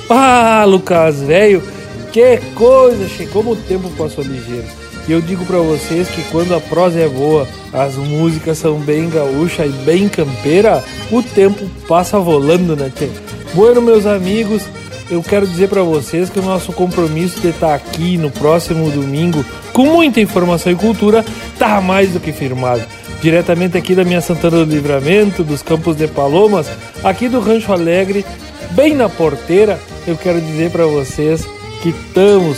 Ah, 0.08 0.64
Lucas, 0.68 1.20
velho, 1.20 1.64
que 2.12 2.38
coisa, 2.54 3.08
che, 3.08 3.26
como 3.26 3.54
o 3.54 3.56
tempo 3.56 3.90
passou 3.98 4.24
ligeiro. 4.24 4.68
E 5.08 5.12
eu 5.12 5.22
digo 5.22 5.46
para 5.46 5.58
vocês 5.60 6.08
que 6.10 6.24
quando 6.32 6.56
a 6.56 6.60
prosa 6.60 7.00
é 7.00 7.08
boa, 7.08 7.48
as 7.72 7.96
músicas 7.96 8.58
são 8.58 8.80
bem 8.80 9.10
gaúcha 9.10 9.66
e 9.66 9.70
bem 9.70 10.10
campeira, 10.10 10.84
o 11.12 11.22
tempo 11.22 11.70
passa 11.88 12.20
volando, 12.20 12.76
né, 12.76 12.92
tchê? 12.96 13.10
Bueno, 13.54 13.82
meus 13.82 14.08
amigos, 14.08 14.64
eu 15.10 15.22
quero 15.22 15.46
dizer 15.46 15.70
para 15.70 15.84
vocês 15.84 16.30
que 16.30 16.40
o 16.40 16.44
nosso 16.44 16.74
compromisso 16.74 17.40
de 17.40 17.50
estar 17.50 17.76
aqui 17.76 18.18
no 18.18 18.32
próximo 18.32 18.90
domingo 18.90 19.46
com 19.72 19.86
muita 19.86 20.20
informação 20.20 20.72
e 20.72 20.76
cultura 20.76 21.24
tá 21.60 21.80
mais 21.80 22.10
do 22.12 22.20
que 22.20 22.32
firmado. 22.32 22.84
Diretamente 23.22 23.78
aqui 23.78 23.94
da 23.94 24.04
minha 24.04 24.22
Santana 24.22 24.66
do 24.66 24.72
Livramento, 24.72 25.44
dos 25.44 25.62
Campos 25.62 25.96
de 25.96 26.08
Palomas, 26.08 26.68
aqui 27.04 27.30
do 27.30 27.40
Rancho 27.40 27.72
Alegre, 27.72 28.26
bem 28.72 28.96
na 28.96 29.08
porteira, 29.08 29.80
eu 30.08 30.18
quero 30.18 30.42
dizer 30.42 30.72
para 30.72 30.86
vocês 30.88 31.46
que 31.84 31.90
estamos 31.90 32.58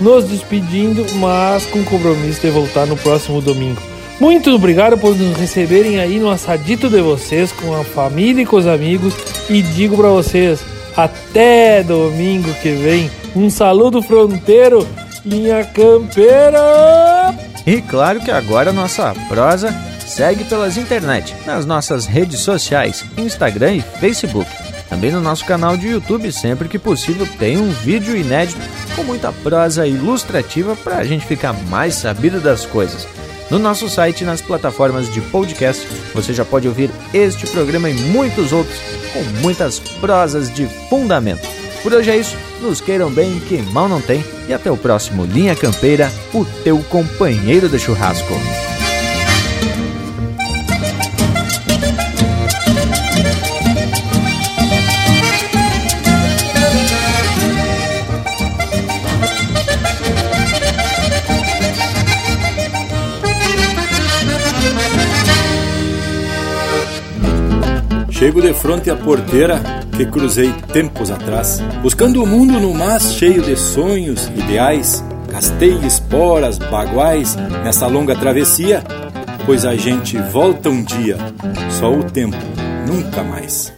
nos 0.00 0.24
despedindo, 0.24 1.04
mas 1.16 1.66
com 1.66 1.84
compromisso 1.84 2.40
de 2.40 2.50
voltar 2.50 2.86
no 2.86 2.96
próximo 2.96 3.40
domingo. 3.40 3.80
Muito 4.20 4.50
obrigado 4.50 4.96
por 4.96 5.16
nos 5.16 5.36
receberem 5.36 5.98
aí 5.98 6.18
no 6.18 6.30
assadito 6.30 6.88
de 6.88 7.00
vocês 7.00 7.50
com 7.52 7.74
a 7.74 7.84
família 7.84 8.42
e 8.42 8.46
com 8.46 8.56
os 8.56 8.66
amigos 8.66 9.14
e 9.48 9.60
digo 9.60 9.96
para 9.96 10.08
vocês, 10.08 10.60
até 10.96 11.82
domingo 11.82 12.52
que 12.62 12.70
vem. 12.70 13.10
Um 13.34 13.50
saludo 13.50 14.00
fronteiro, 14.00 14.86
linha 15.26 15.64
campeira. 15.64 17.34
E 17.66 17.80
claro 17.82 18.20
que 18.20 18.30
agora 18.30 18.70
a 18.70 18.72
nossa 18.72 19.14
prosa 19.28 19.74
segue 20.06 20.44
pelas 20.44 20.76
internet, 20.76 21.34
nas 21.44 21.66
nossas 21.66 22.06
redes 22.06 22.40
sociais, 22.40 23.04
Instagram 23.16 23.76
e 23.76 23.80
Facebook. 23.80 24.63
Também 24.88 25.10
no 25.10 25.20
nosso 25.20 25.44
canal 25.44 25.76
de 25.76 25.88
YouTube, 25.88 26.30
sempre 26.32 26.68
que 26.68 26.78
possível, 26.78 27.26
tem 27.38 27.58
um 27.58 27.70
vídeo 27.70 28.16
inédito 28.16 28.60
com 28.94 29.02
muita 29.02 29.32
prosa 29.32 29.86
ilustrativa 29.86 30.76
para 30.76 30.98
a 30.98 31.04
gente 31.04 31.26
ficar 31.26 31.52
mais 31.68 31.94
sabido 31.94 32.40
das 32.40 32.66
coisas. 32.66 33.06
No 33.50 33.58
nosso 33.58 33.88
site 33.88 34.22
e 34.22 34.24
nas 34.24 34.40
plataformas 34.40 35.12
de 35.12 35.20
podcast, 35.20 35.86
você 36.14 36.32
já 36.32 36.44
pode 36.44 36.66
ouvir 36.66 36.90
este 37.12 37.46
programa 37.46 37.90
e 37.90 37.94
muitos 37.94 38.52
outros 38.52 38.78
com 39.12 39.22
muitas 39.40 39.78
prosas 39.78 40.52
de 40.52 40.66
fundamento. 40.88 41.46
Por 41.82 41.92
hoje 41.92 42.10
é 42.10 42.16
isso, 42.16 42.36
nos 42.62 42.80
queiram 42.80 43.10
bem, 43.10 43.38
que 43.40 43.58
mal 43.58 43.88
não 43.88 44.00
tem, 44.00 44.24
e 44.48 44.54
até 44.54 44.70
o 44.70 44.76
próximo 44.76 45.26
Linha 45.26 45.54
Campeira, 45.54 46.10
o 46.32 46.44
teu 46.64 46.78
companheiro 46.84 47.68
de 47.68 47.78
churrasco. 47.78 48.32
Chego 68.24 68.40
de 68.40 68.54
fronte 68.54 68.88
à 68.88 68.96
porteira 68.96 69.60
que 69.94 70.06
cruzei 70.06 70.50
tempos 70.72 71.10
atrás, 71.10 71.60
buscando 71.82 72.22
o 72.22 72.26
mundo 72.26 72.58
no 72.58 72.72
mas 72.72 73.16
cheio 73.16 73.42
de 73.42 73.54
sonhos, 73.54 74.28
ideais. 74.28 75.04
Gastei 75.30 75.74
esporas, 75.84 76.56
baguais 76.56 77.36
nessa 77.62 77.86
longa 77.86 78.16
travessia, 78.16 78.82
pois 79.44 79.66
a 79.66 79.76
gente 79.76 80.16
volta 80.16 80.70
um 80.70 80.82
dia, 80.82 81.18
só 81.78 81.92
o 81.92 82.02
tempo, 82.02 82.38
nunca 82.88 83.22
mais. 83.22 83.74